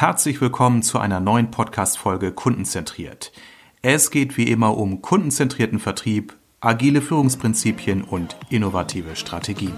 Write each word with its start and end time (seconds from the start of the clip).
Herzlich 0.00 0.40
willkommen 0.40 0.84
zu 0.84 1.00
einer 1.00 1.18
neuen 1.18 1.50
Podcast-Folge 1.50 2.30
Kundenzentriert. 2.30 3.32
Es 3.82 4.12
geht 4.12 4.36
wie 4.36 4.44
immer 4.44 4.76
um 4.76 5.02
kundenzentrierten 5.02 5.80
Vertrieb, 5.80 6.36
agile 6.60 7.02
Führungsprinzipien 7.02 8.04
und 8.04 8.36
innovative 8.48 9.16
Strategien. 9.16 9.74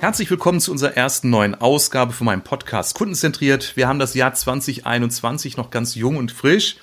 Herzlich 0.00 0.30
willkommen 0.30 0.60
zu 0.60 0.72
unserer 0.72 0.96
ersten 0.96 1.28
neuen 1.28 1.54
Ausgabe 1.54 2.14
von 2.14 2.24
meinem 2.24 2.42
Podcast 2.42 2.94
Kundenzentriert. 2.94 3.76
Wir 3.76 3.86
haben 3.86 3.98
das 3.98 4.14
Jahr 4.14 4.32
2021 4.32 5.58
noch 5.58 5.68
ganz 5.68 5.94
jung 5.94 6.16
und 6.16 6.32
frisch. 6.32 6.78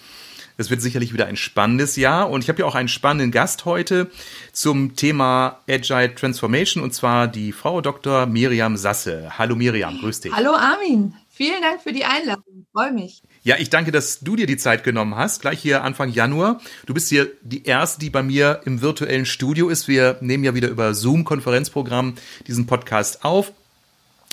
Es 0.60 0.72
wird 0.72 0.82
sicherlich 0.82 1.14
wieder 1.14 1.28
ein 1.28 1.36
spannendes 1.36 1.98
Jahr 1.98 2.32
und 2.32 2.44
ich 2.44 2.50
habe 2.50 2.60
ja 2.60 2.66
auch 2.66 2.74
einen 2.74 2.88
spannenden 2.88 3.32
Gast 3.32 3.66
heute 3.66 4.10
zum 4.52 4.96
Thema 4.96 5.60
Agile 5.70 6.16
Transformation 6.16 6.82
und 6.82 6.96
zwar 6.96 7.28
die 7.28 7.52
Frau 7.52 7.80
Dr. 7.80 8.26
Miriam 8.26 8.76
Sasse. 8.76 9.38
Hallo 9.38 9.56
Miriam, 9.56 10.00
grüß 10.00 10.22
dich. 10.22 10.34
Hallo 10.34 10.54
Armin, 10.56 11.14
vielen 11.30 11.62
Dank 11.62 11.84
für 11.84 11.94
die 11.94 12.06
Einladung. 12.06 12.66
Freue 12.74 12.92
mich. 12.92 13.22
Ja, 13.44 13.58
ich 13.60 13.70
danke, 13.70 13.92
dass 13.92 14.22
du 14.22 14.36
dir 14.36 14.48
die 14.48 14.58
Zeit 14.58 14.84
genommen 14.84 15.16
hast. 15.16 15.42
Gleich 15.42 15.62
hier 15.62 15.84
Anfang 15.84 16.10
Januar. 16.10 16.60
Du 16.88 16.96
bist 16.96 17.10
hier 17.10 17.32
die 17.44 17.64
erste, 17.64 18.00
die 18.00 18.10
bei 18.10 18.24
mir 18.24 18.62
im 18.66 18.82
virtuellen 18.82 19.28
Studio 19.28 19.70
ist. 19.70 19.88
Wir 19.88 20.18
nehmen 20.22 20.44
ja 20.44 20.56
wieder 20.56 20.70
über 20.70 20.96
Zoom-Konferenzprogramm 20.96 22.16
diesen 22.48 22.66
Podcast 22.66 23.24
auf. 23.24 23.54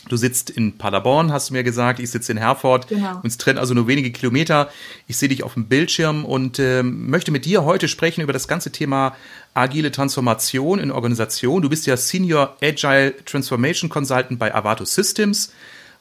Du 0.08 0.16
sitzt 0.16 0.50
in 0.50 0.76
Paderborn, 0.76 1.32
hast 1.32 1.50
du 1.50 1.54
mir 1.54 1.62
gesagt. 1.62 1.98
Ich 2.00 2.10
sitze 2.10 2.32
in 2.32 2.38
Herford. 2.38 2.88
Genau. 2.88 3.20
Uns 3.22 3.38
trennen 3.38 3.58
also 3.58 3.74
nur 3.74 3.88
wenige 3.88 4.10
Kilometer. 4.10 4.68
Ich 5.06 5.16
sehe 5.16 5.28
dich 5.28 5.42
auf 5.42 5.54
dem 5.54 5.66
Bildschirm 5.66 6.24
und 6.24 6.58
äh, 6.58 6.82
möchte 6.82 7.30
mit 7.30 7.44
dir 7.44 7.64
heute 7.64 7.88
sprechen 7.88 8.20
über 8.20 8.32
das 8.32 8.48
ganze 8.48 8.70
Thema 8.70 9.16
agile 9.54 9.90
Transformation 9.90 10.78
in 10.78 10.90
Organisation. 10.90 11.62
Du 11.62 11.68
bist 11.68 11.86
ja 11.86 11.96
Senior 11.96 12.56
Agile 12.62 13.14
Transformation 13.24 13.88
Consultant 13.88 14.38
bei 14.38 14.54
Avato 14.54 14.84
Systems 14.84 15.52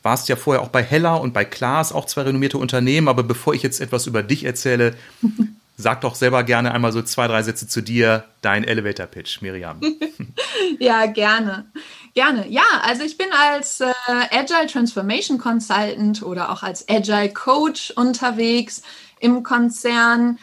warst 0.04 0.28
ja 0.30 0.36
vorher 0.36 0.62
auch 0.62 0.68
bei 0.68 0.84
Hella 0.84 1.16
und 1.16 1.34
bei 1.34 1.46
Klaas, 1.46 1.94
auch 1.94 2.06
zwei 2.06 2.24
renommierte 2.24 2.58
Unternehmen. 2.58 3.08
Aber 3.08 3.24
bevor 3.24 3.54
ich 3.56 3.64
jetzt 3.64 3.82
etwas 3.82 4.06
über 4.06 4.22
dich 4.22 4.44
erzähle, 4.44 4.96
sag 5.78 6.02
doch 6.02 6.16
selber 6.16 6.44
gerne 6.44 6.74
einmal 6.74 6.92
so 6.92 7.02
zwei, 7.02 7.28
drei 7.28 7.42
Sätze 7.42 7.68
zu 7.68 7.82
dir, 7.82 8.26
dein 8.42 8.64
Elevator 8.64 9.08
Pitch, 9.08 9.42
Miriam. 9.42 9.80
ja, 10.80 11.06
gerne. 11.08 11.66
Gerne. 12.14 12.48
Ja, 12.48 12.64
also 12.84 13.04
ich 13.04 13.18
bin 13.18 13.28
als 13.32 13.82
äh, 13.82 13.92
Agile 14.08 14.68
Transformation 14.68 15.40
Consultant 15.40 16.22
oder 16.22 16.52
auch 16.52 16.62
als 16.62 16.88
Agile 16.88 17.34
Coach 17.34 17.92
unterwegs 17.96 18.84
im 19.20 19.42
Konzern 19.42 20.38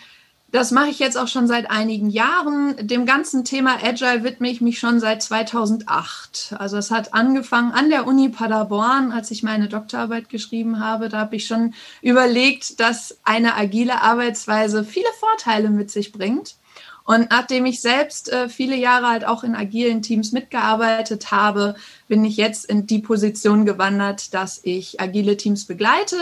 das 0.52 0.72
mache 0.72 0.88
ich 0.88 0.98
jetzt 0.98 1.16
auch 1.16 1.28
schon 1.28 1.46
seit 1.46 1.70
einigen 1.70 2.10
Jahren. 2.10 2.74
Dem 2.80 3.06
ganzen 3.06 3.44
Thema 3.44 3.78
Agile 3.84 4.24
widme 4.24 4.50
ich 4.50 4.60
mich 4.60 4.80
schon 4.80 4.98
seit 4.98 5.22
2008. 5.22 6.56
Also 6.58 6.76
es 6.76 6.90
hat 6.90 7.14
angefangen 7.14 7.70
an 7.70 7.88
der 7.88 8.06
Uni 8.06 8.30
Paderborn, 8.30 9.12
als 9.12 9.30
ich 9.30 9.44
meine 9.44 9.68
Doktorarbeit 9.68 10.28
geschrieben 10.28 10.80
habe. 10.80 11.08
Da 11.08 11.20
habe 11.20 11.36
ich 11.36 11.46
schon 11.46 11.74
überlegt, 12.02 12.80
dass 12.80 13.18
eine 13.22 13.54
agile 13.54 14.02
Arbeitsweise 14.02 14.82
viele 14.82 15.12
Vorteile 15.20 15.70
mit 15.70 15.90
sich 15.90 16.10
bringt. 16.10 16.56
Und 17.04 17.30
nachdem 17.30 17.66
ich 17.66 17.80
selbst 17.80 18.32
äh, 18.32 18.48
viele 18.48 18.76
Jahre 18.76 19.08
halt 19.08 19.26
auch 19.26 19.42
in 19.42 19.54
agilen 19.54 20.02
Teams 20.02 20.32
mitgearbeitet 20.32 21.30
habe, 21.30 21.74
bin 22.08 22.24
ich 22.24 22.36
jetzt 22.36 22.66
in 22.66 22.86
die 22.86 23.00
Position 23.00 23.66
gewandert, 23.66 24.32
dass 24.34 24.60
ich 24.62 25.00
agile 25.00 25.36
Teams 25.36 25.64
begleite 25.64 26.16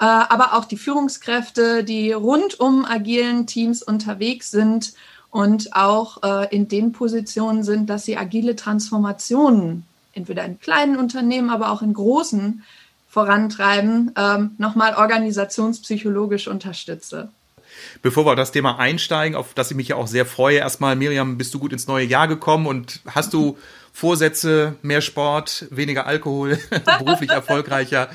äh, 0.00 0.04
aber 0.04 0.54
auch 0.54 0.64
die 0.64 0.76
Führungskräfte, 0.76 1.84
die 1.84 2.12
rund 2.12 2.58
um 2.58 2.84
agilen 2.84 3.46
Teams 3.46 3.82
unterwegs 3.82 4.50
sind 4.50 4.94
und 5.30 5.74
auch 5.74 6.22
äh, 6.22 6.54
in 6.54 6.68
den 6.68 6.92
Positionen 6.92 7.62
sind, 7.62 7.88
dass 7.88 8.04
sie 8.04 8.16
agile 8.16 8.56
Transformationen 8.56 9.84
entweder 10.12 10.44
in 10.44 10.60
kleinen 10.60 10.96
Unternehmen, 10.96 11.50
aber 11.50 11.70
auch 11.70 11.82
in 11.82 11.94
großen 11.94 12.62
vorantreiben, 13.08 14.12
ähm, 14.16 14.54
nochmal 14.58 14.96
organisationspsychologisch 14.96 16.48
unterstütze. 16.48 17.30
Bevor 18.02 18.26
wir 18.26 18.30
auf 18.30 18.36
das 18.36 18.52
Thema 18.52 18.78
einsteigen, 18.78 19.36
auf 19.36 19.54
das 19.54 19.70
ich 19.70 19.76
mich 19.76 19.88
ja 19.88 19.96
auch 19.96 20.06
sehr 20.06 20.26
freue, 20.26 20.58
erstmal, 20.58 20.96
Miriam, 20.96 21.38
bist 21.38 21.54
du 21.54 21.58
gut 21.58 21.72
ins 21.72 21.86
neue 21.86 22.04
Jahr 22.04 22.28
gekommen 22.28 22.66
und 22.66 23.00
hast 23.06 23.32
du 23.32 23.56
Vorsätze, 23.96 24.74
mehr 24.82 25.00
Sport, 25.00 25.68
weniger 25.70 26.04
Alkohol, 26.04 26.58
beruflich 26.98 27.30
erfolgreicher, 27.30 28.08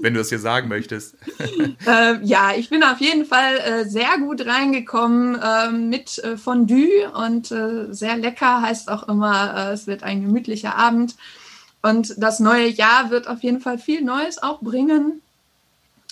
wenn 0.00 0.14
du 0.14 0.20
das 0.20 0.30
hier 0.30 0.38
sagen 0.38 0.68
möchtest. 0.68 1.14
Äh, 1.86 2.18
ja, 2.24 2.52
ich 2.56 2.68
bin 2.68 2.82
auf 2.82 3.00
jeden 3.00 3.26
Fall 3.26 3.58
äh, 3.58 3.84
sehr 3.84 4.18
gut 4.18 4.44
reingekommen 4.44 5.38
äh, 5.40 5.70
mit 5.70 6.18
äh, 6.18 6.36
Fondue 6.36 7.10
und 7.12 7.52
äh, 7.52 7.92
sehr 7.92 8.16
lecker 8.16 8.62
heißt 8.62 8.90
auch 8.90 9.08
immer, 9.08 9.54
äh, 9.70 9.72
es 9.72 9.86
wird 9.86 10.02
ein 10.02 10.22
gemütlicher 10.22 10.74
Abend. 10.74 11.16
Und 11.82 12.14
das 12.18 12.40
neue 12.40 12.66
Jahr 12.66 13.10
wird 13.10 13.28
auf 13.28 13.42
jeden 13.42 13.60
Fall 13.60 13.78
viel 13.78 14.02
Neues 14.02 14.42
auch 14.42 14.60
bringen. 14.60 15.22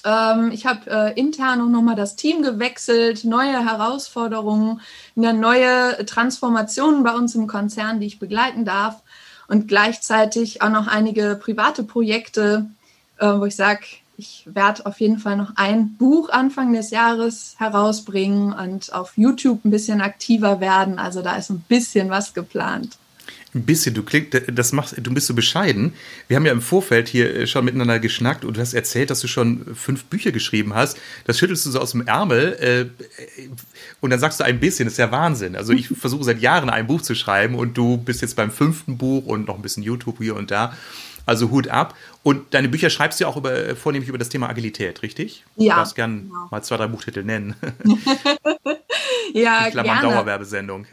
Ähm, 0.04 0.50
ich 0.52 0.66
habe 0.66 0.90
äh, 0.90 1.18
intern 1.18 1.60
auch 1.60 1.68
nochmal 1.68 1.96
das 1.96 2.16
Team 2.16 2.42
gewechselt, 2.42 3.24
neue 3.24 3.64
Herausforderungen, 3.64 4.80
eine 5.16 5.32
neue 5.32 6.04
Transformation 6.06 7.02
bei 7.02 7.14
uns 7.14 7.34
im 7.34 7.46
Konzern, 7.46 8.00
die 8.00 8.06
ich 8.06 8.18
begleiten 8.18 8.64
darf 8.64 9.02
und 9.48 9.68
gleichzeitig 9.68 10.62
auch 10.62 10.70
noch 10.70 10.86
einige 10.86 11.36
private 11.42 11.82
Projekte, 11.82 12.66
äh, 13.18 13.26
wo 13.26 13.44
ich 13.46 13.56
sage, 13.56 13.84
ich 14.16 14.46
werde 14.46 14.86
auf 14.86 15.00
jeden 15.00 15.18
Fall 15.18 15.36
noch 15.36 15.52
ein 15.56 15.96
Buch 15.96 16.28
Anfang 16.30 16.72
des 16.72 16.90
Jahres 16.90 17.56
herausbringen 17.58 18.52
und 18.52 18.92
auf 18.92 19.16
YouTube 19.16 19.64
ein 19.64 19.70
bisschen 19.70 20.00
aktiver 20.00 20.60
werden. 20.60 20.98
Also 20.98 21.20
da 21.20 21.36
ist 21.36 21.50
ein 21.50 21.64
bisschen 21.66 22.10
was 22.10 22.32
geplant. 22.32 22.96
Ein 23.54 23.62
bisschen, 23.62 23.94
du 23.94 24.02
klingst, 24.02 24.42
das 24.52 24.72
machst, 24.72 24.96
du 25.00 25.14
bist 25.14 25.28
so 25.28 25.34
bescheiden. 25.34 25.92
Wir 26.26 26.36
haben 26.36 26.44
ja 26.44 26.50
im 26.50 26.60
Vorfeld 26.60 27.08
hier 27.08 27.34
äh, 27.34 27.46
schon 27.46 27.64
miteinander 27.64 28.00
geschnackt 28.00 28.44
und 28.44 28.56
du 28.56 28.60
hast 28.60 28.74
erzählt, 28.74 29.10
dass 29.10 29.20
du 29.20 29.28
schon 29.28 29.76
fünf 29.76 30.04
Bücher 30.06 30.32
geschrieben 30.32 30.74
hast. 30.74 30.98
Das 31.24 31.38
schüttelst 31.38 31.64
du 31.64 31.70
so 31.70 31.80
aus 31.80 31.92
dem 31.92 32.06
Ärmel 32.06 32.56
äh, 32.60 33.46
und 34.00 34.10
dann 34.10 34.18
sagst 34.18 34.40
du 34.40 34.44
ein 34.44 34.58
bisschen, 34.58 34.86
das 34.86 34.94
ist 34.94 34.98
ja 34.98 35.12
Wahnsinn. 35.12 35.54
Also 35.54 35.72
ich 35.72 35.86
versuche 35.88 36.24
seit 36.24 36.40
Jahren 36.40 36.68
ein 36.68 36.88
Buch 36.88 37.02
zu 37.02 37.14
schreiben 37.14 37.54
und 37.54 37.78
du 37.78 37.96
bist 37.96 38.22
jetzt 38.22 38.34
beim 38.34 38.50
fünften 38.50 38.98
Buch 38.98 39.24
und 39.26 39.46
noch 39.46 39.54
ein 39.54 39.62
bisschen 39.62 39.84
YouTube 39.84 40.18
hier 40.18 40.34
und 40.34 40.50
da. 40.50 40.76
Also 41.26 41.50
Hut 41.50 41.68
ab. 41.68 41.94
Und 42.22 42.54
deine 42.54 42.68
Bücher 42.68 42.90
schreibst 42.90 43.20
du 43.20 43.26
auch 43.26 43.36
über, 43.36 43.76
vornehmlich 43.76 44.08
über 44.08 44.18
das 44.18 44.30
Thema 44.30 44.48
Agilität, 44.48 45.02
richtig? 45.02 45.44
Ja. 45.56 45.74
Du 45.74 45.80
darfst 45.80 45.94
gerne 45.94 46.22
genau. 46.22 46.48
mal 46.50 46.62
zwei, 46.62 46.76
drei 46.78 46.86
Buchtitel 46.86 47.22
nennen. 47.22 47.54
ja, 49.34 49.70
Klammern 49.70 50.00
gerne. 50.00 50.14
Dauerwerbesendung. 50.14 50.86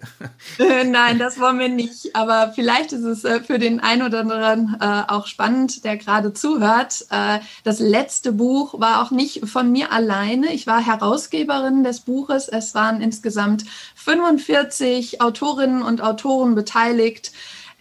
Äh, 0.59 0.83
nein, 0.83 1.19
das 1.19 1.39
wollen 1.39 1.59
wir 1.59 1.69
nicht. 1.69 2.15
Aber 2.15 2.51
vielleicht 2.53 2.91
ist 2.91 3.03
es 3.03 3.23
äh, 3.23 3.41
für 3.41 3.59
den 3.59 3.79
einen 3.79 4.03
oder 4.03 4.19
anderen 4.21 4.75
äh, 4.79 5.03
auch 5.07 5.27
spannend, 5.27 5.85
der 5.85 5.95
gerade 5.95 6.33
zuhört. 6.33 7.05
Äh, 7.09 7.39
das 7.63 7.79
letzte 7.79 8.33
Buch 8.33 8.79
war 8.79 9.01
auch 9.01 9.11
nicht 9.11 9.47
von 9.47 9.71
mir 9.71 9.91
alleine. 9.91 10.53
Ich 10.53 10.67
war 10.67 10.85
Herausgeberin 10.85 11.83
des 11.83 12.01
Buches. 12.01 12.49
Es 12.49 12.75
waren 12.75 13.01
insgesamt 13.01 13.63
45 13.95 15.21
Autorinnen 15.21 15.81
und 15.81 16.01
Autoren 16.01 16.55
beteiligt. 16.55 17.31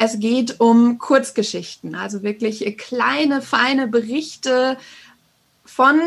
Es 0.03 0.19
geht 0.19 0.61
um 0.61 0.97
Kurzgeschichten, 0.97 1.95
also 1.95 2.23
wirklich 2.23 2.79
kleine, 2.79 3.43
feine 3.43 3.87
Berichte 3.87 4.79
von 5.67 6.01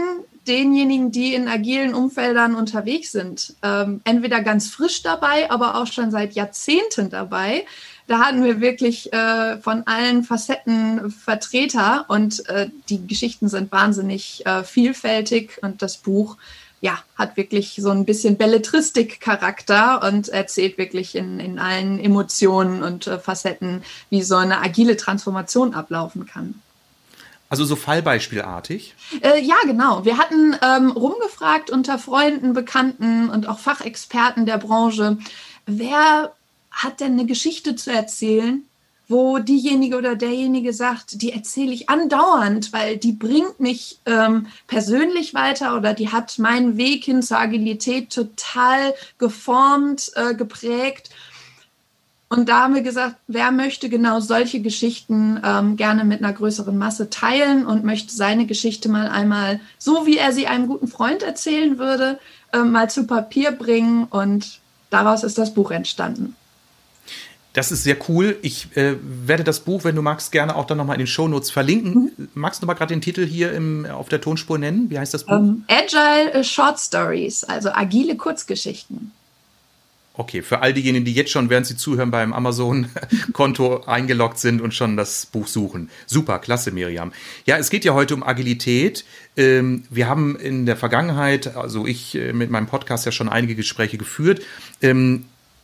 denjenigen, 0.47 1.11
die 1.11 1.35
in 1.35 1.47
agilen 1.47 1.93
Umfeldern 1.93 2.55
unterwegs 2.55 3.11
sind. 3.11 3.53
Ähm, 3.61 4.01
entweder 4.03 4.41
ganz 4.41 4.67
frisch 4.67 5.03
dabei, 5.03 5.51
aber 5.51 5.75
auch 5.75 5.85
schon 5.85 6.09
seit 6.09 6.33
Jahrzehnten 6.33 7.11
dabei. 7.11 7.67
Da 8.07 8.17
hatten 8.17 8.43
wir 8.43 8.61
wirklich 8.61 9.13
äh, 9.13 9.59
von 9.59 9.85
allen 9.85 10.23
Facetten 10.23 11.11
Vertreter 11.11 12.05
und 12.07 12.49
äh, 12.49 12.71
die 12.89 13.05
Geschichten 13.05 13.47
sind 13.47 13.71
wahnsinnig 13.71 14.43
äh, 14.47 14.63
vielfältig 14.63 15.59
und 15.61 15.83
das 15.83 15.97
Buch 15.97 16.37
ja, 16.83 17.01
hat 17.15 17.37
wirklich 17.37 17.75
so 17.75 17.91
ein 17.91 18.03
bisschen 18.03 18.35
Belletristik-Charakter 18.35 20.03
und 20.03 20.27
erzählt 20.27 20.77
wirklich 20.77 21.15
in, 21.15 21.39
in 21.39 21.57
allen 21.57 21.97
Emotionen 21.97 22.83
und 22.83 23.07
äh, 23.07 23.19
Facetten, 23.19 23.83
wie 24.09 24.21
so 24.21 24.35
eine 24.35 24.59
agile 24.59 24.97
Transformation 24.97 25.73
ablaufen 25.73 26.25
kann. 26.25 26.55
Also 27.47 27.63
so 27.63 27.77
fallbeispielartig? 27.77 28.95
Äh, 29.21 29.41
ja, 29.41 29.55
genau. 29.65 30.03
Wir 30.03 30.17
hatten 30.17 30.57
ähm, 30.61 30.91
rumgefragt 30.91 31.69
unter 31.69 31.97
Freunden, 31.97 32.51
Bekannten 32.51 33.29
und 33.29 33.47
auch 33.47 33.59
Fachexperten 33.59 34.45
der 34.45 34.57
Branche, 34.57 35.17
wer 35.65 36.33
hat 36.69 36.99
denn 36.99 37.13
eine 37.13 37.25
Geschichte 37.25 37.77
zu 37.77 37.93
erzählen, 37.93 38.61
wo 39.07 39.37
diejenige 39.37 39.97
oder 39.97 40.15
derjenige 40.15 40.73
sagt, 40.73 41.21
die 41.21 41.33
erzähle 41.33 41.73
ich 41.73 41.89
andauernd, 41.89 42.71
weil 42.71 42.97
die 42.97 43.11
bringt 43.11 43.59
mich 43.59 43.99
ähm, 44.05 44.47
persönlich 44.67 45.33
weiter 45.33 45.75
oder 45.75 45.93
die 45.93 46.09
hat 46.09 46.39
meinen 46.39 46.77
Weg 46.77 47.03
hin 47.03 47.21
zur 47.21 47.39
Agilität 47.39 48.09
total 48.11 48.93
geformt, 49.17 50.11
äh, 50.15 50.33
geprägt. 50.35 51.09
Und 52.29 52.49
da 52.49 52.63
haben 52.63 52.73
wir 52.73 52.81
gesagt, 52.81 53.17
wer 53.27 53.51
möchte 53.51 53.89
genau 53.89 54.19
solche 54.19 54.61
Geschichten 54.61 55.39
ähm, 55.43 55.75
gerne 55.75 56.03
mit 56.03 56.23
einer 56.23 56.33
größeren 56.33 56.75
Masse 56.75 57.11
teilen 57.11 57.67
und 57.67 57.83
möchte 57.83 58.11
seine 58.11 58.47
Geschichte 58.47 58.89
mal 58.89 59.07
einmal, 59.07 59.59
so 59.77 60.07
wie 60.07 60.17
er 60.17 60.31
sie 60.31 60.47
einem 60.47 60.67
guten 60.67 60.87
Freund 60.87 61.21
erzählen 61.21 61.77
würde, 61.77 62.17
äh, 62.51 62.59
mal 62.59 62.89
zu 62.89 63.05
Papier 63.05 63.51
bringen 63.51 64.05
und 64.05 64.59
daraus 64.89 65.23
ist 65.23 65.37
das 65.37 65.53
Buch 65.53 65.69
entstanden. 65.69 66.35
Das 67.53 67.71
ist 67.71 67.83
sehr 67.83 67.97
cool. 68.09 68.37
Ich 68.41 68.75
äh, 68.75 68.95
werde 69.01 69.43
das 69.43 69.59
Buch, 69.59 69.83
wenn 69.83 69.95
du 69.95 70.01
magst, 70.01 70.31
gerne 70.31 70.55
auch 70.55 70.65
dann 70.65 70.79
nochmal 70.79 70.95
in 70.95 71.01
den 71.01 71.07
Shownotes 71.07 71.51
verlinken. 71.51 72.11
Mhm. 72.17 72.27
Magst 72.33 72.63
du 72.63 72.65
mal 72.65 72.73
gerade 72.73 72.93
den 72.93 73.01
Titel 73.01 73.25
hier 73.25 73.53
im, 73.53 73.85
auf 73.85 74.09
der 74.09 74.21
Tonspur 74.21 74.57
nennen? 74.57 74.89
Wie 74.89 74.97
heißt 74.97 75.13
das 75.13 75.25
Buch? 75.25 75.37
Um, 75.37 75.63
ähm, 75.67 75.85
Agile 75.85 76.43
Short 76.43 76.79
Stories, 76.79 77.43
also 77.43 77.69
agile 77.71 78.17
Kurzgeschichten. 78.17 79.11
Okay, 80.15 80.43
für 80.43 80.61
all 80.61 80.73
diejenigen, 80.73 81.05
die 81.05 81.13
jetzt 81.13 81.31
schon, 81.31 81.49
während 81.49 81.65
sie 81.65 81.75
zuhören, 81.75 82.11
beim 82.11 82.33
Amazon-Konto 82.33 83.83
eingeloggt 83.87 84.37
sind 84.37 84.61
und 84.61 84.71
schon 84.71 84.95
das 84.95 85.25
Buch 85.25 85.47
suchen. 85.47 85.89
Super, 86.05 86.37
klasse, 86.37 86.71
Miriam. 86.71 87.11
Ja, 87.45 87.57
es 87.57 87.71
geht 87.71 87.83
ja 87.83 87.95
heute 87.95 88.13
um 88.13 88.21
Agilität. 88.21 89.05
Ähm, 89.35 89.85
wir 89.89 90.07
haben 90.07 90.35
in 90.35 90.67
der 90.67 90.77
Vergangenheit, 90.77 91.55
also 91.55 91.87
ich 91.87 92.13
äh, 92.13 92.31
mit 92.31 92.51
meinem 92.51 92.67
Podcast 92.67 93.07
ja 93.07 93.11
schon 93.11 93.27
einige 93.27 93.55
Gespräche 93.55 93.97
geführt. 93.97 94.43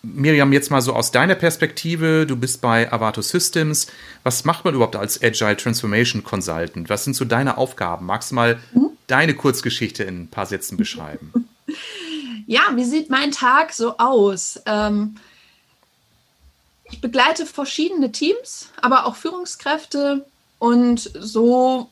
Miriam, 0.01 0.53
jetzt 0.53 0.71
mal 0.71 0.81
so 0.81 0.93
aus 0.93 1.11
deiner 1.11 1.35
Perspektive, 1.35 2.25
du 2.25 2.37
bist 2.37 2.61
bei 2.61 2.91
Avato 2.91 3.21
Systems. 3.21 3.87
Was 4.23 4.45
macht 4.45 4.63
man 4.63 4.73
überhaupt 4.73 4.95
als 4.95 5.21
Agile 5.21 5.57
Transformation 5.57 6.23
Consultant? 6.23 6.89
Was 6.89 7.03
sind 7.03 7.15
so 7.15 7.25
deine 7.25 7.57
Aufgaben? 7.57 8.05
Magst 8.05 8.31
du 8.31 8.35
mal 8.35 8.59
mhm. 8.73 8.91
deine 9.07 9.35
Kurzgeschichte 9.35 10.03
in 10.03 10.23
ein 10.23 10.27
paar 10.27 10.45
Sätzen 10.45 10.77
beschreiben? 10.77 11.33
Ja, 12.47 12.61
wie 12.73 12.83
sieht 12.83 13.11
mein 13.11 13.29
Tag 13.29 13.73
so 13.73 13.99
aus? 13.99 14.59
Ähm, 14.65 15.17
ich 16.85 16.99
begleite 16.99 17.45
verschiedene 17.45 18.11
Teams, 18.11 18.69
aber 18.81 19.05
auch 19.05 19.15
Führungskräfte 19.15 20.25
und 20.57 21.11
so 21.13 21.91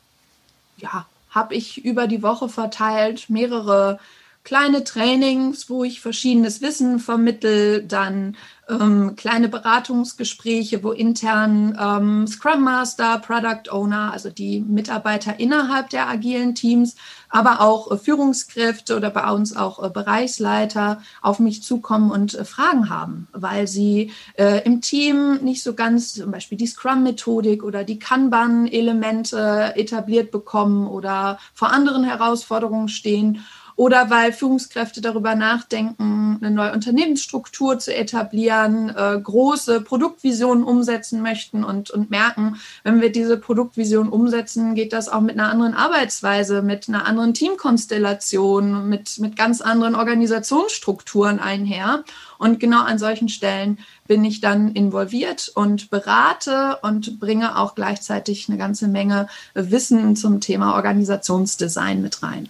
ja, 0.78 1.06
habe 1.30 1.54
ich 1.54 1.86
über 1.86 2.08
die 2.08 2.24
Woche 2.24 2.50
verteilt 2.50 3.30
mehrere 3.30 4.00
kleine 4.48 4.86
Trainings, 4.86 5.70
wo 5.70 5.84
ich 5.84 6.00
verschiedenes 6.00 6.62
Wissen 6.62 7.00
vermittel, 7.00 7.84
dann 7.84 8.38
ähm, 8.70 9.18
kleine 9.18 9.50
Beratungsgespräche, 9.50 10.86
wo 10.86 10.94
intern 10.94 11.78
ähm, 11.78 12.28
Scrum 12.28 12.64
Master, 12.64 13.20
Product 13.20 13.70
Owner, 13.70 14.14
also 14.14 14.30
die 14.30 14.62
Mitarbeiter 14.62 15.38
innerhalb 15.38 15.90
der 15.90 16.08
agilen 16.08 16.56
Teams, 16.56 16.96
aber 17.28 17.60
auch 17.60 17.92
äh, 17.92 17.98
Führungskräfte 17.98 18.96
oder 18.96 19.10
bei 19.10 19.30
uns 19.30 19.54
auch 19.54 19.84
äh, 19.84 19.90
Bereichsleiter 19.90 21.02
auf 21.22 21.40
mich 21.40 21.62
zukommen 21.62 22.10
und 22.10 22.34
äh, 22.34 22.46
Fragen 22.46 22.90
haben, 22.90 23.28
weil 23.34 23.68
sie 23.68 24.14
äh, 24.38 24.64
im 24.64 24.80
Team 24.80 25.40
nicht 25.44 25.62
so 25.62 25.74
ganz 25.74 26.14
zum 26.14 26.32
Beispiel 26.32 26.58
die 26.58 26.68
Scrum-Methodik 26.68 27.64
oder 27.64 27.84
die 27.84 28.00
Kanban-Elemente 28.00 29.74
etabliert 29.76 30.32
bekommen 30.32 30.88
oder 30.88 31.38
vor 31.54 31.74
anderen 31.74 32.06
Herausforderungen 32.06 32.88
stehen 32.88 33.44
oder 33.78 34.10
weil 34.10 34.34
Führungskräfte 34.34 35.02
darüber 35.02 35.36
nachdenken, 35.36 36.40
eine 36.42 36.50
neue 36.50 36.74
Unternehmensstruktur 36.74 37.78
zu 37.78 37.96
etablieren, 37.96 38.90
äh, 38.90 39.20
große 39.22 39.82
Produktvisionen 39.82 40.64
umsetzen 40.64 41.22
möchten 41.22 41.64
und, 41.64 41.92
und 41.92 42.10
merken, 42.10 42.58
wenn 42.84 43.02
wir 43.02 43.12
diese 43.12 43.38
Produktvision 43.38 44.10
umsetzen, 44.10 44.74
geht 44.74 44.94
das 44.94 45.10
auch 45.10 45.22
mit 45.22 45.38
einer 45.38 45.52
anderen 45.52 45.76
Arbeitsweise, 45.76 46.64
mit 46.64 46.90
einer 46.90 47.06
anderen 47.06 47.36
Teamkonstellation, 47.36 48.90
mit, 48.90 49.20
mit 49.20 49.36
ganz 49.36 49.62
anderen 49.62 49.94
Organisationsstrukturen 49.94 51.40
einher. 51.40 52.04
Und 52.40 52.60
genau 52.60 52.82
an 52.82 52.98
solchen 52.98 53.30
Stellen 53.30 53.78
bin 54.08 54.26
ich 54.26 54.42
dann 54.42 54.72
involviert 54.72 55.52
und 55.54 55.92
berate 55.92 56.80
und 56.82 57.20
bringe 57.20 57.60
auch 57.60 57.76
gleichzeitig 57.76 58.50
eine 58.50 58.58
ganze 58.58 58.88
Menge 58.88 59.28
Wissen 59.54 60.16
zum 60.16 60.42
Thema 60.42 60.74
Organisationsdesign 60.76 62.02
mit 62.02 62.24
rein. 62.24 62.50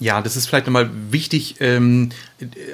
Ja, 0.00 0.20
das 0.20 0.36
ist 0.36 0.46
vielleicht 0.46 0.66
nochmal 0.66 0.90
wichtig. 1.10 1.56
Ähm, 1.60 2.10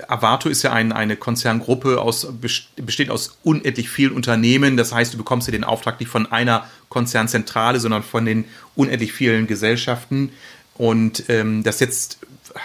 Avato 0.08 0.48
ist 0.48 0.62
ja 0.62 0.72
ein, 0.72 0.92
eine 0.92 1.16
Konzerngruppe, 1.16 2.00
aus, 2.00 2.26
besteht 2.40 3.10
aus 3.10 3.38
unendlich 3.42 3.90
vielen 3.90 4.12
Unternehmen. 4.12 4.76
Das 4.76 4.92
heißt, 4.92 5.12
du 5.12 5.18
bekommst 5.18 5.46
ja 5.46 5.52
den 5.52 5.64
Auftrag 5.64 6.00
nicht 6.00 6.08
von 6.08 6.30
einer 6.30 6.64
Konzernzentrale, 6.88 7.78
sondern 7.78 8.02
von 8.02 8.24
den 8.24 8.46
unendlich 8.74 9.12
vielen 9.12 9.46
Gesellschaften. 9.46 10.30
Und 10.74 11.24
ähm, 11.28 11.62
das 11.62 11.78
setzt, 11.78 12.18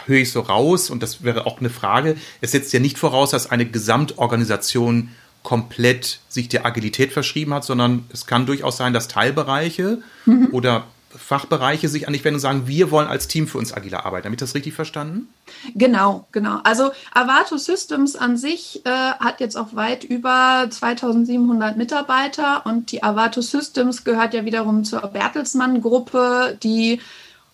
höre 0.06 0.20
ich 0.20 0.32
so 0.32 0.40
raus, 0.40 0.90
und 0.90 1.04
das 1.04 1.24
wäre 1.24 1.46
auch 1.46 1.60
eine 1.60 1.70
Frage, 1.70 2.16
es 2.40 2.52
setzt 2.52 2.72
ja 2.72 2.80
nicht 2.80 2.98
voraus, 2.98 3.32
dass 3.32 3.52
eine 3.52 3.66
Gesamtorganisation 3.66 5.10
komplett 5.44 6.22
sich 6.28 6.50
der 6.50 6.66
Agilität 6.66 7.12
verschrieben 7.12 7.54
hat, 7.54 7.66
sondern 7.66 8.06
es 8.12 8.26
kann 8.26 8.46
durchaus 8.46 8.78
sein, 8.78 8.94
dass 8.94 9.08
Teilbereiche 9.08 10.00
mhm. 10.26 10.48
oder 10.52 10.88
Fachbereiche 11.18 11.90
sich 11.90 12.08
an 12.08 12.14
dich 12.14 12.24
wenden 12.24 12.36
und 12.36 12.42
sagen, 12.42 12.68
wir 12.68 12.92
wollen 12.92 13.08
als 13.08 13.28
Team 13.28 13.48
für 13.48 13.58
uns 13.58 13.74
agiler 13.74 14.06
arbeiten. 14.06 14.26
Habe 14.26 14.36
ich 14.36 14.40
das 14.40 14.56
richtig 14.56 14.74
verstanden? 14.74 15.28
Genau, 15.74 16.28
genau. 16.32 16.60
Also 16.64 16.92
Avato 17.14 17.58
Systems 17.58 18.16
an 18.16 18.38
sich 18.38 18.86
äh, 18.86 18.90
hat 18.90 19.40
jetzt 19.40 19.56
auch 19.58 19.76
weit 19.76 20.04
über 20.04 20.68
2700 20.70 21.78
Mitarbeiter 21.78 22.66
und 22.66 22.92
die 22.92 23.04
Avato 23.04 23.42
Systems 23.42 24.04
gehört 24.04 24.34
ja 24.34 24.46
wiederum 24.46 24.84
zur 24.84 25.02
Bertelsmann-Gruppe, 25.02 26.58
die 26.62 27.02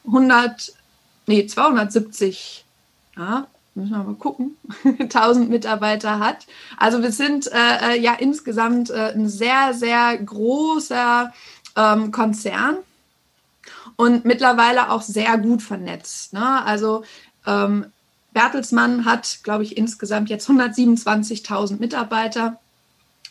100, 0.05 0.73
nee, 1.27 1.45
270, 1.45 2.65
ja, 3.17 3.47
müssen 3.75 3.91
wir 3.91 4.03
mal 4.03 4.15
gucken, 4.15 4.57
1000 4.99 5.49
Mitarbeiter 5.49 6.19
hat. 6.19 6.47
Also 6.77 7.01
wir 7.01 7.11
sind 7.11 7.47
äh, 7.51 7.93
äh, 7.93 7.99
ja 7.99 8.13
insgesamt 8.13 8.89
äh, 8.89 9.13
ein 9.13 9.29
sehr, 9.29 9.73
sehr 9.73 10.17
großer 10.17 11.33
ähm, 11.75 12.11
Konzern 12.11 12.77
und 14.01 14.25
mittlerweile 14.25 14.89
auch 14.89 15.03
sehr 15.03 15.37
gut 15.37 15.61
vernetzt. 15.61 16.33
Ne? 16.33 16.65
Also 16.65 17.03
ähm, 17.45 17.85
Bertelsmann 18.33 19.05
hat, 19.05 19.41
glaube 19.43 19.63
ich, 19.63 19.77
insgesamt 19.77 20.31
jetzt 20.31 20.49
127.000 20.49 21.77
Mitarbeiter. 21.79 22.59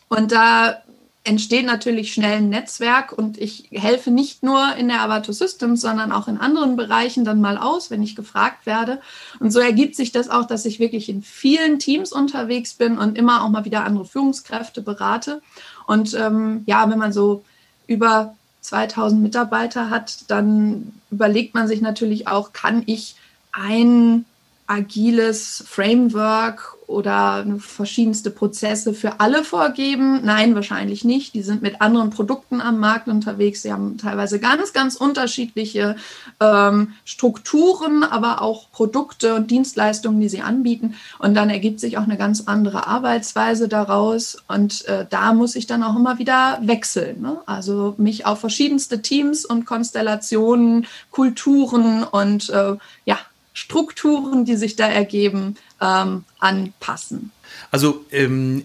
Und 0.08 0.31
da 0.31 0.81
entsteht 1.25 1.67
natürlich 1.67 2.12
schnell 2.12 2.37
ein 2.37 2.50
Netzwerk 2.50 3.11
und 3.11 3.37
ich 3.37 3.69
helfe 3.72 4.12
nicht 4.12 4.44
nur 4.44 4.76
in 4.76 4.87
der 4.87 5.02
Avato 5.02 5.32
Systems, 5.32 5.81
sondern 5.81 6.12
auch 6.12 6.28
in 6.28 6.38
anderen 6.38 6.76
Bereichen 6.76 7.25
dann 7.25 7.40
mal 7.40 7.58
aus, 7.58 7.90
wenn 7.90 8.05
ich 8.05 8.14
gefragt 8.14 8.64
werde. 8.64 9.00
Und 9.40 9.50
so 9.50 9.58
ergibt 9.58 9.96
sich 9.96 10.12
das 10.12 10.31
auch, 10.31 10.46
dass 10.46 10.67
ich 10.67 10.78
wirklich 10.78 11.08
in 11.08 11.22
vielen 11.22 11.81
Teams 11.81 12.12
unterwegs 12.12 12.75
bin 12.75 12.96
und 12.96 13.19
immer 13.19 13.43
auch 13.43 13.49
mal 13.49 13.64
wieder 13.64 13.84
andere 13.84 14.05
Führungskräfte 14.05 14.82
berate. 14.82 15.43
Und 15.88 16.14
ähm, 16.14 16.62
ja, 16.67 16.88
wenn 16.88 16.99
man 17.00 17.12
so 17.12 17.43
über 17.88 18.37
2000 18.60 19.22
Mitarbeiter 19.22 19.90
hat, 19.90 20.30
dann 20.30 20.92
überlegt 21.10 21.54
man 21.54 21.68
sich 21.68 21.80
natürlich 21.80 22.28
auch, 22.28 22.52
kann 22.52 22.82
ich 22.86 23.16
ein 23.52 24.24
agiles 24.66 25.64
Framework 25.66 26.76
oder 26.90 27.46
verschiedenste 27.58 28.31
Prozesse 28.31 28.92
für 28.92 29.20
alle 29.20 29.44
vorgeben? 29.44 30.20
Nein, 30.24 30.55
wahrscheinlich 30.55 31.05
nicht. 31.05 31.34
Die 31.34 31.43
sind 31.43 31.62
mit 31.62 31.81
anderen 31.81 32.10
Produkten 32.10 32.60
am 32.60 32.79
Markt 32.79 33.08
unterwegs. 33.08 33.62
Sie 33.62 33.72
haben 33.72 33.96
teilweise 33.96 34.41
ganz, 34.41 34.72
ganz 34.72 34.96
unterschiedliche 34.96 35.96
ähm, 36.41 36.93
Strukturen, 37.05 38.03
aber 38.03 38.43
auch 38.43 38.70
Produkte 38.72 39.34
und 39.34 39.50
Dienstleistungen, 39.50 40.20
die 40.20 40.29
sie 40.29 40.43
anbieten. 40.43 40.94
Und 41.19 41.34
dann 41.34 41.48
ergibt 41.48 41.81
sich 41.81 41.96
auch 41.96 42.05
eine 42.05 42.17
ganz 42.17 42.43
andere 42.46 42.86
Arbeitsweise 42.86 43.69
daraus. 43.69 44.38
Und 44.48 44.84
äh, 44.86 45.06
da 45.08 45.32
muss 45.32 45.55
ich 45.55 45.67
dann 45.67 45.82
auch 45.82 45.96
immer 45.96 46.19
wieder 46.19 46.58
wechseln. 46.62 47.22
Ne? 47.22 47.38
Also 47.46 47.94
mich 47.96 48.26
auf 48.26 48.41
verschiedenste 48.41 49.00
Teams 49.00 49.44
und 49.44 49.65
Konstellationen, 49.65 50.86
Kulturen 51.10 52.03
und 52.03 52.50
äh, 52.50 52.76
ja, 53.05 53.19
Strukturen, 53.53 54.44
die 54.44 54.56
sich 54.56 54.76
da 54.76 54.86
ergeben, 54.86 55.56
ähm, 55.81 56.25
anpassen. 56.39 57.31
Also 57.70 58.05
ähm, 58.10 58.65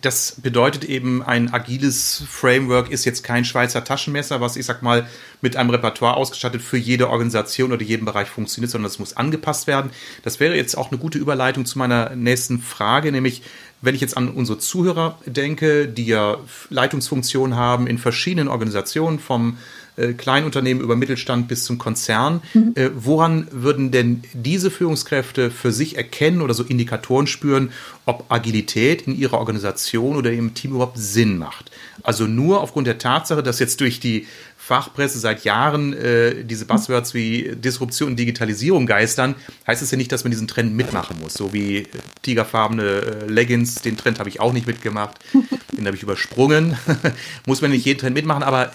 das 0.00 0.36
bedeutet 0.40 0.84
eben, 0.84 1.22
ein 1.22 1.52
agiles 1.52 2.22
Framework 2.28 2.90
ist 2.90 3.04
jetzt 3.04 3.24
kein 3.24 3.44
Schweizer 3.44 3.82
Taschenmesser, 3.82 4.40
was 4.40 4.56
ich 4.56 4.64
sag 4.64 4.82
mal 4.82 5.08
mit 5.40 5.56
einem 5.56 5.70
Repertoire 5.70 6.16
ausgestattet 6.16 6.62
für 6.62 6.76
jede 6.76 7.10
Organisation 7.10 7.72
oder 7.72 7.82
jeden 7.82 8.04
Bereich 8.04 8.28
funktioniert, 8.28 8.70
sondern 8.70 8.90
es 8.90 9.00
muss 9.00 9.16
angepasst 9.16 9.66
werden. 9.66 9.90
Das 10.22 10.38
wäre 10.38 10.54
jetzt 10.54 10.76
auch 10.78 10.90
eine 10.90 11.00
gute 11.00 11.18
Überleitung 11.18 11.66
zu 11.66 11.78
meiner 11.78 12.14
nächsten 12.14 12.60
Frage, 12.60 13.10
nämlich 13.10 13.42
wenn 13.80 13.96
ich 13.96 14.00
jetzt 14.00 14.16
an 14.16 14.28
unsere 14.28 14.58
Zuhörer 14.58 15.18
denke, 15.26 15.88
die 15.88 16.06
ja 16.06 16.36
Leitungsfunktionen 16.70 17.56
haben 17.56 17.88
in 17.88 17.98
verschiedenen 17.98 18.46
Organisationen, 18.46 19.18
vom 19.18 19.58
äh, 19.96 20.14
Kleinunternehmen 20.14 20.82
über 20.82 20.96
Mittelstand 20.96 21.48
bis 21.48 21.64
zum 21.64 21.78
Konzern. 21.78 22.42
Mhm. 22.54 22.72
Äh, 22.74 22.90
woran 22.94 23.46
würden 23.50 23.90
denn 23.90 24.22
diese 24.32 24.70
Führungskräfte 24.70 25.50
für 25.50 25.72
sich 25.72 25.96
erkennen 25.96 26.40
oder 26.40 26.54
so 26.54 26.62
Indikatoren 26.62 27.26
spüren, 27.26 27.72
ob 28.06 28.24
Agilität 28.30 29.02
in 29.02 29.16
ihrer 29.16 29.38
Organisation 29.38 30.16
oder 30.16 30.32
im 30.32 30.54
Team 30.54 30.72
überhaupt 30.72 30.98
Sinn 30.98 31.36
macht? 31.36 31.70
Also 32.02 32.26
nur 32.26 32.62
aufgrund 32.62 32.86
der 32.86 32.98
Tatsache, 32.98 33.42
dass 33.42 33.58
jetzt 33.58 33.80
durch 33.80 34.00
die 34.00 34.26
Fachpresse 34.64 35.18
seit 35.18 35.42
Jahren 35.42 35.92
äh, 35.92 36.44
diese 36.44 36.66
Buzzwords 36.66 37.14
wie 37.14 37.50
Disruption 37.56 38.10
und 38.10 38.16
Digitalisierung 38.16 38.86
geistern, 38.86 39.34
heißt 39.66 39.82
es 39.82 39.90
ja 39.90 39.96
nicht, 39.96 40.12
dass 40.12 40.22
man 40.22 40.30
diesen 40.30 40.46
Trend 40.46 40.72
mitmachen 40.76 41.16
muss. 41.20 41.34
So 41.34 41.52
wie 41.52 41.78
äh, 41.78 41.86
tigerfarbene 42.22 42.82
äh, 42.82 43.26
Leggings, 43.26 43.74
den 43.74 43.96
Trend 43.96 44.20
habe 44.20 44.28
ich 44.28 44.38
auch 44.38 44.52
nicht 44.52 44.68
mitgemacht, 44.68 45.18
den 45.72 45.84
habe 45.84 45.96
ich 45.96 46.04
übersprungen. 46.04 46.76
muss 47.46 47.60
man 47.60 47.72
nicht 47.72 47.84
jeden 47.84 47.98
Trend 47.98 48.14
mitmachen, 48.14 48.44
aber 48.44 48.66
äh, 48.66 48.72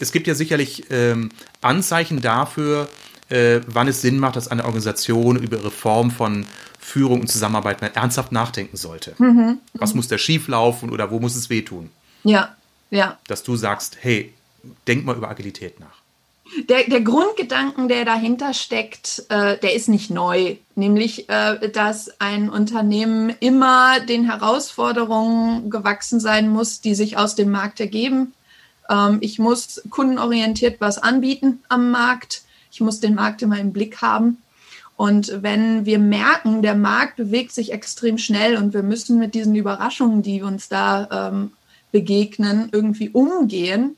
es 0.00 0.10
gibt 0.10 0.26
ja 0.26 0.34
sicherlich 0.34 0.84
ähm, 0.88 1.28
Anzeichen 1.60 2.22
dafür, 2.22 2.88
äh, 3.28 3.60
wann 3.66 3.88
es 3.88 4.00
Sinn 4.00 4.18
macht, 4.18 4.36
dass 4.36 4.48
eine 4.48 4.64
Organisation 4.64 5.36
über 5.36 5.58
ihre 5.58 5.70
Form 5.70 6.10
von 6.10 6.46
Führung 6.78 7.20
und 7.20 7.26
Zusammenarbeit 7.28 7.82
ernsthaft 7.94 8.32
nachdenken 8.32 8.78
sollte. 8.78 9.14
Mhm. 9.18 9.58
Was 9.74 9.92
muss 9.92 10.08
da 10.08 10.16
schieflaufen 10.16 10.88
oder 10.88 11.10
wo 11.10 11.20
muss 11.20 11.36
es 11.36 11.50
wehtun? 11.50 11.90
Ja, 12.24 12.56
ja. 12.90 13.18
Dass 13.26 13.42
du 13.42 13.56
sagst, 13.56 13.98
hey, 14.00 14.32
denk 14.86 15.04
mal 15.04 15.16
über 15.16 15.30
Agilität 15.30 15.80
nach. 15.80 16.00
Der, 16.68 16.84
der 16.84 17.00
Grundgedanken, 17.00 17.88
der 17.88 18.04
dahinter 18.04 18.54
steckt, 18.54 19.24
äh, 19.28 19.56
der 19.58 19.74
ist 19.74 19.88
nicht 19.88 20.10
neu. 20.10 20.56
Nämlich, 20.74 21.28
äh, 21.28 21.68
dass 21.70 22.20
ein 22.20 22.50
Unternehmen 22.50 23.32
immer 23.38 24.00
den 24.00 24.24
Herausforderungen 24.24 25.70
gewachsen 25.70 26.18
sein 26.18 26.48
muss, 26.48 26.80
die 26.80 26.96
sich 26.96 27.16
aus 27.16 27.36
dem 27.36 27.50
Markt 27.50 27.78
ergeben. 27.78 28.32
Ähm, 28.88 29.18
ich 29.20 29.38
muss 29.38 29.82
kundenorientiert 29.90 30.80
was 30.80 30.98
anbieten 30.98 31.62
am 31.68 31.92
Markt. 31.92 32.42
Ich 32.72 32.80
muss 32.80 32.98
den 32.98 33.14
Markt 33.14 33.42
immer 33.42 33.58
im 33.58 33.72
Blick 33.72 34.02
haben. 34.02 34.38
Und 34.96 35.42
wenn 35.42 35.86
wir 35.86 35.98
merken, 35.98 36.62
der 36.62 36.74
Markt 36.74 37.16
bewegt 37.16 37.52
sich 37.52 37.72
extrem 37.72 38.18
schnell 38.18 38.56
und 38.56 38.74
wir 38.74 38.82
müssen 38.82 39.18
mit 39.18 39.34
diesen 39.34 39.54
Überraschungen, 39.54 40.22
die 40.22 40.42
uns 40.42 40.68
da 40.68 41.30
ähm, 41.30 41.52
begegnen, 41.92 42.68
irgendwie 42.72 43.08
umgehen, 43.08 43.96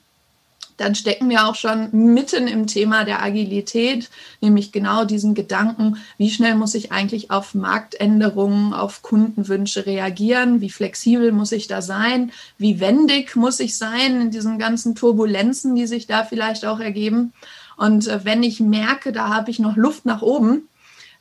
dann 0.76 0.94
stecken 0.94 1.28
wir 1.28 1.46
auch 1.46 1.54
schon 1.54 1.88
mitten 1.92 2.48
im 2.48 2.66
Thema 2.66 3.04
der 3.04 3.22
Agilität, 3.22 4.10
nämlich 4.40 4.72
genau 4.72 5.04
diesen 5.04 5.34
Gedanken, 5.34 5.98
wie 6.18 6.30
schnell 6.30 6.54
muss 6.54 6.74
ich 6.74 6.92
eigentlich 6.92 7.30
auf 7.30 7.54
Marktänderungen, 7.54 8.72
auf 8.72 9.02
Kundenwünsche 9.02 9.86
reagieren, 9.86 10.60
wie 10.60 10.70
flexibel 10.70 11.32
muss 11.32 11.52
ich 11.52 11.66
da 11.66 11.82
sein, 11.82 12.32
wie 12.58 12.80
wendig 12.80 13.36
muss 13.36 13.60
ich 13.60 13.76
sein 13.76 14.20
in 14.20 14.30
diesen 14.30 14.58
ganzen 14.58 14.94
Turbulenzen, 14.94 15.74
die 15.74 15.86
sich 15.86 16.06
da 16.06 16.24
vielleicht 16.24 16.64
auch 16.64 16.80
ergeben. 16.80 17.32
Und 17.76 18.08
äh, 18.08 18.24
wenn 18.24 18.42
ich 18.42 18.60
merke, 18.60 19.12
da 19.12 19.28
habe 19.28 19.50
ich 19.50 19.58
noch 19.58 19.76
Luft 19.76 20.04
nach 20.04 20.22
oben, 20.22 20.68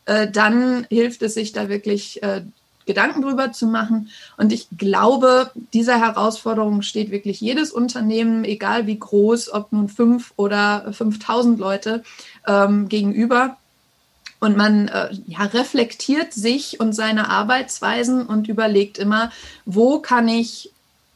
äh, 0.05 0.29
dann 0.29 0.85
hilft 0.89 1.21
es 1.21 1.35
sich 1.35 1.51
da 1.51 1.69
wirklich 1.69 2.21
äh, 2.23 2.43
Gedanken 2.85 3.21
drüber 3.21 3.51
zu 3.51 3.67
machen. 3.67 4.09
Und 4.37 4.51
ich 4.51 4.67
glaube, 4.77 5.51
dieser 5.73 5.99
Herausforderung 5.99 6.81
steht 6.81 7.11
wirklich 7.11 7.41
jedes 7.41 7.71
Unternehmen, 7.71 8.43
egal 8.43 8.87
wie 8.87 8.99
groß, 8.99 9.53
ob 9.53 9.71
nun 9.71 9.89
fünf 9.89 10.33
oder 10.35 10.91
5000 10.91 11.59
Leute 11.59 12.03
ähm, 12.47 12.89
gegenüber. 12.89 13.57
Und 14.39 14.57
man 14.57 14.87
äh, 14.87 15.09
ja, 15.27 15.43
reflektiert 15.43 16.33
sich 16.33 16.79
und 16.79 16.93
seine 16.93 17.29
Arbeitsweisen 17.29 18.25
und 18.25 18.47
überlegt 18.47 18.97
immer, 18.97 19.31
wo 19.65 19.99
kann 19.99 20.27
ich 20.27 20.71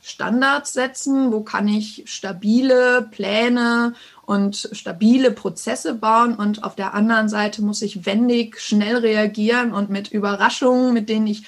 Standards 0.05 0.73
setzen, 0.73 1.31
wo 1.31 1.41
kann 1.41 1.67
ich 1.67 2.03
stabile 2.05 3.07
Pläne 3.09 3.95
und 4.27 4.69
stabile 4.71 5.31
Prozesse 5.31 5.95
bauen 5.95 6.35
und 6.35 6.63
auf 6.63 6.75
der 6.75 6.93
anderen 6.93 7.27
Seite 7.27 7.63
muss 7.63 7.81
ich 7.81 8.05
wendig, 8.05 8.59
schnell 8.59 8.97
reagieren 8.97 9.73
und 9.73 9.89
mit 9.89 10.11
Überraschungen, 10.11 10.93
mit 10.93 11.09
denen 11.09 11.25
ich 11.25 11.45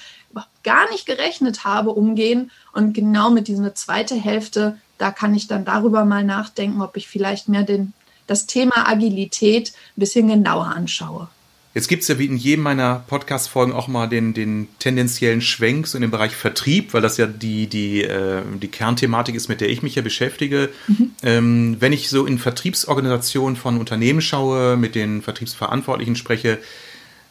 gar 0.64 0.90
nicht 0.90 1.06
gerechnet 1.06 1.64
habe, 1.64 1.90
umgehen. 1.90 2.50
Und 2.72 2.94
genau 2.94 3.30
mit 3.30 3.46
dieser 3.46 3.76
zweiten 3.76 4.18
Hälfte, 4.18 4.76
da 4.98 5.12
kann 5.12 5.36
ich 5.36 5.46
dann 5.46 5.64
darüber 5.64 6.04
mal 6.04 6.24
nachdenken, 6.24 6.82
ob 6.82 6.96
ich 6.96 7.06
vielleicht 7.06 7.48
mehr 7.48 7.62
den, 7.62 7.92
das 8.26 8.46
Thema 8.46 8.88
Agilität 8.88 9.72
ein 9.96 10.00
bisschen 10.00 10.26
genauer 10.26 10.66
anschaue. 10.66 11.28
Jetzt 11.74 11.88
gibt 11.88 12.02
es 12.02 12.08
ja 12.08 12.18
wie 12.18 12.24
in 12.26 12.36
jedem 12.36 12.64
meiner 12.64 13.04
Podcast-Folgen 13.06 13.72
auch 13.72 13.88
mal 13.88 14.08
den, 14.08 14.32
den 14.32 14.68
tendenziellen 14.78 15.42
Schwenk 15.42 15.86
so 15.86 15.98
in 15.98 16.02
dem 16.02 16.10
Bereich 16.10 16.34
Vertrieb, 16.34 16.94
weil 16.94 17.02
das 17.02 17.18
ja 17.18 17.26
die, 17.26 17.66
die, 17.66 18.02
äh, 18.02 18.42
die 18.60 18.68
Kernthematik 18.68 19.34
ist, 19.34 19.48
mit 19.48 19.60
der 19.60 19.68
ich 19.68 19.82
mich 19.82 19.94
ja 19.94 20.02
beschäftige. 20.02 20.70
Mhm. 20.86 21.10
Ähm, 21.22 21.76
wenn 21.78 21.92
ich 21.92 22.08
so 22.08 22.24
in 22.24 22.38
Vertriebsorganisationen 22.38 23.56
von 23.56 23.78
Unternehmen 23.78 24.22
schaue, 24.22 24.76
mit 24.76 24.94
den 24.94 25.20
Vertriebsverantwortlichen 25.20 26.16
spreche, 26.16 26.58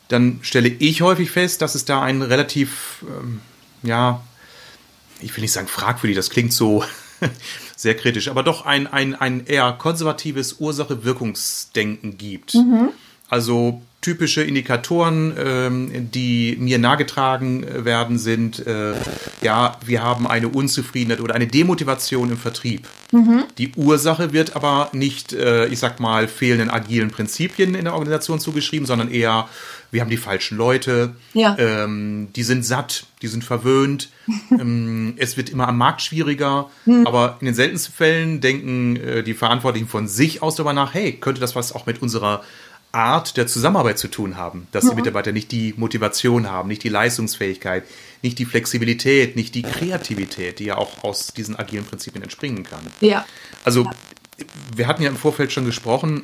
dann 0.07 0.39
stelle 0.43 0.69
ich 0.69 1.01
häufig 1.01 1.31
fest, 1.31 1.61
dass 1.61 1.75
es 1.75 1.85
da 1.85 2.01
ein 2.01 2.21
relativ, 2.21 3.03
ähm, 3.09 3.41
ja, 3.81 4.21
ich 5.19 5.35
will 5.35 5.41
nicht 5.41 5.51
sagen 5.51 5.67
fragwürdig, 5.67 6.15
das 6.15 6.29
klingt 6.29 6.53
so 6.53 6.83
sehr 7.75 7.95
kritisch, 7.95 8.27
aber 8.27 8.43
doch 8.43 8.65
ein, 8.65 8.85
ein, 8.85 9.15
ein 9.15 9.47
eher 9.47 9.71
konservatives 9.73 10.53
Ursache-Wirkungsdenken 10.59 12.17
gibt. 12.17 12.53
Mhm. 12.53 12.89
Also 13.29 13.81
typische 14.01 14.43
Indikatoren, 14.43 15.33
ähm, 15.37 16.11
die 16.11 16.55
mir 16.59 16.77
nahegetragen 16.77 17.85
werden, 17.85 18.19
sind, 18.19 18.65
äh, 18.65 18.93
ja, 19.41 19.77
wir 19.85 20.03
haben 20.03 20.27
eine 20.27 20.49
Unzufriedenheit 20.49 21.19
oder 21.19 21.35
eine 21.35 21.47
Demotivation 21.47 22.31
im 22.31 22.37
Vertrieb. 22.37 22.87
Mhm. 23.11 23.45
Die 23.57 23.71
Ursache 23.75 24.33
wird 24.33 24.55
aber 24.55 24.89
nicht, 24.93 25.33
äh, 25.33 25.65
ich 25.67 25.79
sag 25.79 25.99
mal, 25.99 26.27
fehlenden 26.27 26.69
agilen 26.69 27.09
Prinzipien 27.09 27.73
in 27.73 27.85
der 27.85 27.93
Organisation 27.93 28.39
zugeschrieben, 28.39 28.85
sondern 28.85 29.09
eher, 29.09 29.49
wir 29.91 30.01
haben 30.01 30.09
die 30.09 30.17
falschen 30.17 30.57
Leute, 30.57 31.15
ja. 31.33 31.55
ähm, 31.57 32.27
die 32.35 32.43
sind 32.43 32.65
satt, 32.65 33.05
die 33.21 33.27
sind 33.27 33.43
verwöhnt, 33.43 34.09
ähm, 34.51 35.15
es 35.17 35.37
wird 35.37 35.49
immer 35.49 35.67
am 35.67 35.77
Markt 35.77 36.01
schwieriger, 36.01 36.69
mhm. 36.85 37.07
aber 37.07 37.37
in 37.39 37.45
den 37.45 37.55
seltensten 37.55 37.93
Fällen 37.93 38.41
denken 38.41 38.95
äh, 38.97 39.23
die 39.23 39.33
Verantwortlichen 39.33 39.87
von 39.87 40.07
sich 40.07 40.43
aus 40.43 40.55
darüber 40.55 40.73
nach, 40.73 40.93
hey, 40.93 41.13
könnte 41.13 41.41
das 41.41 41.55
was 41.55 41.73
auch 41.73 41.85
mit 41.85 42.01
unserer 42.01 42.43
Art 42.91 43.37
der 43.37 43.47
Zusammenarbeit 43.47 43.99
zu 43.99 44.07
tun 44.07 44.37
haben, 44.37 44.67
dass 44.71 44.89
die 44.89 44.95
Mitarbeiter 44.95 45.31
nicht 45.31 45.51
die 45.51 45.73
Motivation 45.77 46.49
haben, 46.49 46.67
nicht 46.67 46.83
die 46.83 46.89
Leistungsfähigkeit, 46.89 47.83
nicht 48.21 48.39
die 48.39 48.45
Flexibilität, 48.45 49.35
nicht 49.35 49.55
die 49.55 49.61
Kreativität, 49.61 50.59
die 50.59 50.65
ja 50.65 50.77
auch 50.77 51.03
aus 51.03 51.27
diesen 51.33 51.55
agilen 51.55 51.85
Prinzipien 51.85 52.23
entspringen 52.23 52.63
kann. 52.63 52.81
Ja. 53.01 53.25
Also 53.63 53.83
ja. 53.83 53.91
wir 54.75 54.87
hatten 54.87 55.03
ja 55.03 55.09
im 55.09 55.17
Vorfeld 55.17 55.51
schon 55.51 55.65
gesprochen, 55.65 56.23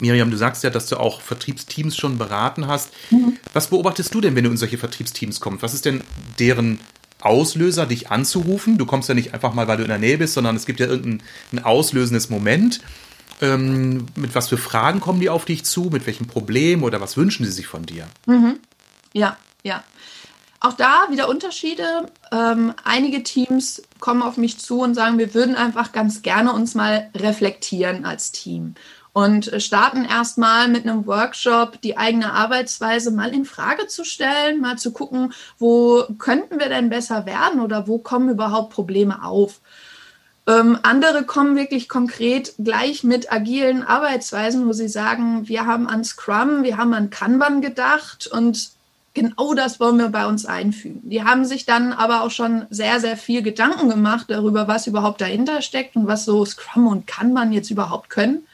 Miriam, 0.00 0.30
du 0.30 0.36
sagst 0.36 0.64
ja, 0.64 0.70
dass 0.70 0.86
du 0.86 0.96
auch 0.96 1.20
Vertriebsteams 1.20 1.96
schon 1.96 2.18
beraten 2.18 2.66
hast. 2.66 2.90
Mhm. 3.10 3.36
Was 3.52 3.68
beobachtest 3.68 4.12
du 4.14 4.20
denn, 4.20 4.34
wenn 4.34 4.44
du 4.44 4.50
in 4.50 4.56
solche 4.56 4.78
Vertriebsteams 4.78 5.40
kommst? 5.40 5.62
Was 5.62 5.74
ist 5.74 5.84
denn 5.84 6.02
deren 6.38 6.80
Auslöser, 7.20 7.86
dich 7.86 8.10
anzurufen? 8.10 8.78
Du 8.78 8.86
kommst 8.86 9.08
ja 9.08 9.14
nicht 9.14 9.32
einfach 9.32 9.54
mal, 9.54 9.68
weil 9.68 9.76
du 9.76 9.84
in 9.84 9.90
der 9.90 9.98
Nähe 9.98 10.18
bist, 10.18 10.34
sondern 10.34 10.56
es 10.56 10.66
gibt 10.66 10.80
ja 10.80 10.86
irgendein 10.86 11.22
auslösendes 11.62 12.30
Moment. 12.30 12.80
Ähm, 13.42 14.06
mit 14.14 14.34
was 14.34 14.48
für 14.48 14.56
Fragen 14.56 15.00
kommen 15.00 15.20
die 15.20 15.28
auf 15.28 15.44
dich 15.44 15.64
zu? 15.64 15.90
Mit 15.92 16.06
welchem 16.06 16.26
Problem 16.26 16.82
oder 16.82 17.00
was 17.00 17.16
wünschen 17.16 17.44
sie 17.44 17.52
sich 17.52 17.66
von 17.66 17.84
dir? 17.84 18.06
Mhm. 18.26 18.60
Ja, 19.12 19.36
ja. 19.62 19.82
Auch 20.60 20.74
da 20.74 21.06
wieder 21.10 21.28
Unterschiede. 21.28 22.06
Ähm, 22.30 22.72
einige 22.84 23.24
Teams 23.24 23.82
kommen 23.98 24.22
auf 24.22 24.36
mich 24.36 24.58
zu 24.58 24.80
und 24.80 24.94
sagen, 24.94 25.18
wir 25.18 25.34
würden 25.34 25.56
einfach 25.56 25.90
ganz 25.90 26.22
gerne 26.22 26.52
uns 26.52 26.74
mal 26.74 27.10
reflektieren 27.16 28.04
als 28.04 28.30
Team 28.30 28.76
und 29.12 29.52
starten 29.58 30.04
erstmal 30.04 30.68
mit 30.68 30.86
einem 30.86 31.06
Workshop, 31.06 31.80
die 31.82 31.98
eigene 31.98 32.32
Arbeitsweise 32.32 33.10
mal 33.10 33.34
in 33.34 33.44
Frage 33.44 33.86
zu 33.86 34.04
stellen, 34.04 34.60
mal 34.60 34.78
zu 34.78 34.92
gucken, 34.92 35.34
wo 35.58 36.04
könnten 36.18 36.58
wir 36.58 36.68
denn 36.68 36.88
besser 36.88 37.26
werden 37.26 37.60
oder 37.60 37.86
wo 37.86 37.98
kommen 37.98 38.30
überhaupt 38.30 38.72
Probleme 38.72 39.22
auf. 39.24 39.60
Ähm, 40.46 40.78
andere 40.82 41.24
kommen 41.24 41.56
wirklich 41.56 41.88
konkret 41.88 42.54
gleich 42.58 43.04
mit 43.04 43.32
agilen 43.32 43.84
Arbeitsweisen, 43.84 44.66
wo 44.66 44.72
sie 44.72 44.88
sagen, 44.88 45.48
wir 45.48 45.66
haben 45.66 45.88
an 45.88 46.04
Scrum, 46.04 46.64
wir 46.64 46.76
haben 46.76 46.94
an 46.94 47.10
Kanban 47.10 47.60
gedacht 47.60 48.26
und 48.26 48.70
genau 49.14 49.54
das 49.54 49.78
wollen 49.78 49.98
wir 49.98 50.08
bei 50.08 50.26
uns 50.26 50.44
einfügen. 50.44 51.08
Die 51.08 51.22
haben 51.22 51.44
sich 51.44 51.64
dann 51.64 51.92
aber 51.92 52.22
auch 52.22 52.30
schon 52.30 52.66
sehr, 52.70 52.98
sehr 52.98 53.16
viel 53.16 53.42
Gedanken 53.42 53.88
gemacht 53.88 54.26
darüber, 54.28 54.66
was 54.66 54.88
überhaupt 54.88 55.20
dahinter 55.20 55.62
steckt 55.62 55.94
und 55.94 56.08
was 56.08 56.24
so 56.24 56.44
Scrum 56.44 56.88
und 56.88 57.06
Kanban 57.06 57.52
jetzt 57.52 57.70
überhaupt 57.70 58.10
können. 58.10 58.46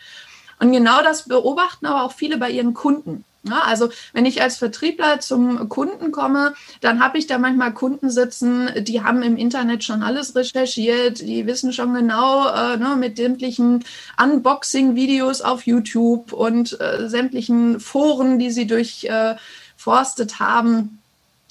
Und 0.59 0.73
genau 0.73 1.03
das 1.03 1.29
beobachten 1.29 1.87
aber 1.87 2.03
auch 2.03 2.13
viele 2.13 2.37
bei 2.37 2.51
ihren 2.51 2.75
Kunden. 2.75 3.25
Ja, 3.45 3.61
also 3.61 3.89
wenn 4.13 4.27
ich 4.27 4.43
als 4.43 4.57
Vertriebler 4.57 5.21
zum 5.21 5.69
Kunden 5.69 6.11
komme, 6.11 6.55
dann 6.81 7.01
habe 7.01 7.19
ich 7.19 7.29
da 7.29 7.39
manchmal 7.39 7.73
Kunden 7.73 8.11
sitzen, 8.11 8.69
die 8.79 9.03
haben 9.05 9.23
im 9.23 9.37
Internet 9.37 9.85
schon 9.85 10.03
alles 10.03 10.35
recherchiert, 10.35 11.21
die 11.21 11.47
wissen 11.47 11.73
schon 11.73 11.95
genau 11.95 12.49
äh, 12.49 12.77
ne, 12.77 12.97
mit 12.97 13.17
sämtlichen 13.17 13.85
Unboxing-Videos 14.21 15.43
auf 15.43 15.67
YouTube 15.67 16.33
und 16.33 16.81
äh, 16.81 17.09
sämtlichen 17.09 17.79
Foren, 17.79 18.41
die 18.41 18.51
sie 18.51 18.67
durchforstet 18.67 20.33
äh, 20.33 20.35
haben, 20.41 20.99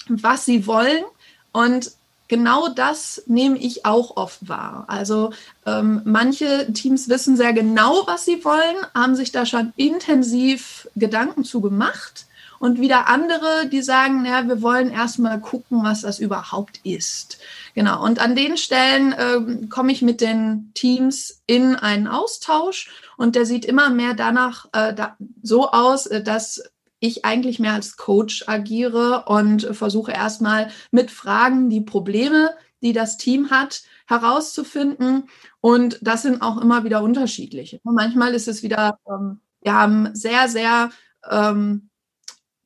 was 0.08 0.44
sie 0.44 0.66
wollen. 0.66 1.04
Und 1.52 1.92
genau 2.28 2.68
das 2.68 3.22
nehme 3.26 3.58
ich 3.58 3.84
auch 3.84 4.16
oft 4.16 4.48
wahr. 4.48 4.84
Also 4.86 5.30
ähm, 5.66 6.02
manche 6.04 6.72
Teams 6.72 7.08
wissen 7.08 7.36
sehr 7.36 7.52
genau, 7.52 8.06
was 8.06 8.24
sie 8.24 8.44
wollen, 8.44 8.76
haben 8.94 9.16
sich 9.16 9.32
da 9.32 9.46
schon 9.46 9.72
intensiv 9.76 10.88
Gedanken 10.94 11.44
zu 11.44 11.60
gemacht. 11.60 12.26
Und 12.60 12.80
wieder 12.80 13.06
andere, 13.06 13.68
die 13.70 13.82
sagen, 13.82 14.24
ja, 14.24 14.48
wir 14.48 14.62
wollen 14.62 14.90
erstmal 14.90 15.40
gucken, 15.40 15.84
was 15.84 16.00
das 16.00 16.18
überhaupt 16.18 16.80
ist. 16.82 17.38
Genau. 17.74 18.04
Und 18.04 18.18
an 18.18 18.34
den 18.34 18.56
Stellen 18.56 19.12
äh, 19.12 19.66
komme 19.68 19.92
ich 19.92 20.02
mit 20.02 20.20
den 20.20 20.72
Teams 20.74 21.40
in 21.46 21.76
einen 21.76 22.08
Austausch 22.08 22.90
und 23.16 23.36
der 23.36 23.46
sieht 23.46 23.64
immer 23.64 23.90
mehr 23.90 24.14
danach 24.14 24.66
äh, 24.72 24.92
da, 24.92 25.16
so 25.40 25.70
aus, 25.70 26.06
äh, 26.06 26.20
dass 26.20 26.62
ich 27.00 27.24
eigentlich 27.24 27.58
mehr 27.58 27.74
als 27.74 27.96
Coach 27.96 28.44
agiere 28.46 29.24
und 29.26 29.62
versuche 29.76 30.12
erstmal 30.12 30.70
mit 30.90 31.10
Fragen 31.10 31.70
die 31.70 31.80
Probleme, 31.80 32.50
die 32.82 32.92
das 32.92 33.16
Team 33.16 33.50
hat, 33.50 33.82
herauszufinden. 34.06 35.28
Und 35.60 35.98
das 36.02 36.22
sind 36.22 36.42
auch 36.42 36.58
immer 36.58 36.84
wieder 36.84 37.02
unterschiedliche. 37.02 37.80
Manchmal 37.82 38.34
ist 38.34 38.48
es 38.48 38.62
wieder, 38.62 38.98
ähm, 39.08 39.40
wir 39.60 39.74
haben 39.74 40.14
sehr, 40.14 40.48
sehr 40.48 40.90
ähm, 41.28 41.88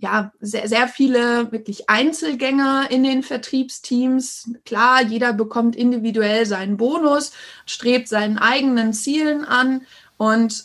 ja, 0.02 0.32
sehr, 0.40 0.68
sehr 0.68 0.88
viele 0.88 1.52
wirklich 1.52 1.88
Einzelgänger 1.88 2.88
in 2.90 3.04
den 3.04 3.22
Vertriebsteams. 3.22 4.50
Klar, 4.64 5.02
jeder 5.02 5.32
bekommt 5.32 5.76
individuell 5.76 6.44
seinen 6.44 6.76
Bonus, 6.76 7.30
strebt 7.66 8.08
seinen 8.08 8.36
eigenen 8.36 8.94
Zielen 8.94 9.44
an 9.44 9.82
und 10.16 10.64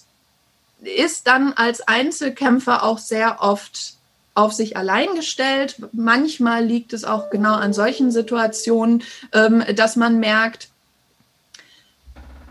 ist 0.82 1.28
dann 1.28 1.54
als 1.54 1.88
Einzelkämpfer 1.88 2.84
auch 2.84 3.00
sehr 3.00 3.42
oft 3.42 3.98
auf 4.36 4.54
sich 4.54 4.78
allein 4.78 5.16
gestellt. 5.16 5.78
Manchmal 5.94 6.64
liegt 6.64 6.94
es 6.94 7.04
auch 7.04 7.32
genau 7.32 7.56
an 7.56 7.74
solchen 7.74 8.12
Situationen, 8.12 9.04
ähm, 9.34 9.64
dass 9.76 9.96
man 9.96 10.20
merkt, 10.20 10.70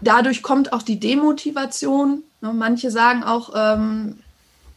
dadurch 0.01 0.43
kommt 0.43 0.73
auch 0.73 0.83
die 0.83 0.99
Demotivation. 0.99 2.25
Manche 2.41 2.91
sagen 2.91 3.23
auch, 3.23 3.53
ähm, 3.55 4.19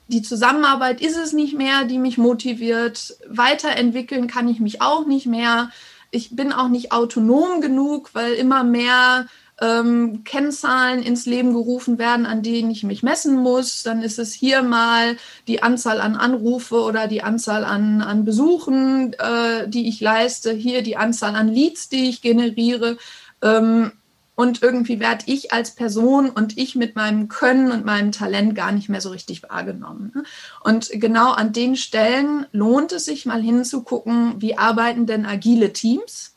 die 0.07 0.21
Zusammenarbeit 0.21 1.01
ist 1.01 1.17
es 1.17 1.33
nicht 1.33 1.55
mehr, 1.55 1.83
die 1.83 1.99
mich 1.99 2.17
motiviert. 2.17 3.17
Weiterentwickeln 3.27 4.27
kann 4.27 4.47
ich 4.47 4.59
mich 4.59 4.81
auch 4.81 5.05
nicht 5.05 5.25
mehr. 5.25 5.71
Ich 6.11 6.35
bin 6.35 6.51
auch 6.51 6.67
nicht 6.67 6.91
autonom 6.91 7.61
genug, 7.61 8.11
weil 8.13 8.33
immer 8.33 8.63
mehr 8.63 9.27
ähm, 9.61 10.23
Kennzahlen 10.23 11.03
ins 11.03 11.25
Leben 11.25 11.53
gerufen 11.53 11.97
werden, 11.97 12.25
an 12.25 12.43
denen 12.43 12.71
ich 12.71 12.83
mich 12.83 13.03
messen 13.03 13.35
muss. 13.37 13.83
Dann 13.83 14.01
ist 14.01 14.19
es 14.19 14.33
hier 14.33 14.61
mal 14.61 15.17
die 15.47 15.61
Anzahl 15.63 16.01
an 16.01 16.15
Anrufe 16.15 16.81
oder 16.81 17.07
die 17.07 17.23
Anzahl 17.23 17.65
an, 17.65 18.01
an 18.01 18.25
Besuchen, 18.25 19.13
äh, 19.13 19.67
die 19.67 19.87
ich 19.87 19.99
leiste. 20.01 20.51
Hier 20.51 20.81
die 20.81 20.97
Anzahl 20.97 21.35
an 21.35 21.49
Leads, 21.49 21.89
die 21.89 22.09
ich 22.09 22.21
generiere. 22.21 22.97
Ähm, 23.41 23.91
und 24.39 24.63
irgendwie 24.63 25.01
werde 25.01 25.25
ich 25.25 25.51
als 25.51 25.75
Person 25.75 26.29
und 26.29 26.57
ich 26.57 26.73
mit 26.75 26.95
meinem 26.95 27.27
Können 27.27 27.73
und 27.73 27.83
meinem 27.83 28.13
Talent 28.13 28.55
gar 28.55 28.71
nicht 28.71 28.87
mehr 28.87 29.01
so 29.01 29.09
richtig 29.09 29.43
wahrgenommen. 29.43 30.13
Ne? 30.15 30.23
Und 30.63 30.89
genau 30.93 31.33
an 31.33 31.51
den 31.51 31.75
Stellen 31.75 32.45
lohnt 32.53 32.93
es 32.93 33.03
sich 33.03 33.25
mal 33.25 33.41
hinzugucken, 33.41 34.41
wie 34.41 34.57
arbeiten 34.57 35.05
denn 35.05 35.25
agile 35.25 35.73
Teams, 35.73 36.35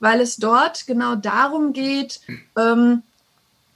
weil 0.00 0.20
es 0.20 0.36
dort 0.36 0.86
genau 0.86 1.14
darum 1.14 1.72
geht, 1.72 2.20
ähm, 2.58 3.02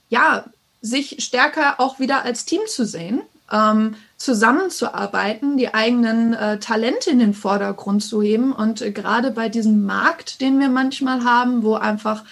ja, 0.09 0.45
sich 0.81 1.23
stärker 1.23 1.79
auch 1.79 1.99
wieder 1.99 2.23
als 2.23 2.45
Team 2.45 2.61
zu 2.67 2.85
sehen, 2.85 3.21
ähm, 3.51 3.95
zusammenzuarbeiten, 4.17 5.57
die 5.57 5.73
eigenen 5.73 6.33
äh, 6.33 6.59
Talente 6.59 7.09
in 7.09 7.19
den 7.19 7.33
Vordergrund 7.33 8.03
zu 8.03 8.21
heben. 8.21 8.51
Und 8.51 8.81
äh, 8.81 8.91
gerade 8.91 9.31
bei 9.31 9.49
diesem 9.49 9.85
Markt, 9.85 10.41
den 10.41 10.59
wir 10.59 10.69
manchmal 10.69 11.23
haben, 11.23 11.63
wo 11.63 11.75
einfach 11.75 12.23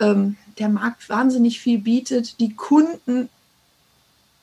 ähm, 0.00 0.36
der 0.58 0.68
Markt 0.68 1.08
wahnsinnig 1.08 1.60
viel 1.60 1.78
bietet, 1.78 2.38
die 2.40 2.54
Kunden 2.54 3.28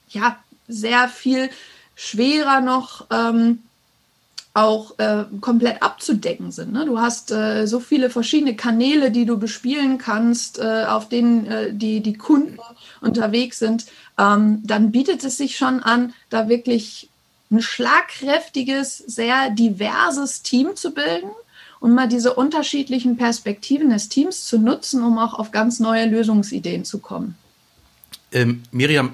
ja 0.09 0.37
sehr 0.67 1.07
viel 1.07 1.49
schwerer 1.95 2.61
noch 2.61 3.05
ähm, 3.11 3.63
auch 4.53 4.97
äh, 4.97 5.25
komplett 5.41 5.81
abzudecken 5.81 6.51
sind. 6.51 6.73
Ne? 6.73 6.85
Du 6.85 6.99
hast 6.99 7.31
äh, 7.31 7.67
so 7.67 7.79
viele 7.79 8.09
verschiedene 8.09 8.55
Kanäle, 8.55 9.11
die 9.11 9.25
du 9.25 9.37
bespielen 9.37 9.97
kannst, 9.97 10.59
äh, 10.59 10.85
auf 10.87 11.07
denen 11.07 11.45
äh, 11.45 11.73
die, 11.73 12.01
die 12.01 12.13
Kunden 12.13 12.57
unterwegs 13.01 13.59
sind. 13.59 13.85
Ähm, 14.17 14.61
dann 14.65 14.91
bietet 14.91 15.23
es 15.23 15.37
sich 15.37 15.55
schon 15.55 15.81
an, 15.81 16.13
da 16.29 16.49
wirklich 16.49 17.09
ein 17.51 17.61
schlagkräftiges, 17.61 18.97
sehr 18.97 19.51
diverses 19.51 20.41
Team 20.41 20.75
zu 20.75 20.93
bilden 20.93 21.29
und 21.79 21.93
mal 21.93 22.07
diese 22.07 22.33
unterschiedlichen 22.33 23.17
Perspektiven 23.17 23.89
des 23.89 24.09
Teams 24.09 24.45
zu 24.45 24.59
nutzen, 24.59 25.03
um 25.03 25.17
auch 25.17 25.33
auf 25.35 25.51
ganz 25.51 25.79
neue 25.79 26.05
Lösungsideen 26.05 26.85
zu 26.85 26.99
kommen. 26.99 27.35
Ähm, 28.31 28.63
Miriam, 28.71 29.13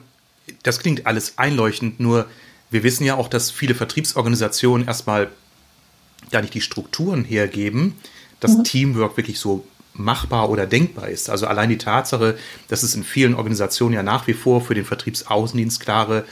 das 0.63 0.79
klingt 0.79 1.05
alles 1.05 1.37
einleuchtend, 1.37 1.99
nur 1.99 2.25
wir 2.71 2.83
wissen 2.83 3.05
ja 3.05 3.15
auch, 3.15 3.27
dass 3.27 3.51
viele 3.51 3.75
Vertriebsorganisationen 3.75 4.87
erstmal 4.87 5.29
gar 6.31 6.41
nicht 6.41 6.53
die 6.53 6.61
Strukturen 6.61 7.23
hergeben, 7.23 7.95
dass 8.39 8.57
mhm. 8.57 8.63
Teamwork 8.63 9.17
wirklich 9.17 9.39
so 9.39 9.65
machbar 9.93 10.49
oder 10.49 10.65
denkbar 10.65 11.07
ist. 11.07 11.29
Also 11.29 11.47
allein 11.47 11.69
die 11.69 11.77
Tatsache, 11.77 12.37
dass 12.67 12.83
es 12.83 12.95
in 12.95 13.03
vielen 13.03 13.35
Organisationen 13.35 13.93
ja 13.93 14.03
nach 14.03 14.27
wie 14.27 14.33
vor 14.33 14.61
für 14.61 14.73
den 14.73 14.85
Vertriebsaußendienst 14.85 15.79
klare 15.79 16.25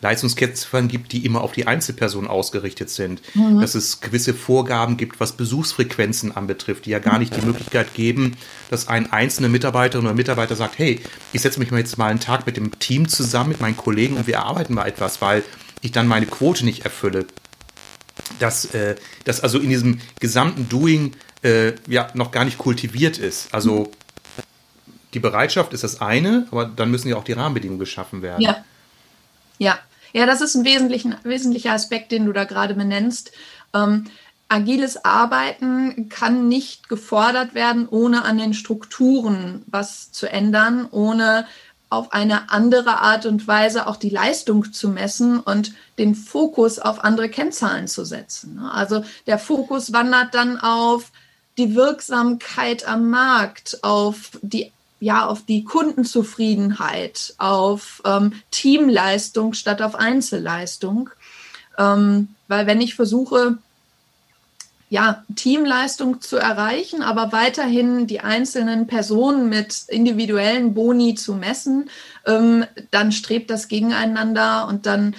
Leistungskennziffern 0.00 0.86
gibt, 0.86 1.12
die 1.12 1.24
immer 1.26 1.40
auf 1.40 1.52
die 1.52 1.66
Einzelperson 1.66 2.28
ausgerichtet 2.28 2.88
sind. 2.90 3.20
Mhm. 3.34 3.60
Dass 3.60 3.74
es 3.74 4.00
gewisse 4.00 4.32
Vorgaben 4.32 4.96
gibt, 4.96 5.18
was 5.18 5.32
Besuchsfrequenzen 5.32 6.36
anbetrifft, 6.36 6.86
die 6.86 6.90
ja 6.90 7.00
gar 7.00 7.18
nicht 7.18 7.36
die 7.36 7.44
Möglichkeit 7.44 7.94
geben, 7.94 8.36
dass 8.70 8.86
ein 8.86 9.12
einzelner 9.12 9.48
Mitarbeiterin 9.48 10.06
oder 10.06 10.14
Mitarbeiter 10.14 10.54
sagt, 10.54 10.78
hey, 10.78 11.00
ich 11.32 11.40
setze 11.40 11.58
mich 11.58 11.72
mal 11.72 11.78
jetzt 11.78 11.98
mal 11.98 12.10
einen 12.10 12.20
Tag 12.20 12.46
mit 12.46 12.56
dem 12.56 12.78
Team 12.78 13.08
zusammen, 13.08 13.50
mit 13.50 13.60
meinen 13.60 13.76
Kollegen 13.76 14.16
und 14.16 14.28
wir 14.28 14.34
erarbeiten 14.34 14.74
mal 14.74 14.86
etwas, 14.86 15.20
weil 15.20 15.42
ich 15.80 15.92
dann 15.92 16.06
meine 16.06 16.26
Quote 16.26 16.64
nicht 16.64 16.84
erfülle. 16.84 17.26
Dass, 18.40 18.66
äh, 18.74 18.96
das 19.24 19.40
also 19.40 19.58
in 19.58 19.68
diesem 19.68 20.00
gesamten 20.20 20.68
Doing 20.68 21.14
äh, 21.42 21.72
ja 21.86 22.08
noch 22.14 22.30
gar 22.30 22.44
nicht 22.44 22.58
kultiviert 22.58 23.18
ist. 23.18 23.54
Also 23.54 23.92
die 25.14 25.20
Bereitschaft 25.20 25.72
ist 25.72 25.84
das 25.84 26.00
eine, 26.00 26.46
aber 26.50 26.66
dann 26.66 26.90
müssen 26.90 27.08
ja 27.08 27.16
auch 27.16 27.24
die 27.24 27.32
Rahmenbedingungen 27.32 27.80
geschaffen 27.80 28.22
werden. 28.22 28.42
Ja. 28.42 28.64
Ja, 29.58 29.78
ja, 30.12 30.26
das 30.26 30.40
ist 30.40 30.54
ein 30.54 30.64
wesentlicher 30.64 31.72
Aspekt, 31.72 32.12
den 32.12 32.26
du 32.26 32.32
da 32.32 32.44
gerade 32.44 32.74
benennst. 32.74 33.32
Ähm, 33.74 34.04
agiles 34.48 35.04
Arbeiten 35.04 36.08
kann 36.08 36.48
nicht 36.48 36.88
gefordert 36.88 37.54
werden, 37.54 37.88
ohne 37.88 38.24
an 38.24 38.38
den 38.38 38.54
Strukturen 38.54 39.62
was 39.66 40.10
zu 40.10 40.30
ändern, 40.30 40.88
ohne 40.90 41.46
auf 41.90 42.12
eine 42.12 42.50
andere 42.50 42.98
Art 42.98 43.26
und 43.26 43.46
Weise 43.46 43.86
auch 43.86 43.96
die 43.96 44.10
Leistung 44.10 44.72
zu 44.72 44.88
messen 44.88 45.40
und 45.40 45.72
den 45.98 46.14
Fokus 46.14 46.78
auf 46.78 47.02
andere 47.02 47.28
Kennzahlen 47.28 47.88
zu 47.88 48.04
setzen. 48.04 48.58
Also 48.58 49.04
der 49.26 49.38
Fokus 49.38 49.92
wandert 49.92 50.34
dann 50.34 50.58
auf 50.58 51.10
die 51.56 51.74
Wirksamkeit 51.74 52.86
am 52.86 53.10
Markt, 53.10 53.82
auf 53.82 54.30
die 54.42 54.72
ja, 55.00 55.26
auf 55.26 55.44
die 55.44 55.62
Kundenzufriedenheit, 55.62 57.34
auf 57.38 58.02
ähm, 58.04 58.32
Teamleistung 58.50 59.54
statt 59.54 59.80
auf 59.80 59.94
Einzelleistung. 59.94 61.10
Ähm, 61.78 62.34
weil 62.48 62.66
wenn 62.66 62.80
ich 62.80 62.96
versuche, 62.96 63.58
ja, 64.90 65.22
Teamleistung 65.36 66.20
zu 66.20 66.36
erreichen, 66.36 67.02
aber 67.02 67.32
weiterhin 67.32 68.06
die 68.06 68.20
einzelnen 68.20 68.86
Personen 68.86 69.48
mit 69.48 69.84
individuellen 69.88 70.72
Boni 70.74 71.14
zu 71.14 71.34
messen, 71.34 71.90
ähm, 72.26 72.64
dann 72.90 73.12
strebt 73.12 73.50
das 73.50 73.68
gegeneinander 73.68 74.66
und 74.66 74.86
dann 74.86 75.14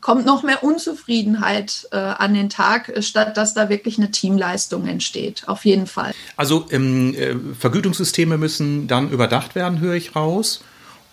kommt 0.00 0.26
noch 0.26 0.42
mehr 0.42 0.64
Unzufriedenheit 0.64 1.88
äh, 1.92 1.96
an 1.96 2.34
den 2.34 2.50
Tag, 2.50 2.92
statt 3.00 3.36
dass 3.36 3.54
da 3.54 3.68
wirklich 3.68 3.98
eine 3.98 4.10
Teamleistung 4.10 4.86
entsteht. 4.88 5.44
Auf 5.46 5.64
jeden 5.64 5.86
Fall. 5.86 6.12
Also 6.36 6.66
ähm, 6.70 7.14
äh, 7.14 7.36
Vergütungssysteme 7.56 8.38
müssen 8.38 8.88
dann 8.88 9.10
überdacht 9.10 9.54
werden, 9.54 9.80
höre 9.80 9.94
ich 9.94 10.16
raus. 10.16 10.62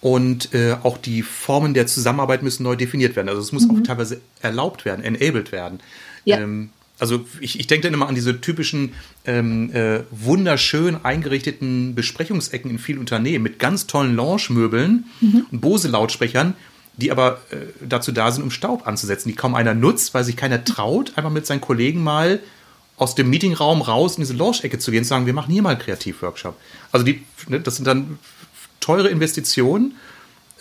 Und 0.02 0.54
äh, 0.54 0.76
auch 0.84 0.98
die 0.98 1.22
Formen 1.22 1.74
der 1.74 1.88
Zusammenarbeit 1.88 2.44
müssen 2.44 2.64
neu 2.64 2.76
definiert 2.76 3.16
werden. 3.16 3.30
Also 3.30 3.40
es 3.40 3.54
muss 3.54 3.68
mhm. 3.68 3.78
auch 3.78 3.84
teilweise 3.84 4.20
erlaubt 4.42 4.84
werden, 4.84 5.02
enabled 5.02 5.54
werden. 5.54 5.80
Ja. 6.26 6.40
Ähm, 6.40 6.72
also 7.04 7.26
ich, 7.42 7.60
ich 7.60 7.68
denke 7.68 7.86
dann 7.86 7.94
immer 7.94 8.08
an 8.08 8.16
diese 8.16 8.40
typischen 8.40 8.94
ähm, 9.26 9.76
äh, 9.76 10.04
wunderschön 10.10 11.04
eingerichteten 11.04 11.96
Besprechungsecken 11.96 12.72
in 12.72 12.80
vielen 12.80 13.00
Unternehmen 13.00 13.44
mit 13.44 13.60
ganz 13.60 13.88
tollen 13.88 14.16
Lounge-Möbeln 14.16 15.04
mhm. 15.20 15.46
und 15.52 15.60
Bose-Lautsprechern, 15.60 16.54
die 16.96 17.12
aber 17.12 17.42
äh, 17.52 17.58
dazu 17.86 18.14
da 18.14 18.32
sind, 18.32 18.42
um 18.42 18.52
Staub 18.52 18.88
anzusetzen, 18.88 19.28
die 19.28 19.36
kaum 19.36 19.54
einer 19.54 19.74
nutzt, 19.74 20.14
weil 20.14 20.24
sich 20.24 20.38
keiner 20.38 20.64
traut, 20.64 21.12
einfach 21.18 21.30
mit 21.30 21.46
seinen 21.46 21.60
Kollegen 21.60 22.02
mal 22.02 22.40
aus 22.96 23.16
dem 23.16 23.30
Meetingraum 23.30 23.82
raus 23.82 24.16
in 24.16 24.22
diese 24.22 24.36
Lounge-Ecke 24.36 24.80
zu 24.80 24.92
gehen 24.92 25.00
und 25.00 25.06
sagen, 25.06 25.26
wir 25.26 25.34
machen 25.34 25.52
hier 25.52 25.62
mal 25.62 25.72
einen 25.72 25.80
Kreativworkshop. 25.80 26.58
Also 26.94 27.06
die, 27.06 27.22
ne, 27.50 27.60
das 27.60 27.76
sind 27.76 27.86
dann 27.86 28.18
teure 28.80 29.10
Investitionen. 29.10 29.96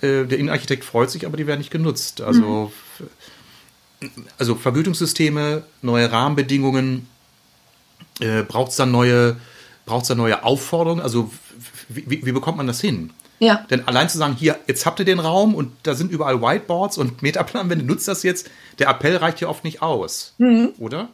Äh, 0.01 0.25
der 0.25 0.39
Innenarchitekt 0.41 0.83
freut 0.83 1.13
sich, 1.13 1.25
aber 1.25 1.37
die 1.37 1.47
werden 1.47 1.61
nicht 1.61 1.71
genutzt. 1.71 2.21
Also, 2.21 2.73
mhm. 2.99 3.07
Also 4.39 4.55
Vergütungssysteme, 4.55 5.65
neue 5.83 6.11
Rahmenbedingungen, 6.11 7.09
äh, 8.21 8.43
braucht 8.43 8.71
es 8.71 8.77
dann 8.77 8.91
neue, 8.91 9.37
braucht 9.87 10.09
dann 10.11 10.19
neue 10.19 10.45
Aufforderungen? 10.45 11.03
Also 11.03 11.31
wie, 11.89 12.25
wie 12.25 12.33
bekommt 12.33 12.57
man 12.57 12.67
das 12.67 12.81
hin? 12.81 13.11
Ja. 13.39 13.67
Denn 13.71 13.89
allein 13.89 14.09
zu 14.09 14.19
sagen, 14.19 14.37
hier, 14.39 14.59
jetzt 14.69 14.87
habt 14.87 15.01
ihr 15.01 15.05
den 15.05 15.19
Raum 15.19 15.55
und 15.55 15.73
da 15.83 15.95
sind 15.95 16.13
überall 16.13 16.41
Whiteboards 16.41 16.97
und 16.97 17.23
Metaplanwände, 17.23 17.85
nutzt 17.85 18.07
das 18.07 18.23
jetzt, 18.23 18.49
der 18.79 18.89
Appell 18.89 19.17
reicht 19.17 19.41
hier 19.41 19.49
oft 19.49 19.65
nicht 19.65 19.83
aus, 19.83 20.35
mhm. 20.39 20.73
oder? 20.79 21.09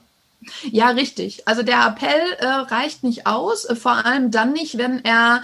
Ja, 0.70 0.90
richtig. 0.90 1.48
Also 1.48 1.62
der 1.62 1.86
Appell 1.86 2.36
äh, 2.38 2.46
reicht 2.46 3.02
nicht 3.02 3.26
aus, 3.26 3.66
vor 3.80 4.04
allem 4.04 4.30
dann 4.30 4.52
nicht, 4.52 4.76
wenn 4.76 5.04
er 5.04 5.42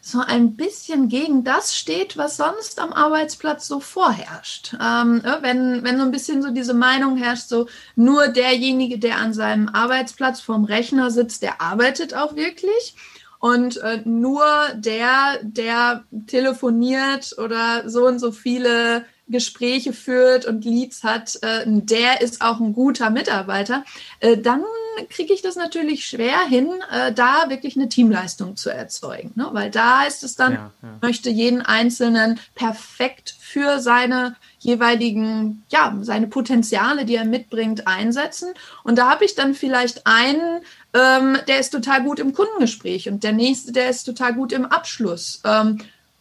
so 0.00 0.20
ein 0.20 0.56
bisschen 0.56 1.08
gegen 1.08 1.44
das 1.44 1.76
steht, 1.76 2.16
was 2.16 2.36
sonst 2.36 2.80
am 2.80 2.92
Arbeitsplatz 2.92 3.66
so 3.66 3.80
vorherrscht. 3.80 4.74
Ähm, 4.80 5.22
äh, 5.24 5.42
wenn, 5.42 5.82
wenn 5.84 5.98
so 5.98 6.04
ein 6.04 6.10
bisschen 6.10 6.42
so 6.42 6.50
diese 6.50 6.74
Meinung 6.74 7.16
herrscht, 7.16 7.48
so 7.48 7.66
nur 7.96 8.28
derjenige, 8.28 8.98
der 8.98 9.18
an 9.18 9.32
seinem 9.32 9.68
Arbeitsplatz 9.68 10.40
vorm 10.40 10.64
Rechner 10.64 11.10
sitzt, 11.10 11.42
der 11.42 11.60
arbeitet 11.60 12.14
auch 12.14 12.36
wirklich. 12.36 12.94
Und 13.40 13.76
äh, 13.78 14.02
nur 14.04 14.44
der, 14.74 15.38
der 15.42 16.04
telefoniert 16.26 17.36
oder 17.38 17.88
so 17.88 18.06
und 18.06 18.18
so 18.18 18.32
viele 18.32 19.04
Gespräche 19.28 19.92
führt 19.92 20.46
und 20.46 20.64
Leads 20.64 21.04
hat, 21.04 21.38
äh, 21.42 21.64
der 21.66 22.20
ist 22.20 22.40
auch 22.40 22.60
ein 22.60 22.72
guter 22.72 23.10
Mitarbeiter, 23.10 23.84
äh, 24.20 24.36
dann 24.36 24.62
kriege 25.10 25.32
ich 25.32 25.42
das 25.42 25.56
natürlich 25.56 26.06
schwer 26.06 26.40
hin, 26.48 26.68
äh, 26.90 27.12
da 27.12 27.48
wirklich 27.48 27.76
eine 27.76 27.88
Teamleistung 27.88 28.56
zu 28.56 28.70
erzeugen. 28.70 29.32
Ne? 29.34 29.48
Weil 29.52 29.70
da 29.70 30.04
ist 30.04 30.24
es 30.24 30.34
dann, 30.34 30.52
ja, 30.52 30.70
ja. 30.82 30.98
möchte 31.00 31.30
jeden 31.30 31.62
Einzelnen 31.62 32.40
perfekt 32.54 33.36
für 33.38 33.78
seine 33.78 34.36
jeweiligen, 34.58 35.64
ja, 35.70 35.96
seine 36.02 36.26
Potenziale, 36.26 37.04
die 37.04 37.14
er 37.14 37.24
mitbringt, 37.24 37.86
einsetzen. 37.86 38.52
Und 38.82 38.98
da 38.98 39.08
habe 39.08 39.24
ich 39.24 39.34
dann 39.34 39.54
vielleicht 39.54 40.06
einen, 40.06 40.62
ähm, 40.94 41.38
der 41.46 41.60
ist 41.60 41.70
total 41.70 42.02
gut 42.02 42.18
im 42.18 42.32
Kundengespräch 42.32 43.08
und 43.08 43.22
der 43.22 43.32
nächste, 43.32 43.72
der 43.72 43.90
ist 43.90 44.04
total 44.04 44.34
gut 44.34 44.52
im 44.52 44.66
Abschluss. 44.66 45.40
Ähm, 45.44 45.78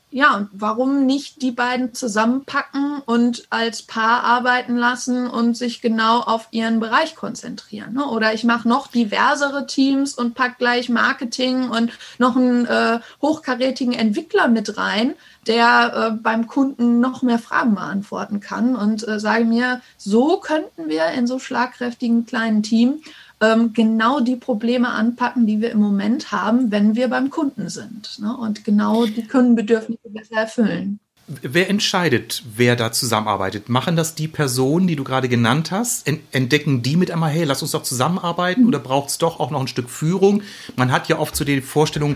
ja, 0.09 0.37
und 0.37 0.49
warum 0.53 1.05
nicht 1.05 1.41
die 1.41 1.51
beiden 1.51 1.93
zusammenpacken 1.93 3.01
und 3.05 3.45
als 3.49 3.81
Paar 3.83 4.23
arbeiten 4.23 4.77
lassen 4.77 5.27
und 5.27 5.57
sich 5.57 5.81
genau 5.81 6.21
auf 6.21 6.47
ihren 6.51 6.79
Bereich 6.79 7.13
konzentrieren? 7.15 7.93
Ne? 7.93 8.05
Oder 8.05 8.33
ich 8.33 8.45
mache 8.45 8.69
noch 8.69 8.87
diversere 8.87 9.67
Teams 9.67 10.13
und 10.13 10.33
pack 10.33 10.59
gleich 10.59 10.87
Marketing 10.87 11.69
und 11.69 11.91
noch 12.19 12.37
einen 12.37 12.65
äh, 12.65 12.99
hochkarätigen 13.21 13.93
Entwickler 13.93 14.47
mit 14.47 14.77
rein, 14.77 15.13
der 15.45 15.93
äh, 15.93 16.17
beim 16.17 16.47
Kunden 16.47 17.01
noch 17.01 17.21
mehr 17.21 17.39
Fragen 17.39 17.75
beantworten 17.75 18.39
kann 18.39 18.77
und 18.77 19.05
äh, 19.05 19.19
sage 19.19 19.43
mir, 19.43 19.81
so 19.97 20.37
könnten 20.37 20.87
wir 20.87 21.07
in 21.07 21.27
so 21.27 21.37
schlagkräftigen 21.37 22.25
kleinen 22.25 22.63
Team 22.63 23.01
ähm, 23.41 23.73
genau 23.73 24.19
die 24.19 24.35
Probleme 24.35 24.89
anpacken, 24.89 25.45
die 25.45 25.61
wir 25.61 25.71
im 25.71 25.79
Moment 25.79 26.31
haben, 26.31 26.71
wenn 26.71 26.95
wir 26.95 27.07
beim 27.07 27.29
Kunden 27.29 27.69
sind. 27.69 28.19
Ne? 28.19 28.35
Und 28.35 28.63
genau 28.63 29.05
die 29.05 29.27
Kundenbedürfnisse 29.27 30.09
besser 30.09 30.35
erfüllen. 30.35 30.99
Wer 31.27 31.69
entscheidet, 31.69 32.41
wer 32.55 32.77
da 32.77 32.93
zusammenarbeitet? 32.93 33.67
Machen 33.67 33.97
das 33.97 34.15
die 34.15 34.29
Personen, 34.29 34.87
die 34.87 34.95
du 34.95 35.03
gerade 35.03 35.27
genannt 35.27 35.71
hast? 35.71 36.07
Entdecken 36.31 36.83
die 36.83 36.95
mit 36.95 37.11
einmal, 37.11 37.31
hey, 37.31 37.43
lass 37.43 37.61
uns 37.61 37.71
doch 37.71 37.83
zusammenarbeiten? 37.83 38.65
Oder 38.65 38.79
braucht 38.79 39.09
es 39.09 39.17
doch 39.17 39.41
auch 39.41 39.51
noch 39.51 39.59
ein 39.59 39.67
Stück 39.67 39.89
Führung? 39.89 40.41
Man 40.77 40.91
hat 40.91 41.09
ja 41.09 41.19
oft 41.19 41.35
so 41.35 41.43
die 41.43 41.59
Vorstellung, 41.59 42.15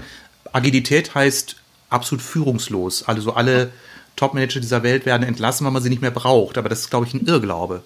Agilität 0.53 1.13
heißt 1.13 1.57
absolut 1.89 2.23
führungslos. 2.23 3.03
Also 3.03 3.33
alle 3.33 3.71
Top-Manager 4.15 4.61
dieser 4.61 4.81
Welt 4.81 5.05
werden 5.05 5.27
entlassen, 5.27 5.65
weil 5.65 5.73
man 5.73 5.83
sie 5.83 5.89
nicht 5.89 6.01
mehr 6.01 6.11
braucht. 6.11 6.57
Aber 6.57 6.69
das 6.69 6.79
ist, 6.81 6.89
glaube 6.89 7.05
ich, 7.05 7.13
ein 7.13 7.25
Irrglaube. 7.25 7.83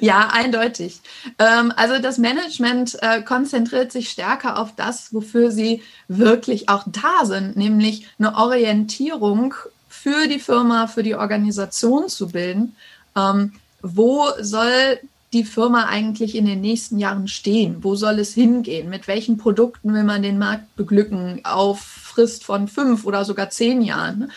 Ja, 0.00 0.28
eindeutig. 0.32 1.00
Ähm, 1.38 1.72
also 1.76 2.00
das 2.00 2.18
Management 2.18 2.98
äh, 3.02 3.22
konzentriert 3.22 3.92
sich 3.92 4.10
stärker 4.10 4.58
auf 4.58 4.74
das, 4.76 5.12
wofür 5.12 5.50
sie 5.50 5.82
wirklich 6.08 6.68
auch 6.68 6.84
da 6.86 7.24
sind, 7.24 7.56
nämlich 7.56 8.08
eine 8.18 8.34
Orientierung 8.34 9.54
für 9.88 10.28
die 10.28 10.38
Firma, 10.38 10.86
für 10.86 11.02
die 11.02 11.14
Organisation 11.14 12.08
zu 12.08 12.28
bilden. 12.28 12.76
Ähm, 13.16 13.52
wo 13.82 14.28
soll 14.40 15.00
die 15.32 15.44
Firma 15.44 15.84
eigentlich 15.84 16.34
in 16.34 16.46
den 16.46 16.60
nächsten 16.60 16.98
Jahren 16.98 17.28
stehen? 17.28 17.78
Wo 17.82 17.94
soll 17.94 18.18
es 18.18 18.34
hingehen? 18.34 18.88
Mit 18.90 19.06
welchen 19.06 19.38
Produkten 19.38 19.94
will 19.94 20.04
man 20.04 20.22
den 20.22 20.38
Markt 20.38 20.74
beglücken 20.76 21.40
auf 21.44 21.80
Frist 21.80 22.44
von 22.44 22.66
fünf 22.66 23.04
oder 23.04 23.24
sogar 23.24 23.50
zehn 23.50 23.82
Jahren? 23.82 24.32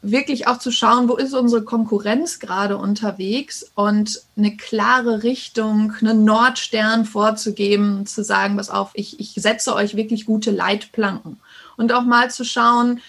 Wirklich 0.00 0.46
auch 0.46 0.58
zu 0.58 0.70
schauen, 0.70 1.08
wo 1.08 1.16
ist 1.16 1.34
unsere 1.34 1.64
Konkurrenz 1.64 2.38
gerade 2.38 2.76
unterwegs 2.76 3.70
und 3.74 4.22
eine 4.36 4.56
klare 4.56 5.24
Richtung, 5.24 5.92
einen 6.00 6.24
Nordstern 6.24 7.04
vorzugeben, 7.04 8.06
zu 8.06 8.22
sagen, 8.22 8.56
was 8.56 8.70
auf, 8.70 8.90
ich, 8.94 9.18
ich 9.18 9.32
setze 9.34 9.74
euch 9.74 9.96
wirklich 9.96 10.24
gute 10.24 10.52
Leitplanken. 10.52 11.40
Und 11.76 11.92
auch 11.92 12.04
mal 12.04 12.30
zu 12.30 12.44
schauen, 12.44 13.00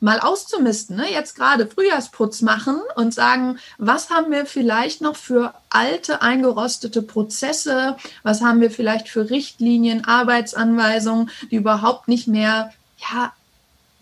mal 0.00 0.20
auszumisten, 0.20 0.96
ne? 0.96 1.10
jetzt 1.10 1.34
gerade 1.36 1.66
Frühjahrsputz 1.66 2.40
machen 2.42 2.80
und 2.96 3.12
sagen, 3.12 3.58
was 3.78 4.10
haben 4.10 4.30
wir 4.30 4.46
vielleicht 4.46 5.00
noch 5.00 5.16
für 5.16 5.52
alte, 5.68 6.22
eingerostete 6.22 7.02
Prozesse, 7.02 7.96
was 8.22 8.40
haben 8.40 8.60
wir 8.60 8.70
vielleicht 8.70 9.08
für 9.08 9.28
Richtlinien, 9.28 10.04
Arbeitsanweisungen, 10.04 11.30
die 11.50 11.56
überhaupt 11.56 12.08
nicht 12.08 12.26
mehr 12.26 12.72
ja, 13.12 13.32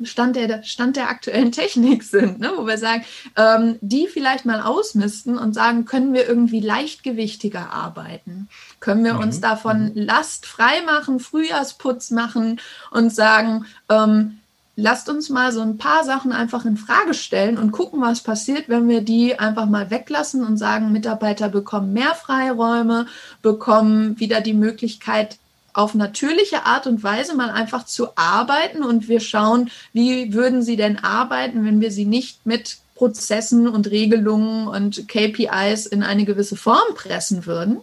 Stand 0.02 0.36
der, 0.36 0.62
Stand 0.62 0.96
der 0.96 1.08
aktuellen 1.08 1.52
Technik 1.58 2.02
sind, 2.02 2.40
ne? 2.40 2.52
wo 2.56 2.66
wir 2.66 2.78
sagen, 2.78 3.04
ähm, 3.36 3.76
die 3.80 4.06
vielleicht 4.06 4.44
mal 4.44 4.60
ausmisten 4.60 5.38
und 5.38 5.54
sagen, 5.54 5.84
können 5.84 6.12
wir 6.12 6.28
irgendwie 6.28 6.60
leichtgewichtiger 6.60 7.72
arbeiten? 7.72 8.48
Können 8.80 9.04
wir 9.04 9.14
mhm. 9.14 9.20
uns 9.20 9.40
davon 9.40 9.86
mhm. 9.86 9.92
lastfrei 9.94 10.82
machen, 10.82 11.20
Frühjahrsputz 11.20 12.10
machen 12.10 12.60
und 12.90 13.14
sagen, 13.14 13.66
ähm, 13.88 14.38
lasst 14.80 15.08
uns 15.08 15.28
mal 15.28 15.50
so 15.50 15.60
ein 15.60 15.76
paar 15.76 16.04
Sachen 16.04 16.30
einfach 16.30 16.64
in 16.64 16.76
Frage 16.76 17.12
stellen 17.12 17.58
und 17.58 17.72
gucken, 17.72 18.00
was 18.00 18.22
passiert, 18.22 18.68
wenn 18.68 18.88
wir 18.88 19.00
die 19.00 19.36
einfach 19.36 19.66
mal 19.66 19.90
weglassen 19.90 20.44
und 20.44 20.56
sagen, 20.56 20.92
Mitarbeiter 20.92 21.48
bekommen 21.48 21.92
mehr 21.92 22.14
Freiräume, 22.14 23.06
bekommen 23.42 24.20
wieder 24.20 24.40
die 24.40 24.54
Möglichkeit, 24.54 25.38
auf 25.78 25.94
natürliche 25.94 26.66
Art 26.66 26.88
und 26.88 27.04
Weise 27.04 27.36
mal 27.36 27.50
einfach 27.50 27.86
zu 27.86 28.08
arbeiten 28.16 28.82
und 28.82 29.08
wir 29.08 29.20
schauen, 29.20 29.70
wie 29.92 30.34
würden 30.34 30.62
sie 30.62 30.76
denn 30.76 30.98
arbeiten, 30.98 31.64
wenn 31.64 31.80
wir 31.80 31.92
sie 31.92 32.04
nicht 32.04 32.44
mit 32.44 32.78
Prozessen 32.96 33.68
und 33.68 33.88
Regelungen 33.88 34.66
und 34.66 35.06
KPIs 35.06 35.86
in 35.86 36.02
eine 36.02 36.24
gewisse 36.24 36.56
Form 36.56 36.94
pressen 36.94 37.46
würden 37.46 37.78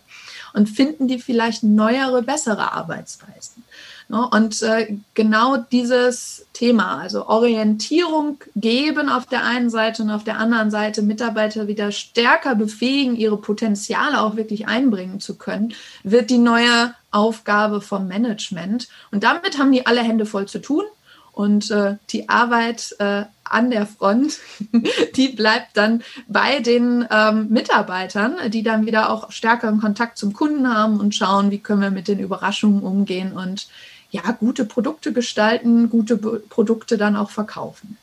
und 0.53 0.67
finden 0.67 1.08
die 1.08 1.19
vielleicht 1.19 1.63
neuere, 1.63 2.21
bessere 2.21 2.73
Arbeitsweisen. 2.73 3.63
Ne? 4.07 4.27
Und 4.31 4.61
äh, 4.61 4.97
genau 5.13 5.57
dieses 5.57 6.45
Thema, 6.53 6.99
also 6.99 7.27
Orientierung 7.27 8.37
geben 8.55 9.09
auf 9.09 9.25
der 9.25 9.43
einen 9.43 9.69
Seite 9.69 10.03
und 10.03 10.11
auf 10.11 10.23
der 10.23 10.37
anderen 10.37 10.71
Seite 10.71 11.01
Mitarbeiter 11.01 11.67
wieder 11.67 11.91
stärker 11.91 12.55
befähigen, 12.55 13.15
ihre 13.15 13.37
Potenziale 13.37 14.21
auch 14.21 14.35
wirklich 14.35 14.67
einbringen 14.67 15.19
zu 15.19 15.37
können, 15.37 15.73
wird 16.03 16.29
die 16.29 16.37
neue 16.37 16.93
Aufgabe 17.11 17.81
vom 17.81 18.07
Management. 18.07 18.87
Und 19.11 19.23
damit 19.23 19.57
haben 19.57 19.71
die 19.71 19.85
alle 19.85 20.01
Hände 20.01 20.25
voll 20.25 20.47
zu 20.47 20.59
tun. 20.59 20.83
Und 21.31 21.69
äh, 21.69 21.97
die 22.11 22.29
Arbeit 22.29 22.95
äh, 22.99 23.25
an 23.43 23.69
der 23.69 23.85
Front, 23.85 24.39
die 25.15 25.27
bleibt 25.29 25.75
dann 25.75 26.01
bei 26.29 26.59
den 26.59 27.05
ähm, 27.11 27.47
Mitarbeitern, 27.49 28.37
die 28.51 28.63
dann 28.63 28.85
wieder 28.85 29.09
auch 29.09 29.31
stärkeren 29.31 29.81
Kontakt 29.81 30.17
zum 30.17 30.31
Kunden 30.31 30.73
haben 30.73 30.99
und 30.99 31.13
schauen, 31.13 31.51
wie 31.51 31.59
können 31.59 31.81
wir 31.81 31.91
mit 31.91 32.07
den 32.07 32.19
Überraschungen 32.19 32.83
umgehen 32.83 33.33
und 33.33 33.67
ja, 34.15 34.32
gute 34.32 34.65
Produkte 34.65 35.13
gestalten, 35.13 35.89
gute 35.89 36.17
Be 36.17 36.41
Produkte 36.49 36.97
dann 36.97 37.15
auch 37.15 37.30
verkaufen. 37.30 37.97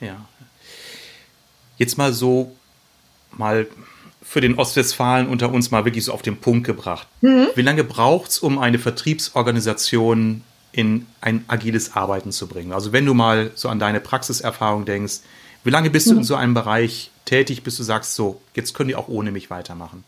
Ja. 0.00 0.16
Jetzt 1.76 1.98
mal 1.98 2.12
so, 2.12 2.56
mal 3.32 3.66
für 4.22 4.40
den 4.40 4.58
Ostwestfalen 4.58 5.26
unter 5.28 5.52
uns 5.52 5.70
mal 5.70 5.84
wirklich 5.84 6.04
so 6.04 6.12
auf 6.12 6.22
den 6.22 6.38
Punkt 6.38 6.66
gebracht. 6.66 7.06
Mhm. 7.20 7.48
Wie 7.54 7.62
lange 7.62 7.84
braucht 7.84 8.30
es, 8.30 8.38
um 8.38 8.58
eine 8.58 8.78
Vertriebsorganisation 8.78 10.42
in 10.72 11.06
ein 11.20 11.44
agiles 11.48 11.96
Arbeiten 11.96 12.32
zu 12.32 12.46
bringen? 12.46 12.72
Also 12.72 12.92
wenn 12.92 13.06
du 13.06 13.14
mal 13.14 13.50
so 13.54 13.68
an 13.68 13.78
deine 13.78 14.00
Praxiserfahrung 14.00 14.84
denkst, 14.84 15.20
wie 15.64 15.70
lange 15.70 15.90
bist 15.90 16.06
mhm. 16.06 16.12
du 16.12 16.16
in 16.18 16.24
so 16.24 16.34
einem 16.36 16.54
Bereich 16.54 17.10
tätig, 17.24 17.62
bis 17.62 17.76
du 17.76 17.82
sagst, 17.82 18.14
so, 18.14 18.40
jetzt 18.54 18.72
können 18.74 18.88
die 18.88 18.96
auch 18.96 19.08
ohne 19.08 19.32
mich 19.32 19.50
weitermachen? 19.50 20.04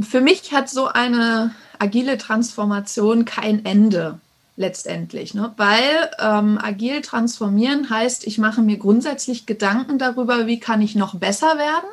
Für 0.00 0.20
mich 0.20 0.52
hat 0.52 0.68
so 0.68 0.86
eine 0.86 1.54
agile 1.78 2.18
Transformation 2.18 3.24
kein 3.24 3.64
Ende 3.64 4.18
letztendlich, 4.60 5.32
ne? 5.32 5.52
weil 5.56 6.10
ähm, 6.20 6.58
agil 6.62 7.00
transformieren 7.00 7.88
heißt, 7.88 8.26
ich 8.26 8.36
mache 8.36 8.60
mir 8.60 8.76
grundsätzlich 8.76 9.46
Gedanken 9.46 9.98
darüber, 9.98 10.46
wie 10.46 10.60
kann 10.60 10.82
ich 10.82 10.94
noch 10.94 11.14
besser 11.14 11.56
werden, 11.56 11.88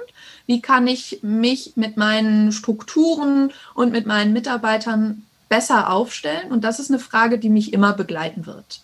wie 0.47 0.61
kann 0.61 0.85
ich 0.85 1.19
mich 1.21 1.73
mit 1.77 1.95
meinen 1.95 2.51
Strukturen 2.51 3.53
und 3.73 3.93
mit 3.93 4.05
meinen 4.05 4.33
Mitarbeitern 4.33 5.23
besser 5.47 5.89
aufstellen. 5.89 6.51
Und 6.51 6.65
das 6.65 6.79
ist 6.79 6.91
eine 6.91 6.99
Frage, 6.99 7.39
die 7.39 7.49
mich 7.49 7.71
immer 7.71 7.93
begleiten 7.93 8.45
wird. 8.45 8.81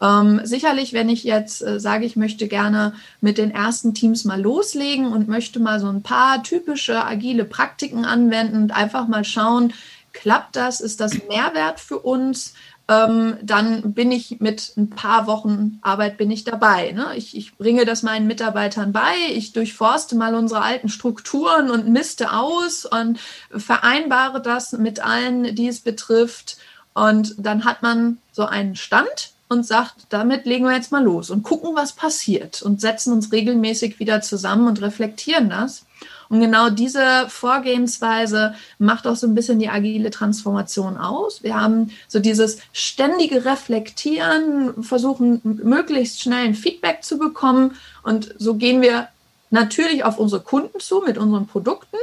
Ähm, 0.00 0.40
sicherlich, 0.44 0.94
wenn 0.94 1.10
ich 1.10 1.22
jetzt 1.24 1.60
äh, 1.60 1.78
sage, 1.78 2.06
ich 2.06 2.16
möchte 2.16 2.48
gerne 2.48 2.94
mit 3.20 3.36
den 3.36 3.50
ersten 3.50 3.92
Teams 3.92 4.24
mal 4.24 4.40
loslegen 4.40 5.08
und 5.08 5.28
möchte 5.28 5.60
mal 5.60 5.80
so 5.80 5.88
ein 5.88 6.02
paar 6.02 6.42
typische 6.42 7.04
agile 7.04 7.44
Praktiken 7.44 8.06
anwenden 8.06 8.62
und 8.62 8.70
einfach 8.70 9.06
mal 9.06 9.24
schauen, 9.24 9.74
klappt 10.12 10.56
das? 10.56 10.80
Ist 10.80 11.00
das 11.00 11.14
Mehrwert 11.28 11.80
für 11.80 11.98
uns? 11.98 12.54
Ähm, 12.88 13.36
dann 13.42 13.92
bin 13.92 14.10
ich 14.10 14.40
mit 14.40 14.72
ein 14.76 14.88
paar 14.88 15.26
Wochen 15.26 15.78
Arbeit 15.82 16.16
bin 16.16 16.30
ich 16.30 16.44
dabei. 16.44 16.92
Ne? 16.92 17.08
Ich, 17.16 17.36
ich 17.36 17.56
bringe 17.56 17.84
das 17.84 18.02
meinen 18.02 18.26
Mitarbeitern 18.26 18.92
bei, 18.92 19.14
ich 19.30 19.52
durchforste 19.52 20.16
mal 20.16 20.34
unsere 20.34 20.62
alten 20.62 20.88
Strukturen 20.88 21.70
und 21.70 21.88
misste 21.88 22.32
aus 22.32 22.86
und 22.86 23.20
vereinbare 23.50 24.40
das 24.40 24.72
mit 24.72 25.00
allen, 25.00 25.54
die 25.54 25.68
es 25.68 25.80
betrifft. 25.80 26.56
Und 26.94 27.34
dann 27.38 27.64
hat 27.64 27.82
man 27.82 28.18
so 28.32 28.46
einen 28.46 28.74
Stand 28.74 29.32
und 29.48 29.66
sagt, 29.66 30.06
damit 30.08 30.46
legen 30.46 30.64
wir 30.64 30.74
jetzt 30.74 30.92
mal 30.92 31.04
los 31.04 31.30
und 31.30 31.42
gucken, 31.42 31.74
was 31.74 31.92
passiert 31.92 32.62
und 32.62 32.80
setzen 32.80 33.12
uns 33.12 33.32
regelmäßig 33.32 33.98
wieder 33.98 34.22
zusammen 34.22 34.66
und 34.66 34.80
reflektieren 34.80 35.50
das. 35.50 35.84
Und 36.28 36.40
genau 36.40 36.70
diese 36.70 37.26
Vorgehensweise 37.28 38.54
macht 38.78 39.06
auch 39.06 39.16
so 39.16 39.26
ein 39.26 39.34
bisschen 39.34 39.58
die 39.58 39.68
agile 39.68 40.10
Transformation 40.10 40.96
aus. 40.96 41.42
Wir 41.42 41.58
haben 41.58 41.90
so 42.06 42.18
dieses 42.18 42.58
ständige 42.72 43.44
Reflektieren, 43.44 44.82
versuchen 44.82 45.40
möglichst 45.62 46.20
schnell 46.20 46.44
ein 46.44 46.54
Feedback 46.54 47.02
zu 47.02 47.18
bekommen. 47.18 47.76
Und 48.02 48.34
so 48.38 48.54
gehen 48.54 48.82
wir 48.82 49.08
natürlich 49.50 50.04
auf 50.04 50.18
unsere 50.18 50.42
Kunden 50.42 50.80
zu 50.80 51.02
mit 51.06 51.18
unseren 51.18 51.46
Produkten. 51.46 51.96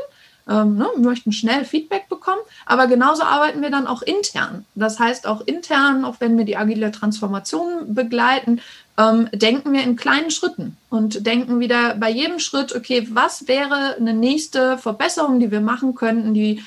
Ähm, 0.47 0.77
ne, 0.77 0.87
wir 0.95 1.03
möchten 1.03 1.31
schnell 1.31 1.65
Feedback 1.65 2.07
bekommen, 2.07 2.41
aber 2.67 2.85
genauso 2.85 3.23
arbeiten 3.23 3.63
wir 3.63 3.71
dann 3.71 3.87
auch 3.87 4.03
intern. 4.03 4.65
Das 4.75 4.99
heißt, 4.99 5.25
auch 5.25 5.41
intern, 5.41 6.05
auch 6.05 6.17
wenn 6.19 6.37
wir 6.37 6.45
die 6.45 6.55
agile 6.55 6.91
Transformation 6.91 7.95
begleiten, 7.95 8.61
ähm, 8.97 9.29
denken 9.33 9.73
wir 9.73 9.83
in 9.83 9.95
kleinen 9.95 10.31
Schritten 10.31 10.77
und 10.89 11.25
denken 11.25 11.59
wieder 11.59 11.95
bei 11.95 12.09
jedem 12.09 12.39
Schritt, 12.39 12.73
okay, 12.75 13.07
was 13.11 13.47
wäre 13.47 13.95
eine 13.95 14.13
nächste 14.13 14.77
Verbesserung, 14.77 15.39
die 15.39 15.51
wir 15.51 15.61
machen 15.61 15.95
könnten, 15.95 16.33
die 16.33 16.63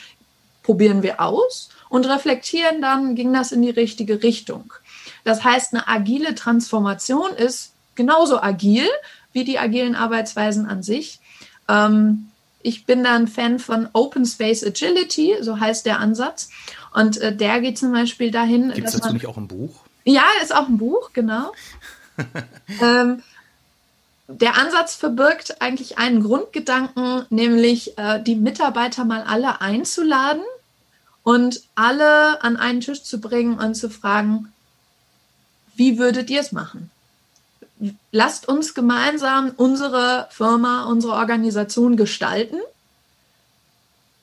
probieren 0.62 1.02
wir 1.02 1.20
aus 1.20 1.70
und 1.88 2.06
reflektieren 2.06 2.82
dann, 2.82 3.14
ging 3.14 3.32
das 3.32 3.52
in 3.52 3.62
die 3.62 3.70
richtige 3.70 4.22
Richtung. 4.22 4.72
Das 5.24 5.44
heißt, 5.44 5.72
eine 5.72 5.88
agile 5.88 6.34
Transformation 6.34 7.30
ist 7.32 7.72
genauso 7.94 8.40
agil 8.40 8.86
wie 9.32 9.44
die 9.44 9.58
agilen 9.58 9.94
Arbeitsweisen 9.94 10.66
an 10.66 10.82
sich. 10.82 11.20
Ähm, 11.68 12.28
ich 12.62 12.84
bin 12.84 13.04
da 13.04 13.14
ein 13.14 13.28
Fan 13.28 13.58
von 13.58 13.88
Open 13.92 14.26
Space 14.26 14.64
Agility, 14.64 15.36
so 15.40 15.60
heißt 15.60 15.86
der 15.86 16.00
Ansatz. 16.00 16.50
Und 16.92 17.18
äh, 17.18 17.34
der 17.34 17.60
geht 17.60 17.78
zum 17.78 17.92
Beispiel 17.92 18.30
dahin. 18.30 18.72
Gibt 18.72 18.88
es 18.88 18.94
dazu 18.94 19.12
nicht 19.12 19.26
auch 19.26 19.36
ein 19.36 19.48
Buch? 19.48 19.74
Ja, 20.04 20.24
ist 20.42 20.54
auch 20.54 20.68
ein 20.68 20.78
Buch, 20.78 21.10
genau. 21.12 21.52
ähm, 22.80 23.22
der 24.28 24.56
Ansatz 24.56 24.94
verbirgt 24.94 25.62
eigentlich 25.62 25.98
einen 25.98 26.22
Grundgedanken, 26.22 27.24
nämlich 27.30 27.96
äh, 27.96 28.22
die 28.22 28.36
Mitarbeiter 28.36 29.04
mal 29.04 29.22
alle 29.22 29.60
einzuladen 29.62 30.42
und 31.22 31.62
alle 31.74 32.42
an 32.42 32.56
einen 32.56 32.80
Tisch 32.80 33.02
zu 33.02 33.20
bringen 33.20 33.58
und 33.58 33.74
zu 33.74 33.88
fragen, 33.88 34.52
wie 35.76 35.98
würdet 35.98 36.28
ihr 36.28 36.40
es 36.40 36.52
machen? 36.52 36.90
Lasst 38.10 38.48
uns 38.48 38.74
gemeinsam 38.74 39.52
unsere 39.56 40.26
Firma, 40.30 40.84
unsere 40.84 41.14
Organisation 41.14 41.96
gestalten 41.96 42.58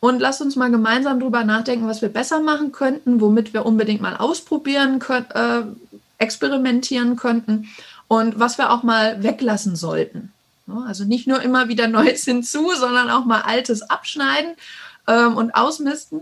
und 0.01 0.19
lasst 0.19 0.41
uns 0.41 0.55
mal 0.55 0.69
gemeinsam 0.69 1.19
darüber 1.19 1.43
nachdenken, 1.43 1.87
was 1.87 2.01
wir 2.01 2.09
besser 2.09 2.41
machen 2.41 2.71
könnten, 2.71 3.21
womit 3.21 3.53
wir 3.53 3.65
unbedingt 3.65 4.01
mal 4.01 4.17
ausprobieren, 4.17 4.99
können, 4.99 5.31
äh, 5.31 5.63
experimentieren 6.17 7.15
könnten 7.15 7.67
und 8.07 8.39
was 8.39 8.57
wir 8.57 8.71
auch 8.71 8.83
mal 8.83 9.23
weglassen 9.23 9.75
sollten. 9.75 10.31
Also 10.87 11.03
nicht 11.03 11.27
nur 11.27 11.41
immer 11.41 11.67
wieder 11.67 11.87
Neues 11.87 12.23
hinzu, 12.25 12.71
sondern 12.75 13.09
auch 13.09 13.25
mal 13.25 13.41
Altes 13.41 13.83
abschneiden 13.83 14.55
ähm, 15.07 15.35
und 15.37 15.55
ausmisten. 15.55 16.21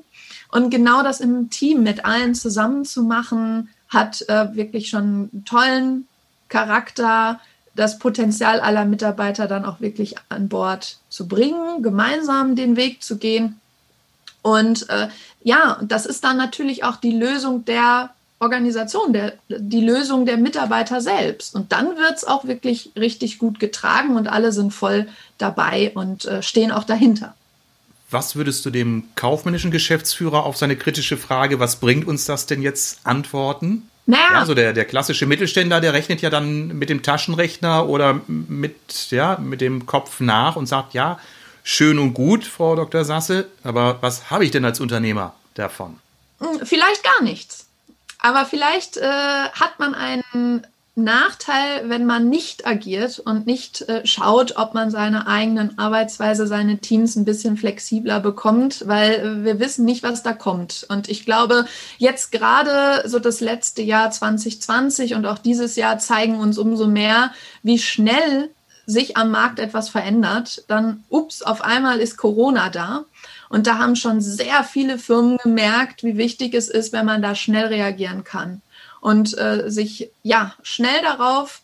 Und 0.52 0.70
genau 0.70 1.04
das 1.04 1.20
im 1.20 1.50
Team 1.50 1.84
mit 1.84 2.06
allen 2.06 2.36
zusammen 2.36 2.86
zu 2.86 3.04
machen, 3.04 3.70
hat 3.90 4.28
äh, 4.28 4.56
wirklich 4.56 4.90
schon 4.90 5.30
einen 5.32 5.46
tollen 5.46 6.08
Charakter, 6.50 7.40
das 7.76 7.98
Potenzial 7.98 8.60
aller 8.60 8.86
Mitarbeiter 8.86 9.48
dann 9.48 9.66
auch 9.66 9.82
wirklich 9.82 10.16
an 10.30 10.48
Bord 10.48 10.98
zu 11.10 11.28
bringen, 11.28 11.82
gemeinsam 11.82 12.56
den 12.56 12.76
Weg 12.76 13.02
zu 13.02 13.18
gehen. 13.18 13.60
Und 14.44 14.90
äh, 14.90 15.08
ja, 15.42 15.80
das 15.82 16.06
ist 16.06 16.24
dann 16.24 16.38
natürlich 16.38 16.84
auch 16.84 16.98
die 16.98 17.18
Lösung 17.18 17.66
der 17.66 18.12
Organisation, 18.44 19.14
der, 19.14 19.34
die 19.50 19.82
Lösung 19.82 20.26
der 20.26 20.38
Mitarbeiter 20.38 21.02
selbst. 21.02 21.56
Und 21.56 21.72
dann 21.72 21.98
wird 21.98 22.18
es 22.18 22.24
auch 22.24 22.46
wirklich 22.46 22.92
richtig 22.96 23.40
gut 23.40 23.60
getragen 23.60 24.16
und 24.16 24.28
alle 24.28 24.52
sind 24.52 24.74
voll 24.74 25.08
dabei 25.38 25.92
und 25.96 26.26
äh, 26.26 26.44
stehen 26.44 26.72
auch 26.72 26.84
dahinter. 26.84 27.34
Was 28.12 28.36
würdest 28.36 28.64
du 28.66 28.70
dem 28.70 29.06
kaufmännischen 29.16 29.72
Geschäftsführer 29.72 30.46
auf 30.46 30.56
seine 30.56 30.76
kritische 30.76 31.18
Frage, 31.18 31.60
was 31.60 31.78
bringt 31.78 32.06
uns 32.06 32.26
das 32.26 32.46
denn 32.46 32.62
jetzt, 32.62 33.00
antworten? 33.06 33.90
Naja. 34.06 34.28
Ja, 34.34 34.46
so 34.46 34.54
der, 34.54 34.74
der 34.74 34.86
klassische 34.86 35.26
Mittelständler, 35.26 35.82
der 35.82 35.94
rechnet 35.94 36.22
ja 36.22 36.30
dann 36.30 36.68
mit 36.78 36.90
dem 36.90 37.02
Taschenrechner 37.02 37.88
oder 37.88 38.22
mit, 38.28 38.76
ja, 39.10 39.38
mit 39.40 39.62
dem 39.62 39.86
Kopf 39.86 40.20
nach 40.20 40.56
und 40.58 40.68
sagt, 40.68 40.94
ja, 40.94 41.18
schön 41.64 41.98
und 41.98 42.14
gut, 42.14 42.44
Frau 42.44 42.76
Dr. 42.76 43.06
Sasse, 43.06 43.48
aber 43.64 43.98
was 44.02 44.30
habe 44.30 44.46
ich 44.46 44.52
denn 44.52 44.66
als 44.66 44.80
Unternehmer 44.80 45.34
davon? 45.56 45.98
Hm, 46.40 46.66
vielleicht 46.66 47.04
gar 47.04 47.24
nichts. 47.24 47.63
Aber 48.24 48.46
vielleicht 48.46 48.96
äh, 48.96 49.04
hat 49.04 49.80
man 49.80 49.94
einen 49.94 50.66
Nachteil, 50.96 51.90
wenn 51.90 52.06
man 52.06 52.30
nicht 52.30 52.66
agiert 52.66 53.20
und 53.20 53.46
nicht 53.46 53.82
äh, 53.90 54.06
schaut, 54.06 54.56
ob 54.56 54.74
man 54.74 54.92
seine 54.92 55.28
eigenen 55.28 55.78
Arbeitsweise, 55.78 56.48
seine 56.48 56.78
Teams 56.78 57.18
ein 57.18 57.26
bisschen 57.26 57.58
flexibler 57.58 58.22
bekommt, 58.22 58.88
weil 58.88 59.14
äh, 59.14 59.44
wir 59.44 59.60
wissen 59.60 59.84
nicht, 59.84 60.04
was 60.04 60.24
da 60.24 60.32
kommt. 60.32 60.86
Und 60.88 61.10
ich 61.10 61.26
glaube, 61.26 61.66
jetzt 61.98 62.32
gerade 62.32 63.08
so 63.10 63.20
das 63.20 63.42
letzte 63.42 63.82
Jahr 63.82 64.10
2020 64.10 65.16
und 65.16 65.26
auch 65.26 65.40
dieses 65.40 65.76
Jahr 65.76 66.00
zeigen 66.00 66.40
uns 66.40 66.58
umso 66.58 66.88
mehr, 66.88 67.34
wie 67.62 67.78
schnell 67.78 68.52
sich 68.86 69.18
am 69.18 69.32
Markt 69.32 69.60
etwas 69.60 69.90
verändert. 69.90 70.64
Dann, 70.70 71.04
ups, 71.10 71.42
auf 71.42 71.62
einmal 71.62 72.00
ist 72.00 72.16
Corona 72.16 72.70
da. 72.70 73.04
Und 73.54 73.68
da 73.68 73.78
haben 73.78 73.96
schon 73.96 74.20
sehr 74.20 74.64
viele 74.64 74.98
Firmen 74.98 75.38
gemerkt, 75.38 76.04
wie 76.04 76.18
wichtig 76.18 76.56
es 76.56 76.70
ist, 76.70 76.92
wenn 76.92 77.06
man 77.06 77.22
da 77.22 77.36
schnell 77.36 77.68
reagieren 77.68 78.24
kann 78.24 78.64
und 79.00 79.38
äh, 79.38 79.70
sich 79.70 80.10
ja 80.24 80.56
schnell 80.64 81.04
darauf 81.04 81.62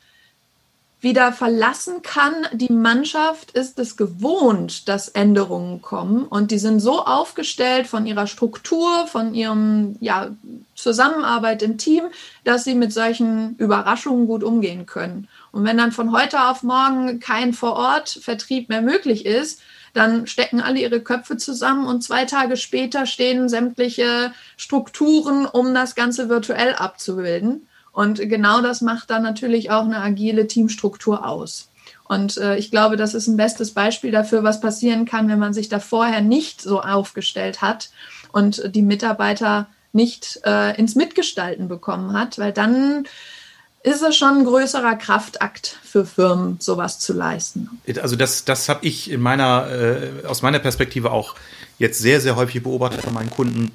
wieder 1.01 1.33
verlassen 1.33 2.03
kann. 2.03 2.33
Die 2.51 2.71
Mannschaft 2.71 3.49
ist 3.53 3.79
es 3.79 3.97
gewohnt, 3.97 4.87
dass 4.87 5.09
Änderungen 5.09 5.81
kommen 5.81 6.25
und 6.25 6.51
die 6.51 6.59
sind 6.59 6.79
so 6.79 7.03
aufgestellt 7.05 7.87
von 7.87 8.05
ihrer 8.05 8.27
Struktur, 8.27 9.07
von 9.07 9.33
ihrem 9.33 9.95
ja, 9.99 10.29
Zusammenarbeit 10.75 11.63
im 11.63 11.79
Team, 11.79 12.03
dass 12.43 12.65
sie 12.65 12.75
mit 12.75 12.93
solchen 12.93 13.55
Überraschungen 13.57 14.27
gut 14.27 14.43
umgehen 14.43 14.85
können. 14.85 15.27
Und 15.51 15.65
wenn 15.65 15.79
dann 15.79 15.91
von 15.91 16.11
heute 16.11 16.49
auf 16.49 16.61
morgen 16.61 17.19
kein 17.19 17.51
Vorortvertrieb 17.53 18.69
mehr 18.69 18.83
möglich 18.83 19.25
ist, 19.25 19.59
dann 19.93 20.27
stecken 20.27 20.61
alle 20.61 20.79
ihre 20.79 21.01
Köpfe 21.01 21.37
zusammen 21.37 21.87
und 21.87 22.03
zwei 22.03 22.25
Tage 22.25 22.57
später 22.57 23.05
stehen 23.05 23.49
sämtliche 23.49 24.31
Strukturen, 24.57 25.45
um 25.45 25.73
das 25.73 25.95
Ganze 25.95 26.29
virtuell 26.29 26.73
abzubilden. 26.73 27.67
Und 27.91 28.19
genau 28.19 28.61
das 28.61 28.81
macht 28.81 29.09
dann 29.09 29.23
natürlich 29.23 29.71
auch 29.71 29.83
eine 29.83 29.99
agile 29.99 30.47
Teamstruktur 30.47 31.25
aus. 31.25 31.69
Und 32.07 32.37
äh, 32.37 32.57
ich 32.57 32.71
glaube, 32.71 32.97
das 32.97 33.13
ist 33.13 33.27
ein 33.27 33.37
bestes 33.37 33.73
Beispiel 33.73 34.11
dafür, 34.11 34.43
was 34.43 34.61
passieren 34.61 35.05
kann, 35.05 35.29
wenn 35.29 35.39
man 35.39 35.53
sich 35.53 35.69
da 35.69 35.79
vorher 35.79 36.21
nicht 36.21 36.61
so 36.61 36.81
aufgestellt 36.81 37.61
hat 37.61 37.89
und 38.31 38.75
die 38.75 38.81
Mitarbeiter 38.81 39.67
nicht 39.91 40.39
äh, 40.45 40.77
ins 40.77 40.95
Mitgestalten 40.95 41.67
bekommen 41.67 42.13
hat, 42.13 42.37
weil 42.37 42.51
dann 42.51 43.05
ist 43.83 44.01
es 44.01 44.17
schon 44.17 44.39
ein 44.39 44.45
größerer 44.45 44.95
Kraftakt 44.95 45.77
für 45.83 46.05
Firmen, 46.05 46.57
sowas 46.59 46.99
zu 46.99 47.13
leisten. 47.13 47.69
Also 48.01 48.15
das, 48.15 48.43
das 48.45 48.67
habe 48.67 48.85
ich 48.85 49.09
in 49.09 49.21
meiner, 49.21 49.69
äh, 49.71 50.25
aus 50.25 50.41
meiner 50.41 50.59
Perspektive 50.59 51.11
auch 51.11 51.35
jetzt 51.77 51.99
sehr, 51.99 52.19
sehr 52.19 52.35
häufig 52.35 52.61
beobachtet 52.61 53.01
von 53.01 53.13
meinen 53.13 53.29
Kunden. 53.29 53.71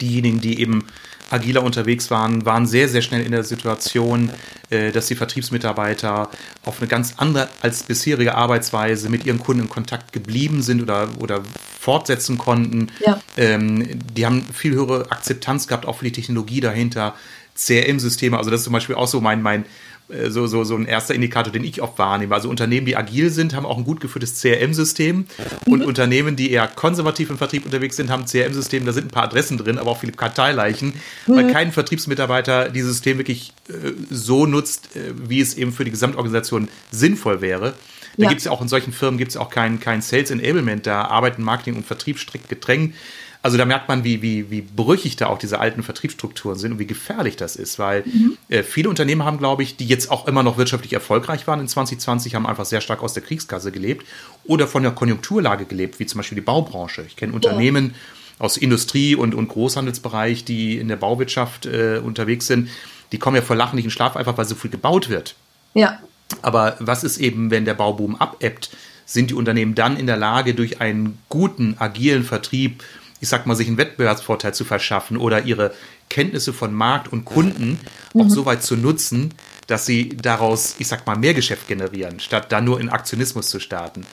Diejenigen, 0.00 0.40
die 0.40 0.60
eben 0.60 0.86
agiler 1.30 1.62
unterwegs 1.62 2.10
waren, 2.10 2.44
waren 2.46 2.66
sehr, 2.66 2.88
sehr 2.88 3.02
schnell 3.02 3.22
in 3.22 3.32
der 3.32 3.44
Situation, 3.44 4.30
äh, 4.70 4.92
dass 4.92 5.06
die 5.06 5.14
Vertriebsmitarbeiter 5.14 6.30
auf 6.64 6.78
eine 6.78 6.88
ganz 6.88 7.14
andere 7.16 7.48
als 7.60 7.82
bisherige 7.82 8.34
Arbeitsweise 8.34 9.08
mit 9.08 9.26
ihren 9.26 9.38
Kunden 9.38 9.62
in 9.62 9.68
Kontakt 9.68 10.12
geblieben 10.12 10.62
sind 10.62 10.82
oder, 10.82 11.08
oder 11.18 11.42
fortsetzen 11.80 12.38
konnten. 12.38 12.88
Ja. 13.04 13.20
Ähm, 13.36 13.98
die 14.14 14.26
haben 14.26 14.42
viel 14.42 14.74
höhere 14.74 15.10
Akzeptanz 15.10 15.66
gehabt, 15.66 15.86
auch 15.86 15.96
für 15.98 16.04
die 16.04 16.12
Technologie 16.12 16.60
dahinter. 16.60 17.14
CRM-Systeme, 17.58 18.38
also 18.38 18.50
das 18.50 18.60
ist 18.60 18.64
zum 18.64 18.72
Beispiel 18.72 18.94
auch 18.94 19.08
so 19.08 19.20
mein, 19.20 19.42
mein 19.42 19.64
äh, 20.08 20.30
so, 20.30 20.46
so, 20.46 20.64
so 20.64 20.76
ein 20.76 20.86
erster 20.86 21.14
Indikator, 21.14 21.52
den 21.52 21.64
ich 21.64 21.82
oft 21.82 21.98
wahrnehme. 21.98 22.34
Also 22.34 22.48
Unternehmen, 22.48 22.86
die 22.86 22.96
agil 22.96 23.30
sind, 23.30 23.54
haben 23.54 23.66
auch 23.66 23.78
ein 23.78 23.84
gut 23.84 24.00
geführtes 24.00 24.40
CRM-System 24.40 25.26
und 25.66 25.80
mhm. 25.80 25.86
Unternehmen, 25.86 26.36
die 26.36 26.50
eher 26.50 26.66
konservativ 26.68 27.30
im 27.30 27.38
Vertrieb 27.38 27.64
unterwegs 27.64 27.96
sind, 27.96 28.10
haben 28.10 28.24
CRM-System, 28.26 28.86
da 28.86 28.92
sind 28.92 29.06
ein 29.06 29.10
paar 29.10 29.24
Adressen 29.24 29.58
drin, 29.58 29.78
aber 29.78 29.90
auch 29.90 30.00
viele 30.00 30.12
Karteileichen, 30.12 30.94
mhm. 31.26 31.36
weil 31.36 31.52
kein 31.52 31.72
Vertriebsmitarbeiter 31.72 32.70
dieses 32.70 32.92
System 32.92 33.18
wirklich 33.18 33.52
äh, 33.68 33.92
so 34.10 34.46
nutzt, 34.46 34.96
äh, 34.96 35.12
wie 35.16 35.40
es 35.40 35.54
eben 35.54 35.72
für 35.72 35.84
die 35.84 35.90
Gesamtorganisation 35.90 36.68
sinnvoll 36.90 37.40
wäre. 37.40 37.74
Da 38.16 38.24
ja. 38.24 38.28
gibt 38.30 38.40
es 38.40 38.46
ja 38.46 38.50
auch 38.50 38.60
in 38.60 38.68
solchen 38.68 38.92
Firmen 38.92 39.16
gibt 39.16 39.30
es 39.30 39.36
auch 39.36 39.48
kein, 39.48 39.78
kein 39.78 40.02
Sales 40.02 40.30
Enablement, 40.30 40.86
da 40.86 41.02
arbeiten 41.02 41.42
Marketing 41.42 41.76
und 41.76 41.86
Vertrieb 41.86 42.18
strikt 42.18 42.48
getrennt. 42.48 42.94
Also 43.40 43.56
da 43.56 43.64
merkt 43.64 43.88
man, 43.88 44.02
wie, 44.02 44.20
wie, 44.20 44.50
wie 44.50 44.62
brüchig 44.62 45.16
da 45.16 45.28
auch 45.28 45.38
diese 45.38 45.60
alten 45.60 45.82
Vertriebsstrukturen 45.82 46.58
sind 46.58 46.72
und 46.72 46.78
wie 46.80 46.86
gefährlich 46.86 47.36
das 47.36 47.54
ist, 47.54 47.78
weil 47.78 48.02
mhm. 48.04 48.36
äh, 48.48 48.62
viele 48.64 48.88
Unternehmen 48.88 49.24
haben, 49.24 49.38
glaube 49.38 49.62
ich, 49.62 49.76
die 49.76 49.86
jetzt 49.86 50.10
auch 50.10 50.26
immer 50.26 50.42
noch 50.42 50.58
wirtschaftlich 50.58 50.92
erfolgreich 50.92 51.46
waren 51.46 51.60
in 51.60 51.68
2020, 51.68 52.34
haben 52.34 52.46
einfach 52.46 52.64
sehr 52.64 52.80
stark 52.80 53.02
aus 53.02 53.12
der 53.12 53.22
Kriegskasse 53.22 53.70
gelebt 53.70 54.06
oder 54.44 54.66
von 54.66 54.82
der 54.82 54.92
Konjunkturlage 54.92 55.66
gelebt, 55.66 56.00
wie 56.00 56.06
zum 56.06 56.18
Beispiel 56.18 56.36
die 56.36 56.42
Baubranche. 56.44 57.04
Ich 57.06 57.14
kenne 57.14 57.32
Unternehmen 57.32 57.94
ja. 58.38 58.44
aus 58.44 58.56
Industrie- 58.56 59.14
und, 59.14 59.36
und 59.36 59.48
Großhandelsbereich, 59.48 60.44
die 60.44 60.76
in 60.76 60.88
der 60.88 60.96
Bauwirtschaft 60.96 61.66
äh, 61.66 62.00
unterwegs 62.04 62.48
sind, 62.48 62.68
die 63.12 63.18
kommen 63.18 63.36
ja 63.36 63.42
vor 63.42 63.56
Lachen 63.56 63.76
nicht 63.76 63.84
in 63.84 63.90
Schlaf, 63.90 64.16
einfach 64.16 64.36
weil 64.36 64.46
so 64.46 64.56
viel 64.56 64.70
gebaut 64.70 65.08
wird. 65.08 65.36
Ja. 65.74 66.00
Aber 66.42 66.76
was 66.80 67.04
ist 67.04 67.18
eben, 67.18 67.50
wenn 67.50 67.64
der 67.64 67.74
Bauboom 67.74 68.16
abebbt? 68.16 68.70
Sind 69.06 69.30
die 69.30 69.34
Unternehmen 69.34 69.74
dann 69.74 69.96
in 69.96 70.06
der 70.06 70.18
Lage, 70.18 70.52
durch 70.52 70.82
einen 70.82 71.18
guten, 71.30 71.76
agilen 71.78 72.24
Vertrieb 72.24 72.82
ich 73.20 73.28
sag 73.28 73.46
mal, 73.46 73.54
sich 73.54 73.68
einen 73.68 73.78
Wettbewerbsvorteil 73.78 74.54
zu 74.54 74.64
verschaffen 74.64 75.16
oder 75.16 75.44
ihre 75.44 75.72
Kenntnisse 76.08 76.52
von 76.52 76.72
Markt 76.72 77.12
und 77.12 77.24
Kunden 77.24 77.78
mhm. 78.14 78.20
auch 78.20 78.28
so 78.28 78.46
weit 78.46 78.62
zu 78.62 78.76
nutzen, 78.76 79.34
dass 79.66 79.86
sie 79.86 80.10
daraus, 80.10 80.76
ich 80.78 80.88
sag 80.88 81.06
mal, 81.06 81.16
mehr 81.16 81.34
Geschäft 81.34 81.68
generieren, 81.68 82.20
statt 82.20 82.50
da 82.50 82.60
nur 82.60 82.80
in 82.80 82.88
Aktionismus 82.88 83.48
zu 83.48 83.60
starten. 83.60 84.06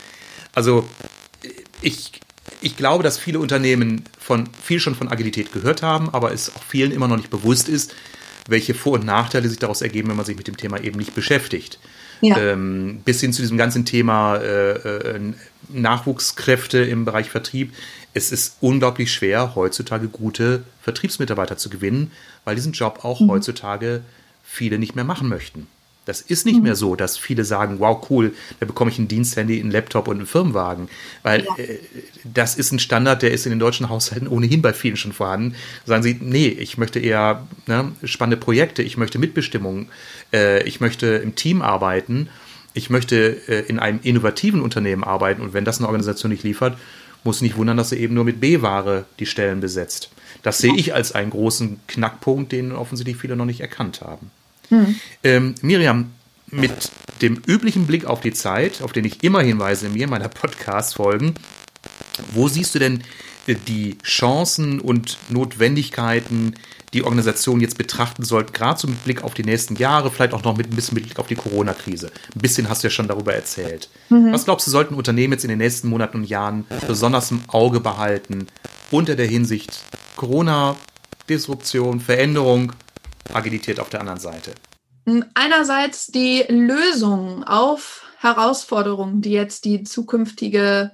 Also 0.53 0.87
ich, 1.81 2.11
ich 2.61 2.75
glaube, 2.77 3.03
dass 3.03 3.17
viele 3.17 3.39
Unternehmen 3.39 4.03
von 4.19 4.49
viel 4.63 4.79
schon 4.79 4.95
von 4.95 5.09
Agilität 5.09 5.53
gehört 5.53 5.81
haben, 5.81 6.09
aber 6.13 6.33
es 6.33 6.53
auch 6.55 6.63
vielen 6.63 6.91
immer 6.91 7.07
noch 7.07 7.17
nicht 7.17 7.29
bewusst 7.29 7.69
ist, 7.69 7.93
welche 8.47 8.73
Vor- 8.73 8.93
und 8.93 9.05
Nachteile 9.05 9.49
sich 9.49 9.59
daraus 9.59 9.81
ergeben, 9.81 10.09
wenn 10.09 10.17
man 10.17 10.25
sich 10.25 10.37
mit 10.37 10.47
dem 10.47 10.57
Thema 10.57 10.79
eben 10.81 10.97
nicht 10.97 11.15
beschäftigt. 11.15 11.79
Ja. 12.21 12.37
Ähm, 12.37 13.01
bis 13.03 13.19
hin 13.21 13.33
zu 13.33 13.41
diesem 13.41 13.57
ganzen 13.57 13.85
Thema 13.85 14.37
äh, 14.37 14.71
äh, 14.71 15.33
Nachwuchskräfte 15.69 16.79
im 16.79 17.05
Bereich 17.05 17.29
Vertrieb. 17.29 17.73
Es 18.15 18.31
ist 18.31 18.55
unglaublich 18.61 19.11
schwer, 19.11 19.55
heutzutage 19.55 20.07
gute 20.07 20.63
Vertriebsmitarbeiter 20.81 21.57
zu 21.57 21.69
gewinnen, 21.69 22.11
weil 22.45 22.55
diesen 22.55 22.71
Job 22.71 23.01
auch 23.03 23.19
mhm. 23.19 23.29
heutzutage 23.29 24.01
viele 24.41 24.79
nicht 24.79 24.95
mehr 24.95 25.03
machen 25.03 25.27
möchten. 25.27 25.67
Das 26.05 26.21
ist 26.21 26.45
nicht 26.45 26.57
mhm. 26.57 26.63
mehr 26.63 26.75
so, 26.77 26.95
dass 26.95 27.17
viele 27.17 27.43
sagen, 27.43 27.79
wow, 27.79 28.09
cool, 28.09 28.33
da 28.61 28.65
bekomme 28.65 28.89
ich 28.89 28.99
ein 28.99 29.09
Diensthandy, 29.09 29.59
einen 29.59 29.69
Laptop 29.69 30.07
und 30.07 30.17
einen 30.17 30.27
Firmenwagen. 30.27 30.87
Weil 31.23 31.43
ja. 31.43 31.57
äh, 31.57 31.79
das 32.23 32.55
ist 32.55 32.71
ein 32.71 32.79
Standard, 32.79 33.21
der 33.21 33.31
ist 33.31 33.45
in 33.45 33.49
den 33.49 33.59
deutschen 33.59 33.89
Haushalten 33.89 34.27
ohnehin 34.29 34.61
bei 34.61 34.71
vielen 34.71 34.95
schon 34.95 35.11
vorhanden. 35.11 35.55
Sagen 35.85 36.03
sie, 36.03 36.17
nee, 36.21 36.47
ich 36.47 36.77
möchte 36.77 36.99
eher 36.99 37.45
ne, 37.67 37.91
spannende 38.05 38.37
Projekte, 38.37 38.81
ich 38.81 38.95
möchte 38.95 39.19
Mitbestimmung, 39.19 39.89
äh, 40.31 40.63
ich 40.63 40.79
möchte 40.79 41.07
im 41.07 41.35
Team 41.35 41.61
arbeiten, 41.61 42.29
ich 42.73 42.89
möchte 42.89 43.41
äh, 43.49 43.65
in 43.67 43.79
einem 43.79 43.99
innovativen 44.03 44.61
Unternehmen 44.61 45.03
arbeiten 45.03 45.41
und 45.41 45.53
wenn 45.53 45.65
das 45.65 45.79
eine 45.79 45.87
Organisation 45.87 46.31
nicht 46.31 46.43
liefert, 46.43 46.77
muss 47.25 47.41
nicht 47.41 47.57
wundern, 47.57 47.77
dass 47.77 47.89
sie 47.89 47.97
eben 47.97 48.13
nur 48.13 48.23
mit 48.23 48.39
B-Ware 48.39 49.05
die 49.19 49.25
Stellen 49.25 49.59
besetzt. 49.59 50.09
Das 50.43 50.59
sehe 50.59 50.75
ich 50.75 50.93
als 50.93 51.13
einen 51.13 51.31
großen 51.31 51.79
Knackpunkt, 51.87 52.51
den 52.51 52.71
offensichtlich 52.71 53.17
viele 53.17 53.35
noch 53.35 53.45
nicht 53.45 53.61
erkannt 53.61 54.01
haben. 54.01 54.31
Hm. 54.69 54.95
Ähm, 55.23 55.55
Miriam, 55.61 56.11
mit 56.51 56.91
dem 57.21 57.41
üblichen 57.47 57.87
Blick 57.87 58.05
auf 58.05 58.21
die 58.21 58.33
Zeit, 58.33 58.81
auf 58.81 58.93
den 58.93 59.05
ich 59.05 59.23
immer 59.23 59.41
hinweise 59.41 59.87
in 59.87 59.93
mir 59.93 60.07
meiner 60.07 60.29
Podcast-Folgen, 60.29 61.35
wo 62.33 62.47
siehst 62.47 62.75
du 62.75 62.79
denn 62.79 63.03
die 63.47 63.97
Chancen 64.03 64.79
und 64.79 65.17
Notwendigkeiten, 65.29 66.55
die 66.95 67.03
Organisation 67.03 67.59
jetzt 67.59 67.77
betrachten 67.77 68.23
sollten, 68.23 68.53
gerade 68.53 68.79
so 68.79 68.87
mit 68.87 69.03
Blick 69.03 69.23
auf 69.23 69.33
die 69.33 69.43
nächsten 69.43 69.75
Jahre, 69.75 70.09
vielleicht 70.09 70.33
auch 70.33 70.43
noch 70.43 70.55
mit 70.55 70.71
ein 70.71 70.75
bisschen 70.75 70.95
mit 70.95 71.03
Blick 71.03 71.19
auf 71.19 71.27
die 71.27 71.35
Corona-Krise. 71.35 72.09
Ein 72.33 72.41
bisschen 72.41 72.69
hast 72.69 72.83
du 72.83 72.87
ja 72.87 72.91
schon 72.91 73.07
darüber 73.07 73.33
erzählt. 73.33 73.89
Mhm. 74.09 74.31
Was 74.31 74.45
glaubst 74.45 74.65
du, 74.65 74.71
sollten 74.71 74.95
Unternehmen 74.95 75.33
jetzt 75.33 75.43
in 75.43 75.49
den 75.49 75.59
nächsten 75.59 75.89
Monaten 75.89 76.17
und 76.17 76.23
Jahren 76.23 76.65
besonders 76.87 77.31
im 77.31 77.43
Auge 77.47 77.81
behalten, 77.81 78.47
unter 78.91 79.15
der 79.15 79.27
Hinsicht 79.27 79.81
Corona, 80.15 80.77
Disruption, 81.27 81.99
Veränderung 81.99 82.71
Agilität 83.33 83.79
auf 83.79 83.89
der 83.89 83.99
anderen 83.99 84.19
Seite? 84.19 84.53
Einerseits 85.33 86.07
die 86.07 86.45
Lösung 86.47 87.43
auf 87.43 88.03
Herausforderungen, 88.19 89.21
die 89.21 89.31
jetzt 89.31 89.65
die 89.65 89.83
zukünftige 89.83 90.91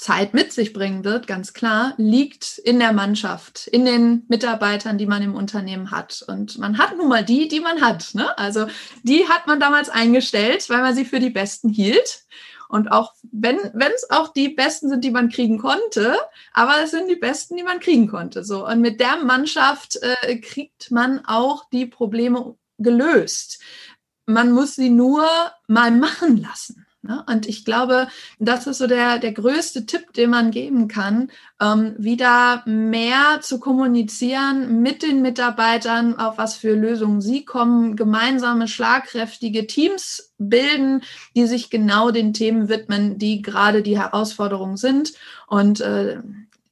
Zeit 0.00 0.32
mit 0.32 0.50
sich 0.50 0.72
bringen 0.72 1.04
wird, 1.04 1.26
ganz 1.26 1.52
klar, 1.52 1.92
liegt 1.98 2.56
in 2.56 2.78
der 2.78 2.94
Mannschaft, 2.94 3.66
in 3.66 3.84
den 3.84 4.24
Mitarbeitern, 4.28 4.96
die 4.96 5.04
man 5.04 5.22
im 5.22 5.34
Unternehmen 5.34 5.90
hat. 5.90 6.24
Und 6.26 6.58
man 6.58 6.78
hat 6.78 6.96
nun 6.96 7.08
mal 7.08 7.22
die, 7.22 7.48
die 7.48 7.60
man 7.60 7.82
hat. 7.82 8.14
Ne? 8.14 8.36
Also 8.38 8.66
die 9.02 9.28
hat 9.28 9.46
man 9.46 9.60
damals 9.60 9.90
eingestellt, 9.90 10.70
weil 10.70 10.80
man 10.80 10.94
sie 10.94 11.04
für 11.04 11.20
die 11.20 11.28
Besten 11.28 11.68
hielt. 11.68 12.24
Und 12.70 12.90
auch 12.90 13.12
wenn 13.30 13.58
es 13.94 14.10
auch 14.10 14.32
die 14.32 14.48
Besten 14.48 14.88
sind, 14.88 15.04
die 15.04 15.10
man 15.10 15.28
kriegen 15.28 15.58
konnte, 15.58 16.16
aber 16.54 16.82
es 16.82 16.92
sind 16.92 17.10
die 17.10 17.16
Besten, 17.16 17.56
die 17.56 17.62
man 17.62 17.80
kriegen 17.80 18.08
konnte. 18.08 18.42
So 18.42 18.66
und 18.66 18.80
mit 18.80 19.00
der 19.00 19.18
Mannschaft 19.18 19.98
äh, 20.00 20.38
kriegt 20.38 20.90
man 20.90 21.26
auch 21.26 21.68
die 21.70 21.84
Probleme 21.84 22.56
gelöst. 22.78 23.60
Man 24.24 24.52
muss 24.52 24.76
sie 24.76 24.88
nur 24.88 25.28
mal 25.66 25.90
machen 25.90 26.38
lassen. 26.38 26.79
Ne? 27.02 27.24
Und 27.26 27.48
ich 27.48 27.64
glaube, 27.64 28.08
das 28.38 28.66
ist 28.66 28.78
so 28.78 28.86
der, 28.86 29.18
der 29.18 29.32
größte 29.32 29.86
Tipp, 29.86 30.12
den 30.12 30.30
man 30.30 30.50
geben 30.50 30.86
kann, 30.86 31.30
ähm, 31.60 31.94
wieder 31.96 32.62
mehr 32.66 33.40
zu 33.40 33.58
kommunizieren 33.58 34.82
mit 34.82 35.02
den 35.02 35.22
Mitarbeitern, 35.22 36.18
auf 36.18 36.36
was 36.36 36.56
für 36.56 36.74
Lösungen 36.74 37.22
sie 37.22 37.44
kommen, 37.44 37.96
gemeinsame, 37.96 38.68
schlagkräftige 38.68 39.66
Teams 39.66 40.34
bilden, 40.36 41.02
die 41.34 41.46
sich 41.46 41.70
genau 41.70 42.10
den 42.10 42.34
Themen 42.34 42.68
widmen, 42.68 43.18
die 43.18 43.40
gerade 43.40 43.82
die 43.82 43.98
Herausforderungen 43.98 44.76
sind 44.76 45.14
und 45.46 45.80
äh, 45.80 46.18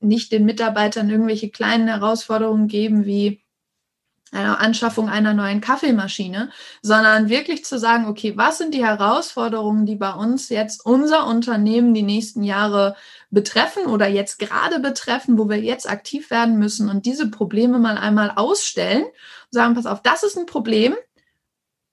nicht 0.00 0.30
den 0.30 0.44
Mitarbeitern 0.44 1.08
irgendwelche 1.08 1.48
kleinen 1.48 1.88
Herausforderungen 1.88 2.68
geben 2.68 3.06
wie 3.06 3.40
einer 4.32 4.60
Anschaffung 4.60 5.08
einer 5.08 5.34
neuen 5.34 5.60
Kaffeemaschine, 5.60 6.50
sondern 6.82 7.28
wirklich 7.28 7.64
zu 7.64 7.78
sagen, 7.78 8.06
okay, 8.06 8.36
was 8.36 8.58
sind 8.58 8.74
die 8.74 8.84
Herausforderungen, 8.84 9.86
die 9.86 9.96
bei 9.96 10.12
uns 10.12 10.48
jetzt 10.48 10.84
unser 10.84 11.26
Unternehmen 11.26 11.94
die 11.94 12.02
nächsten 12.02 12.42
Jahre 12.42 12.96
betreffen 13.30 13.86
oder 13.86 14.06
jetzt 14.06 14.38
gerade 14.38 14.80
betreffen, 14.80 15.38
wo 15.38 15.48
wir 15.48 15.58
jetzt 15.58 15.88
aktiv 15.88 16.30
werden 16.30 16.58
müssen 16.58 16.88
und 16.88 17.06
diese 17.06 17.30
Probleme 17.30 17.78
mal 17.78 17.98
einmal 17.98 18.32
ausstellen 18.36 19.04
und 19.04 19.12
sagen, 19.50 19.74
pass 19.74 19.86
auf, 19.86 20.02
das 20.02 20.22
ist 20.22 20.36
ein 20.36 20.46
Problem. 20.46 20.94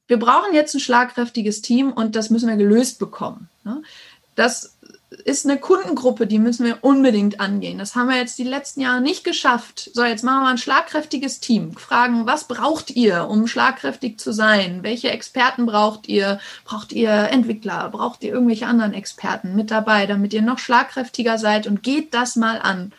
Wir 0.07 0.17
brauchen 0.17 0.53
jetzt 0.53 0.73
ein 0.75 0.79
schlagkräftiges 0.79 1.61
Team 1.61 1.91
und 1.91 2.15
das 2.15 2.29
müssen 2.29 2.49
wir 2.49 2.57
gelöst 2.57 2.99
bekommen. 2.99 3.49
Ne? 3.63 3.81
Das 4.35 4.74
ist 5.23 5.45
eine 5.45 5.59
Kundengruppe, 5.59 6.27
die 6.27 6.39
müssen 6.39 6.65
wir 6.65 6.79
unbedingt 6.81 7.39
angehen. 7.39 7.77
Das 7.77 7.95
haben 7.95 8.09
wir 8.09 8.17
jetzt 8.17 8.37
die 8.37 8.43
letzten 8.43 8.81
Jahre 8.81 9.01
nicht 9.01 9.23
geschafft. 9.23 9.89
So, 9.93 10.03
jetzt 10.03 10.23
machen 10.23 10.43
wir 10.43 10.49
ein 10.49 10.57
schlagkräftiges 10.57 11.39
Team. 11.39 11.73
Fragen, 11.73 12.25
was 12.25 12.45
braucht 12.47 12.91
ihr, 12.91 13.27
um 13.27 13.47
schlagkräftig 13.47 14.19
zu 14.19 14.31
sein? 14.31 14.83
Welche 14.83 15.09
Experten 15.11 15.65
braucht 15.65 16.07
ihr? 16.07 16.39
Braucht 16.63 16.91
ihr 16.91 17.09
Entwickler? 17.09 17.89
Braucht 17.89 18.23
ihr 18.23 18.33
irgendwelche 18.33 18.67
anderen 18.67 18.93
Experten 18.93 19.55
mit 19.55 19.71
dabei, 19.71 20.05
damit 20.05 20.33
ihr 20.33 20.41
noch 20.41 20.59
schlagkräftiger 20.59 21.37
seid? 21.37 21.67
Und 21.67 21.83
geht 21.83 22.13
das 22.13 22.35
mal 22.35 22.59
an. 22.59 22.91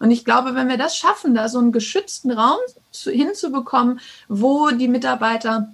Und 0.00 0.10
ich 0.10 0.24
glaube, 0.24 0.54
wenn 0.54 0.68
wir 0.68 0.76
das 0.76 0.96
schaffen, 0.96 1.34
da 1.34 1.48
so 1.48 1.58
einen 1.58 1.72
geschützten 1.72 2.30
Raum 2.30 2.58
hinzubekommen, 2.92 4.00
wo 4.28 4.70
die 4.70 4.88
Mitarbeiter 4.88 5.72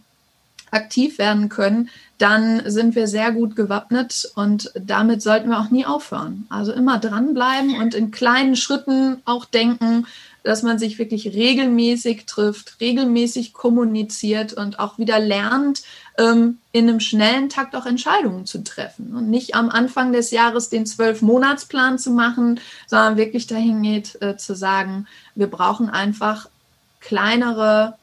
aktiv 0.71 1.19
werden 1.19 1.49
können, 1.49 1.91
dann 2.21 2.63
sind 2.67 2.95
wir 2.95 3.07
sehr 3.07 3.33
gut 3.33 3.57
gewappnet 3.57 4.31
und 4.35 4.71
damit 4.75 5.23
sollten 5.23 5.49
wir 5.49 5.59
auch 5.59 5.71
nie 5.71 5.87
aufhören. 5.87 6.47
Also 6.51 6.71
immer 6.71 6.99
dranbleiben 6.99 7.81
und 7.81 7.95
in 7.95 8.11
kleinen 8.11 8.57
Schritten 8.57 9.23
auch 9.25 9.47
denken, 9.47 10.07
dass 10.43 10.63
man 10.63 10.79
sich 10.79 10.99
wirklich 10.99 11.29
regelmäßig 11.29 12.27
trifft, 12.27 12.79
regelmäßig 12.79 13.55
kommuniziert 13.55 14.53
und 14.53 14.79
auch 14.79 14.99
wieder 14.99 15.19
lernt, 15.19 15.83
ähm, 16.19 16.59
in 16.73 16.91
einem 16.91 17.01
schnellen 17.01 17.49
Takt 17.49 17.75
auch 17.75 17.87
Entscheidungen 17.87 18.45
zu 18.45 18.63
treffen 18.63 19.15
und 19.17 19.31
nicht 19.31 19.55
am 19.55 19.71
Anfang 19.71 20.13
des 20.13 20.31
Jahres 20.31 20.69
den 20.69 20.85
Zwölf-Monats-Plan 20.85 21.99
zu 21.99 22.11
machen, 22.11 22.61
sondern 22.87 23.17
wirklich 23.17 23.47
dahin 23.47 23.81
geht 23.81 24.21
äh, 24.21 24.37
zu 24.37 24.55
sagen, 24.55 25.07
wir 25.35 25.47
brauchen 25.47 25.89
einfach 25.89 26.51
kleinere 27.01 27.95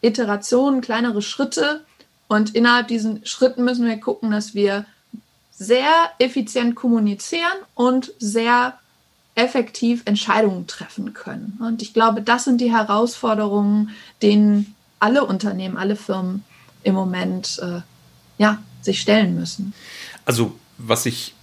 Iterationen, 0.00 0.80
kleinere 0.80 1.20
Schritte, 1.20 1.84
und 2.32 2.54
innerhalb 2.54 2.88
diesen 2.88 3.26
Schritten 3.26 3.62
müssen 3.62 3.84
wir 3.84 3.98
gucken, 4.00 4.30
dass 4.30 4.54
wir 4.54 4.86
sehr 5.50 5.92
effizient 6.18 6.74
kommunizieren 6.74 7.58
und 7.74 8.10
sehr 8.18 8.78
effektiv 9.34 10.00
Entscheidungen 10.06 10.66
treffen 10.66 11.12
können. 11.12 11.60
Und 11.62 11.82
ich 11.82 11.92
glaube, 11.92 12.22
das 12.22 12.44
sind 12.44 12.62
die 12.62 12.72
Herausforderungen, 12.72 13.90
denen 14.22 14.74
alle 14.98 15.26
Unternehmen, 15.26 15.76
alle 15.76 15.94
Firmen 15.94 16.42
im 16.84 16.94
Moment 16.94 17.60
äh, 17.62 17.82
ja, 18.38 18.62
sich 18.80 19.02
stellen 19.02 19.34
müssen. 19.34 19.74
Also, 20.24 20.58
was 20.78 21.04
ich 21.04 21.34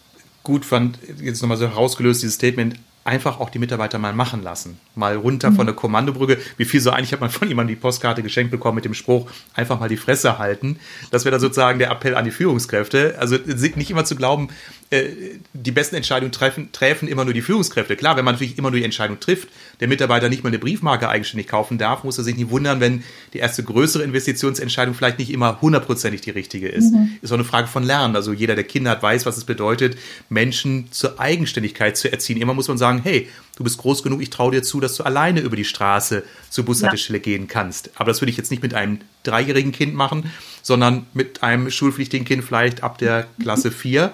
gut 0.42 0.66
fand, 0.66 0.98
jetzt 1.22 1.44
nochmal 1.44 1.58
so 1.58 1.68
herausgelöst, 1.68 2.24
dieses 2.24 2.34
Statement, 2.34 2.78
einfach 3.04 3.40
auch 3.40 3.50
die 3.50 3.60
Mitarbeiter 3.60 3.98
mal 3.98 4.14
machen 4.14 4.44
lassen. 4.44 4.80
Mal 4.96 5.16
runter 5.16 5.52
mhm. 5.52 5.56
von 5.56 5.66
der 5.66 5.76
Kommandobrücke. 5.76 6.38
Wie 6.58 6.66
viel 6.66 6.82
so 6.82 6.92
eigentlich 6.92 7.14
hat 7.14 7.22
man 7.22 7.30
von 7.30 7.48
jemandem 7.48 7.76
die 7.76 7.82
Postkarte 7.82 8.22
geschenkt 8.22 8.52
bekommen 8.52 8.76
mit 8.76 8.86
dem 8.86 8.94
Spruch, 8.94 9.30
einfach 9.54 9.80
mal 9.80 9.90
die 9.90 9.98
Fresse 9.98 10.38
halten. 10.38 10.80
Das 11.12 11.26
wäre 11.26 11.32
dann 11.32 11.42
sozusagen 11.42 11.80
der 11.80 11.92
Appell 11.92 12.16
an 12.16 12.26
die 12.26 12.32
Führungskräfte. 12.32 13.16
Also 13.20 13.38
nicht 13.38 13.90
immer 13.90 14.06
zu 14.06 14.16
glauben, 14.16 14.50
die 14.92 15.72
besten 15.72 15.96
Entscheidungen 15.96 16.32
treffen, 16.32 16.72
treffen 16.72 17.08
immer 17.08 17.24
nur 17.24 17.34
die 17.36 17.44
Führungskräfte. 17.44 17.96
Klar, 17.96 18.18
wenn 18.18 18.26
man 18.26 18.34
natürlich 18.34 18.58
immer 18.58 18.72
nur 18.72 18.80
die 18.80 18.86
Entscheidung 18.86 19.20
trifft, 19.20 19.48
der 19.80 19.88
Mitarbeiter 19.88 20.30
nicht 20.30 20.44
mal 20.44 20.50
eine 20.50 20.58
Briefmarke 20.58 21.08
eigenständig 21.08 21.48
kaufen 21.48 21.78
darf, 21.78 22.04
muss 22.04 22.18
er 22.18 22.24
sich 22.24 22.36
nicht 22.36 22.50
wundern, 22.50 22.80
wenn 22.80 23.04
die 23.34 23.38
erste 23.38 23.64
größere 23.64 24.02
Investitionsentscheidung 24.02 24.96
vielleicht 24.96 25.20
nicht 25.20 25.30
immer 25.30 25.62
hundertprozentig 25.62 26.22
die 26.22 26.32
richtige 26.32 26.70
ist. 26.70 26.92
Mhm. 26.92 27.12
Ist 27.22 27.32
auch 27.32 27.36
eine 27.36 27.44
Frage 27.44 27.68
von 27.68 27.84
Lernen. 27.84 28.16
Also 28.16 28.34
jeder, 28.34 28.56
der 28.56 28.64
Kinder 28.64 28.90
hat, 28.90 29.04
weiß, 29.04 29.28
was 29.28 29.38
es 29.38 29.44
bedeutet, 29.44 29.96
Menschen 30.28 30.92
zur 30.92 31.20
Eigenständigkeit 31.20 31.96
zu 31.96 32.12
erziehen. 32.12 32.42
Immer 32.42 32.56
muss 32.56 32.68
man 32.68 32.80
sagen, 32.80 33.02
hey, 33.04 33.30
du 33.58 33.64
bist 33.64 33.78
groß 33.78 34.02
genug, 34.02 34.24
ich 34.24 34.32
traue 34.32 34.54
dir 34.54 34.64
zu, 34.64 34.80
dass 34.80 34.96
du 34.96 35.04
alleine 35.04 35.42
über 35.42 35.56
die 35.56 35.66
Straße 35.66 36.24
zur 36.50 36.66
Bushaltestelle 36.66 37.20
ja. 37.20 37.24
gehen 37.24 37.48
kannst. 37.48 37.92
Aber 37.94 38.06
das 38.06 38.22
würde 38.22 38.32
ich 38.32 38.38
jetzt 38.38 38.50
nicht 38.50 38.64
mit 38.64 38.74
einem 38.74 39.02
dreijährigen 39.22 39.72
Kind 39.72 39.94
machen, 39.94 40.32
sondern 40.64 41.06
mit 41.14 41.44
einem 41.44 41.70
schulpflichtigen 41.70 42.26
Kind 42.26 42.44
vielleicht 42.44 42.82
ab 42.82 42.98
der 42.98 43.28
Klasse 43.40 43.70
4 43.80 44.12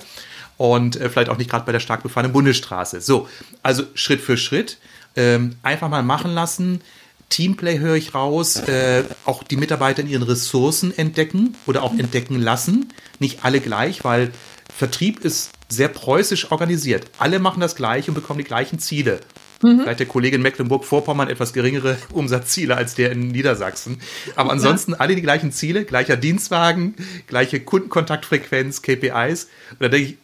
und 0.58 0.96
äh, 0.96 1.10
vielleicht 1.10 1.30
auch 1.30 1.38
nicht 1.38 1.50
gerade 1.50 1.66
bei 1.66 1.72
der 1.72 1.80
stark 1.80 2.04
befahrenen 2.04 2.34
Bundesstraße. 2.34 3.02
So, 3.02 3.28
also 3.64 3.84
Schritt 3.94 4.22
für 4.22 4.38
Schritt 4.38 4.78
ähm, 5.16 5.56
einfach 5.64 5.90
mal 5.90 6.04
machen 6.04 6.34
lassen, 6.34 6.82
Teamplay 7.30 7.80
höre 7.80 7.96
ich 7.96 8.14
raus, 8.14 8.58
äh, 8.68 9.04
auch 9.26 9.44
die 9.44 9.58
Mitarbeiter 9.58 10.02
in 10.02 10.08
ihren 10.08 10.24
Ressourcen 10.24 10.96
entdecken 10.96 11.56
oder 11.66 11.84
auch 11.84 11.98
entdecken 11.98 12.40
lassen. 12.40 12.94
Nicht 13.20 13.44
alle 13.44 13.60
gleich, 13.62 14.04
weil 14.04 14.32
Vertrieb 14.74 15.20
ist 15.20 15.52
sehr 15.68 15.88
preußisch 15.88 16.52
organisiert. 16.52 17.06
Alle 17.18 17.40
machen 17.40 17.60
das 17.60 17.76
gleiche 17.76 18.12
und 18.12 18.16
bekommen 18.16 18.40
die 18.40 18.46
gleichen 18.46 18.78
Ziele. 18.80 19.22
Mhm. 19.64 19.82
Vielleicht 19.82 20.00
der 20.00 20.08
Kollege 20.08 20.36
in 20.36 20.42
Mecklenburg-Vorpommern 20.44 21.30
etwas 21.30 21.54
geringere 21.54 21.98
Umsatzziele 22.14 22.78
als 22.78 22.94
der 22.94 23.12
in 23.12 23.30
Niedersachsen. 23.30 24.00
Aber 24.36 24.52
ansonsten 24.52 24.92
ja. 24.92 24.98
alle 25.00 25.16
die 25.16 25.22
gleichen 25.22 25.52
Ziele, 25.52 25.86
gleicher 25.86 26.18
Dienstwagen, 26.18 26.96
gleiche 27.28 27.60
Kundenkontaktfrequenz, 27.60 28.82
KPIs. 28.82 29.46
Und 29.72 29.82
da 29.82 29.88
denke 29.88 30.12
ich, 30.12 30.18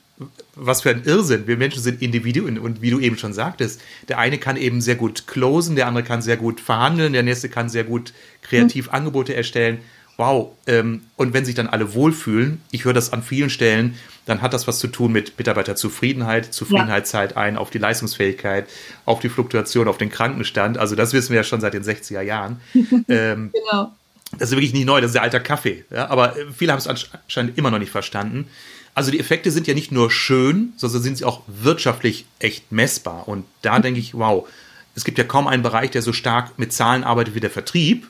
was 0.62 0.82
für 0.82 0.92
ein 0.92 1.04
Irrsinn. 1.04 1.48
Wir 1.48 1.58
Menschen 1.58 1.82
sind 1.82 2.02
Individuen 2.02 2.60
und 2.60 2.82
wie 2.82 2.92
du 2.92 3.00
eben 3.00 3.18
schon 3.18 3.34
sagtest, 3.34 3.82
der 4.08 4.20
eine 4.20 4.38
kann 4.38 4.58
eben 4.58 4.80
sehr 4.80 4.96
gut 4.96 5.28
closen, 5.28 5.76
der 5.76 5.88
andere 5.88 6.04
kann 6.04 6.22
sehr 6.22 6.38
gut 6.38 6.62
verhandeln, 6.62 7.14
der 7.14 7.24
nächste 7.24 7.50
kann 7.50 7.68
sehr 7.68 7.84
gut 7.84 8.14
kreativ 8.44 8.88
mhm. 8.88 8.94
Angebote 8.94 9.36
erstellen. 9.36 9.80
Wow. 10.18 10.52
Ähm, 10.68 11.02
und 11.16 11.34
wenn 11.34 11.46
sich 11.46 11.56
dann 11.56 11.68
alle 11.68 11.96
wohlfühlen, 11.96 12.62
ich 12.70 12.86
höre 12.86 12.94
das 12.94 13.12
an 13.12 13.24
vielen 13.24 13.50
Stellen, 13.50 13.96
dann 14.26 14.44
hat 14.44 14.54
das 14.54 14.68
was 14.68 14.78
zu 14.78 14.88
tun 14.88 15.12
mit 15.12 15.38
Mitarbeiterzufriedenheit. 15.38 16.54
Zufriedenheit 16.54 17.06
ja. 17.06 17.10
zahlt 17.10 17.38
ein 17.38 17.58
auf 17.58 17.72
die 17.72 17.80
Leistungsfähigkeit, 17.80 18.68
auf 19.06 19.20
die 19.20 19.30
Fluktuation, 19.30 19.88
auf 19.88 19.98
den 19.98 20.12
Krankenstand. 20.12 20.78
Also 20.78 20.96
das 20.96 21.14
wissen 21.14 21.30
wir 21.30 21.38
ja 21.38 21.44
schon 21.44 21.60
seit 21.60 21.74
den 21.74 21.84
60er 21.84 22.22
Jahren. 22.22 22.62
ähm, 23.08 23.52
genau. 23.52 23.94
Das 24.38 24.50
ist 24.50 24.56
wirklich 24.56 24.74
nicht 24.74 24.86
neu, 24.86 25.02
das 25.02 25.10
ist 25.10 25.16
der 25.16 25.24
alter 25.24 25.40
Kaffee. 25.40 25.86
Ja? 25.90 26.10
Aber 26.10 26.36
viele 26.56 26.72
haben 26.72 26.80
es 26.80 26.88
anscheinend 26.88 27.58
immer 27.58 27.72
noch 27.72 27.80
nicht 27.80 27.92
verstanden. 27.92 28.48
Also 28.94 29.12
die 29.12 29.20
Effekte 29.20 29.52
sind 29.52 29.68
ja 29.68 29.74
nicht 29.74 29.92
nur 29.92 30.12
schön, 30.12 30.74
sondern 30.76 31.02
sind 31.02 31.18
sie 31.18 31.26
auch 31.26 31.42
wirtschaftlich 31.48 32.26
echt 32.40 32.72
messbar. 32.72 33.28
Und 33.28 33.46
da 33.62 33.80
denke 33.80 34.00
ich, 34.00 34.14
wow, 34.14 34.48
es 34.96 35.06
gibt 35.06 35.18
ja 35.18 35.24
kaum 35.24 35.48
einen 35.48 35.64
Bereich, 35.64 35.92
der 35.92 36.02
so 36.02 36.14
stark 36.14 36.58
mit 36.60 36.74
Zahlen 36.74 37.04
arbeitet 37.04 37.36
wie 37.36 37.40
der 37.40 37.50
Vertrieb. 37.50 38.10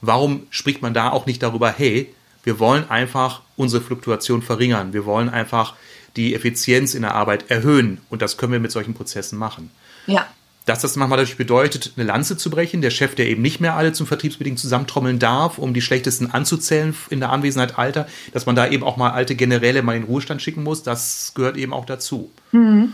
Warum 0.00 0.46
spricht 0.50 0.82
man 0.82 0.94
da 0.94 1.10
auch 1.10 1.26
nicht 1.26 1.42
darüber, 1.42 1.70
hey, 1.70 2.12
wir 2.42 2.58
wollen 2.58 2.90
einfach 2.90 3.42
unsere 3.56 3.82
Fluktuation 3.82 4.42
verringern. 4.42 4.92
Wir 4.92 5.06
wollen 5.06 5.28
einfach 5.28 5.74
die 6.16 6.34
Effizienz 6.34 6.94
in 6.94 7.02
der 7.02 7.14
Arbeit 7.14 7.50
erhöhen. 7.50 8.00
Und 8.10 8.20
das 8.20 8.36
können 8.36 8.52
wir 8.52 8.60
mit 8.60 8.72
solchen 8.72 8.94
Prozessen 8.94 9.38
machen. 9.38 9.70
Ja 10.06 10.26
dass 10.64 10.80
das 10.80 10.96
manchmal 10.96 11.18
dadurch 11.18 11.36
bedeutet, 11.36 11.92
eine 11.96 12.06
Lanze 12.06 12.36
zu 12.36 12.48
brechen. 12.48 12.80
Der 12.80 12.90
Chef, 12.90 13.14
der 13.14 13.26
eben 13.28 13.42
nicht 13.42 13.60
mehr 13.60 13.74
alle 13.74 13.92
zum 13.92 14.06
Vertriebsbedingt 14.06 14.58
zusammentrommeln 14.58 15.18
darf, 15.18 15.58
um 15.58 15.74
die 15.74 15.82
schlechtesten 15.82 16.30
anzuzählen 16.30 16.94
in 17.10 17.20
der 17.20 17.30
Anwesenheit 17.30 17.78
alter, 17.78 18.06
dass 18.32 18.46
man 18.46 18.56
da 18.56 18.68
eben 18.68 18.82
auch 18.82 18.96
mal 18.96 19.10
alte 19.10 19.34
Generäle 19.34 19.82
mal 19.82 19.94
in 19.94 20.02
den 20.02 20.08
Ruhestand 20.08 20.40
schicken 20.40 20.62
muss, 20.62 20.82
das 20.82 21.32
gehört 21.34 21.56
eben 21.56 21.72
auch 21.72 21.84
dazu. 21.84 22.30
Mhm. 22.52 22.92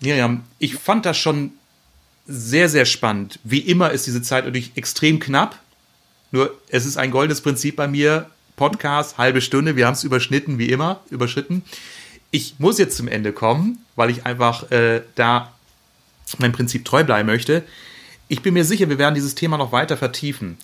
Miriam, 0.00 0.44
ich 0.58 0.74
fand 0.74 1.06
das 1.06 1.16
schon 1.16 1.52
sehr, 2.26 2.68
sehr 2.68 2.84
spannend. 2.84 3.38
Wie 3.42 3.60
immer 3.60 3.90
ist 3.90 4.06
diese 4.06 4.22
Zeit 4.22 4.44
natürlich 4.44 4.72
extrem 4.76 5.18
knapp. 5.18 5.58
Nur 6.30 6.54
es 6.68 6.84
ist 6.84 6.98
ein 6.98 7.10
goldenes 7.10 7.40
Prinzip 7.40 7.76
bei 7.76 7.88
mir. 7.88 8.30
Podcast, 8.56 9.18
halbe 9.18 9.40
Stunde, 9.40 9.74
wir 9.74 9.86
haben 9.86 9.94
es 9.94 10.04
überschnitten, 10.04 10.58
wie 10.58 10.68
immer, 10.68 11.00
überschritten. 11.10 11.64
Ich 12.30 12.54
muss 12.58 12.78
jetzt 12.78 12.96
zum 12.96 13.08
Ende 13.08 13.32
kommen, 13.32 13.84
weil 13.96 14.10
ich 14.10 14.26
einfach 14.26 14.70
äh, 14.70 15.02
da 15.16 15.53
meinem 16.38 16.52
Prinzip 16.52 16.84
treu 16.84 17.04
bleiben 17.04 17.26
möchte. 17.26 17.62
Ich 18.28 18.42
bin 18.42 18.54
mir 18.54 18.64
sicher, 18.64 18.88
wir 18.88 18.98
werden 18.98 19.14
dieses 19.14 19.34
Thema 19.34 19.58
noch 19.58 19.72
weiter 19.72 19.96
vertiefen. 19.96 20.56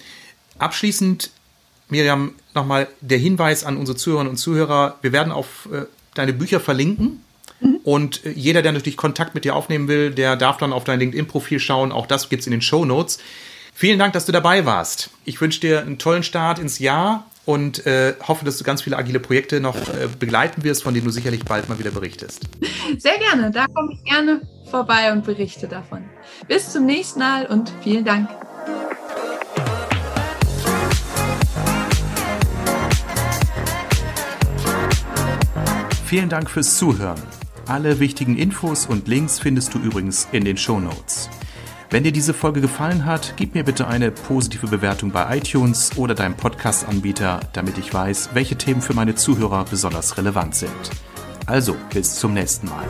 Abschließend, 0.58 1.30
Miriam, 1.88 2.34
nochmal 2.54 2.88
der 3.00 3.18
Hinweis 3.18 3.64
an 3.64 3.76
unsere 3.76 3.96
Zuhörerinnen 3.96 4.30
und 4.30 4.36
Zuhörer. 4.36 4.98
Wir 5.02 5.12
werden 5.12 5.32
auf 5.32 5.68
äh, 5.72 5.86
deine 6.14 6.32
Bücher 6.32 6.60
verlinken. 6.60 7.22
Mhm. 7.60 7.80
Und 7.84 8.24
äh, 8.24 8.30
jeder, 8.30 8.62
der 8.62 8.72
natürlich 8.72 8.96
Kontakt 8.96 9.34
mit 9.34 9.44
dir 9.44 9.54
aufnehmen 9.54 9.88
will, 9.88 10.10
der 10.10 10.36
darf 10.36 10.56
dann 10.56 10.72
auf 10.72 10.84
dein 10.84 10.98
LinkedIn-Profil 10.98 11.60
schauen. 11.60 11.92
Auch 11.92 12.06
das 12.06 12.28
gibt 12.28 12.40
es 12.40 12.46
in 12.46 12.52
den 12.52 12.62
Show 12.62 12.84
Notes. 12.84 13.18
Vielen 13.74 13.98
Dank, 13.98 14.12
dass 14.12 14.26
du 14.26 14.32
dabei 14.32 14.66
warst. 14.66 15.10
Ich 15.24 15.40
wünsche 15.40 15.60
dir 15.60 15.80
einen 15.80 15.98
tollen 15.98 16.22
Start 16.22 16.58
ins 16.58 16.78
Jahr 16.78 17.29
und 17.46 17.86
äh, 17.86 18.14
hoffe, 18.26 18.44
dass 18.44 18.58
du 18.58 18.64
ganz 18.64 18.82
viele 18.82 18.96
agile 18.96 19.20
Projekte 19.20 19.60
noch 19.60 19.76
äh, 19.76 20.08
begleiten 20.18 20.62
wirst, 20.62 20.82
von 20.82 20.94
denen 20.94 21.06
du 21.06 21.10
sicherlich 21.10 21.44
bald 21.44 21.68
mal 21.68 21.78
wieder 21.78 21.90
berichtest. 21.90 22.42
Sehr 22.98 23.18
gerne, 23.18 23.50
da 23.50 23.66
komme 23.66 23.92
ich 23.92 24.04
gerne 24.04 24.42
vorbei 24.70 25.12
und 25.12 25.24
berichte 25.24 25.66
davon. 25.66 26.04
Bis 26.46 26.70
zum 26.70 26.86
nächsten 26.86 27.18
Mal 27.18 27.46
und 27.46 27.72
vielen 27.82 28.04
Dank. 28.04 28.28
Vielen 36.10 36.28
Dank 36.28 36.50
fürs 36.50 36.76
Zuhören. 36.76 37.22
Alle 37.66 38.00
wichtigen 38.00 38.36
Infos 38.36 38.86
und 38.86 39.06
Links 39.06 39.38
findest 39.38 39.74
du 39.74 39.78
übrigens 39.78 40.26
in 40.32 40.44
den 40.44 40.56
Show 40.56 40.80
Notes. 40.80 41.30
Wenn 41.92 42.04
dir 42.04 42.12
diese 42.12 42.34
Folge 42.34 42.60
gefallen 42.60 43.04
hat, 43.04 43.34
gib 43.36 43.56
mir 43.56 43.64
bitte 43.64 43.88
eine 43.88 44.12
positive 44.12 44.68
Bewertung 44.68 45.10
bei 45.10 45.36
iTunes 45.36 45.90
oder 45.96 46.14
deinem 46.14 46.36
Podcast-Anbieter, 46.36 47.40
damit 47.52 47.78
ich 47.78 47.92
weiß, 47.92 48.30
welche 48.32 48.54
Themen 48.54 48.80
für 48.80 48.94
meine 48.94 49.16
Zuhörer 49.16 49.64
besonders 49.68 50.16
relevant 50.16 50.54
sind. 50.54 50.70
Also, 51.46 51.74
bis 51.92 52.14
zum 52.14 52.32
nächsten 52.32 52.68
Mal. 52.68 52.86